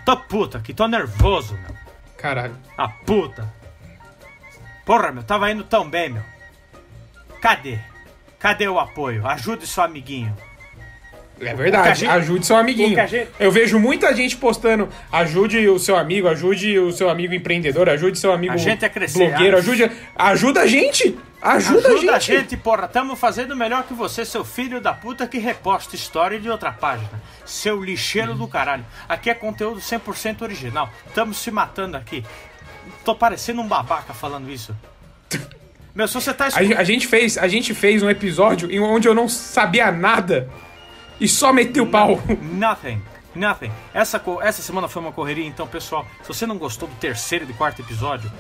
[0.06, 1.76] Tô puta, que tô nervoso, meu.
[2.18, 2.58] Caralho.
[2.78, 3.54] A puta.
[4.86, 6.24] Porra, meu, tava indo tão bem, meu.
[7.42, 7.80] Cadê?
[8.40, 9.28] Cadê o apoio?
[9.28, 10.36] Ajude seu amiguinho.
[11.40, 13.00] É a verdade, gente- ajude seu amiguinho.
[13.00, 17.34] a gente- Eu vejo muita gente postando, ajude o seu amigo, ajude o seu amigo
[17.34, 21.88] empreendedor, ajude seu amigo A gente a crescer, blogueiro, a- ajude, ajuda a gente, ajuda,
[21.90, 22.58] Ajuda a gente.
[22.58, 22.88] porra.
[22.88, 27.22] Tamo fazendo melhor que você, seu filho da puta que reposta história de outra página.
[27.46, 28.86] Seu lixeiro do caralho.
[29.08, 30.90] Aqui é conteúdo 100% original.
[31.14, 32.26] Tamo se matando aqui.
[33.06, 34.76] Tô parecendo um babaca falando isso.
[35.94, 36.78] Meu, se você tá A, escutando...
[36.78, 40.48] a gente fez, a gente fez um episódio em onde eu não sabia nada
[41.20, 42.22] e só meti o pau.
[42.42, 43.02] Nothing.
[43.36, 43.72] Nothing.
[43.94, 47.48] Essa, essa semana foi uma correria, então, pessoal, se você não gostou do terceiro e
[47.48, 48.32] do quarto episódio,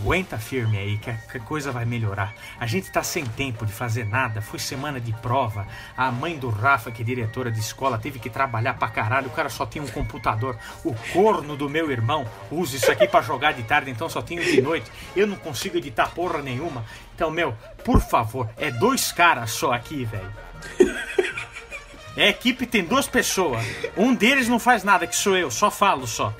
[0.00, 2.34] aguenta firme aí que a, coisa vai melhorar.
[2.58, 5.66] A gente tá sem tempo de fazer nada, foi semana de prova.
[5.96, 9.26] A mãe do Rafa, que é diretora de escola, teve que trabalhar pra caralho.
[9.26, 10.56] O cara só tem um computador.
[10.84, 14.44] O corno do meu irmão usa isso aqui pra jogar de tarde, então só tenho
[14.44, 14.90] de noite.
[15.16, 16.84] Eu não consigo editar porra nenhuma.
[17.14, 17.54] Então, meu,
[17.84, 20.32] por favor, é dois caras só aqui, velho.
[22.18, 23.64] É, a equipe tem duas pessoas.
[23.96, 26.34] Um deles não faz nada, que sou eu, só falo só.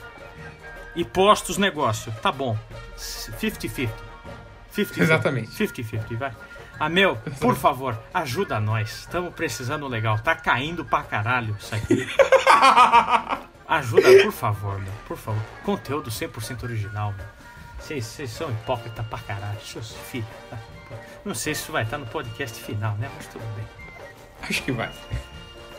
[0.97, 2.13] E posto os negócios.
[2.17, 2.59] Tá bom.
[2.97, 3.89] 50-50.
[4.77, 4.99] 50-50.
[5.01, 5.51] Exatamente.
[5.51, 6.33] 50-50, vai.
[6.81, 8.91] Ah, meu, por favor, ajuda nós.
[9.01, 10.19] Estamos precisando legal.
[10.19, 12.07] Tá caindo pra caralho isso aqui.
[13.69, 14.93] Ajuda, por favor, meu.
[15.07, 15.43] Por favor.
[15.63, 17.27] Conteúdo 100% original, meu.
[17.79, 19.61] Vocês são hipócritas pra caralho.
[19.61, 20.27] Seus filhos.
[20.51, 20.59] tá?
[21.25, 23.09] Não sei se isso vai estar no podcast final, né?
[23.15, 23.65] Mas tudo bem.
[24.43, 24.91] Acho que vai.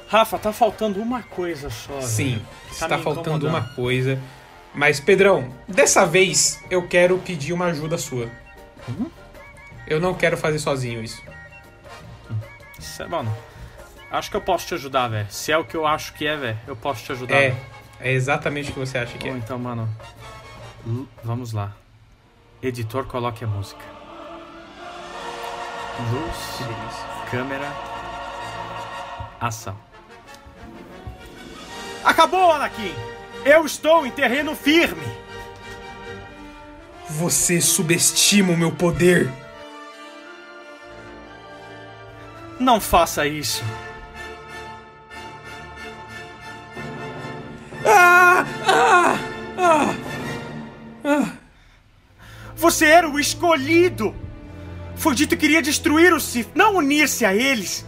[0.09, 2.01] Rafa, tá faltando uma coisa só.
[2.01, 2.45] Sim, velho.
[2.71, 4.19] está me faltando uma coisa.
[4.73, 8.27] Mas, Pedrão, dessa vez eu quero pedir uma ajuda sua.
[8.87, 9.09] Uhum.
[9.85, 11.21] Eu não quero fazer sozinho isso.
[12.79, 13.35] Isso é- Mano,
[14.11, 15.27] acho que eu posso te ajudar, velho.
[15.29, 17.35] Se é o que eu acho que é, velho, eu posso te ajudar.
[17.35, 17.61] É, velho.
[17.99, 19.37] é exatamente o que você acha que Bom, é.
[19.37, 19.87] então, mano.
[21.23, 21.73] Vamos lá.
[22.63, 23.83] Editor, coloque a música.
[26.11, 26.59] Luz,
[27.29, 27.71] câmera,
[29.39, 29.88] ação.
[32.03, 32.93] Acabou, Anakin!
[33.45, 35.03] Eu estou em terreno firme!
[37.09, 39.29] Você subestima o meu poder.
[42.59, 43.63] Não faça isso.
[47.85, 48.45] Ah!
[48.67, 49.17] Ah!
[51.03, 51.31] Ah!
[52.55, 54.13] Você era o escolhido!
[54.95, 57.85] Foi dito que iria destruir o Sith, não unir-se a eles.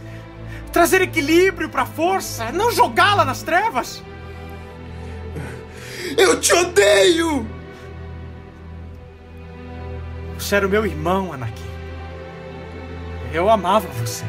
[0.72, 4.02] Trazer equilíbrio pra força, não jogá-la nas trevas.
[6.16, 7.46] Eu te odeio!
[10.38, 11.70] Você era o meu irmão, Anakin.
[13.32, 14.24] Eu amava você.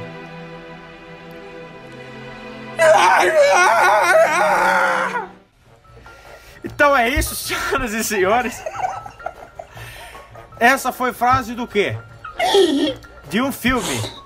[6.64, 8.61] Então é isso, senhoras e senhores.
[10.60, 11.98] Essa foi frase do quê?
[13.30, 14.23] De um filme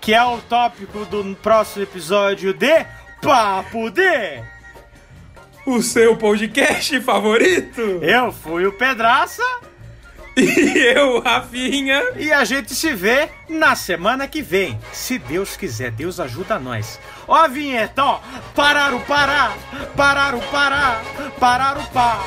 [0.00, 2.84] que é o tópico do próximo episódio de
[3.20, 4.42] Papo de.
[5.66, 7.80] O seu podcast favorito?
[8.02, 9.42] Eu fui o Pedraça
[10.36, 12.02] E eu, Rafinha.
[12.16, 14.80] e a gente se vê na semana que vem.
[14.92, 16.98] Se Deus quiser, Deus ajuda nós.
[17.28, 18.20] Ó a vinheta, ó.
[18.54, 19.54] Parar o parar,
[19.96, 21.02] parar o parar,
[21.38, 22.20] parar o pá.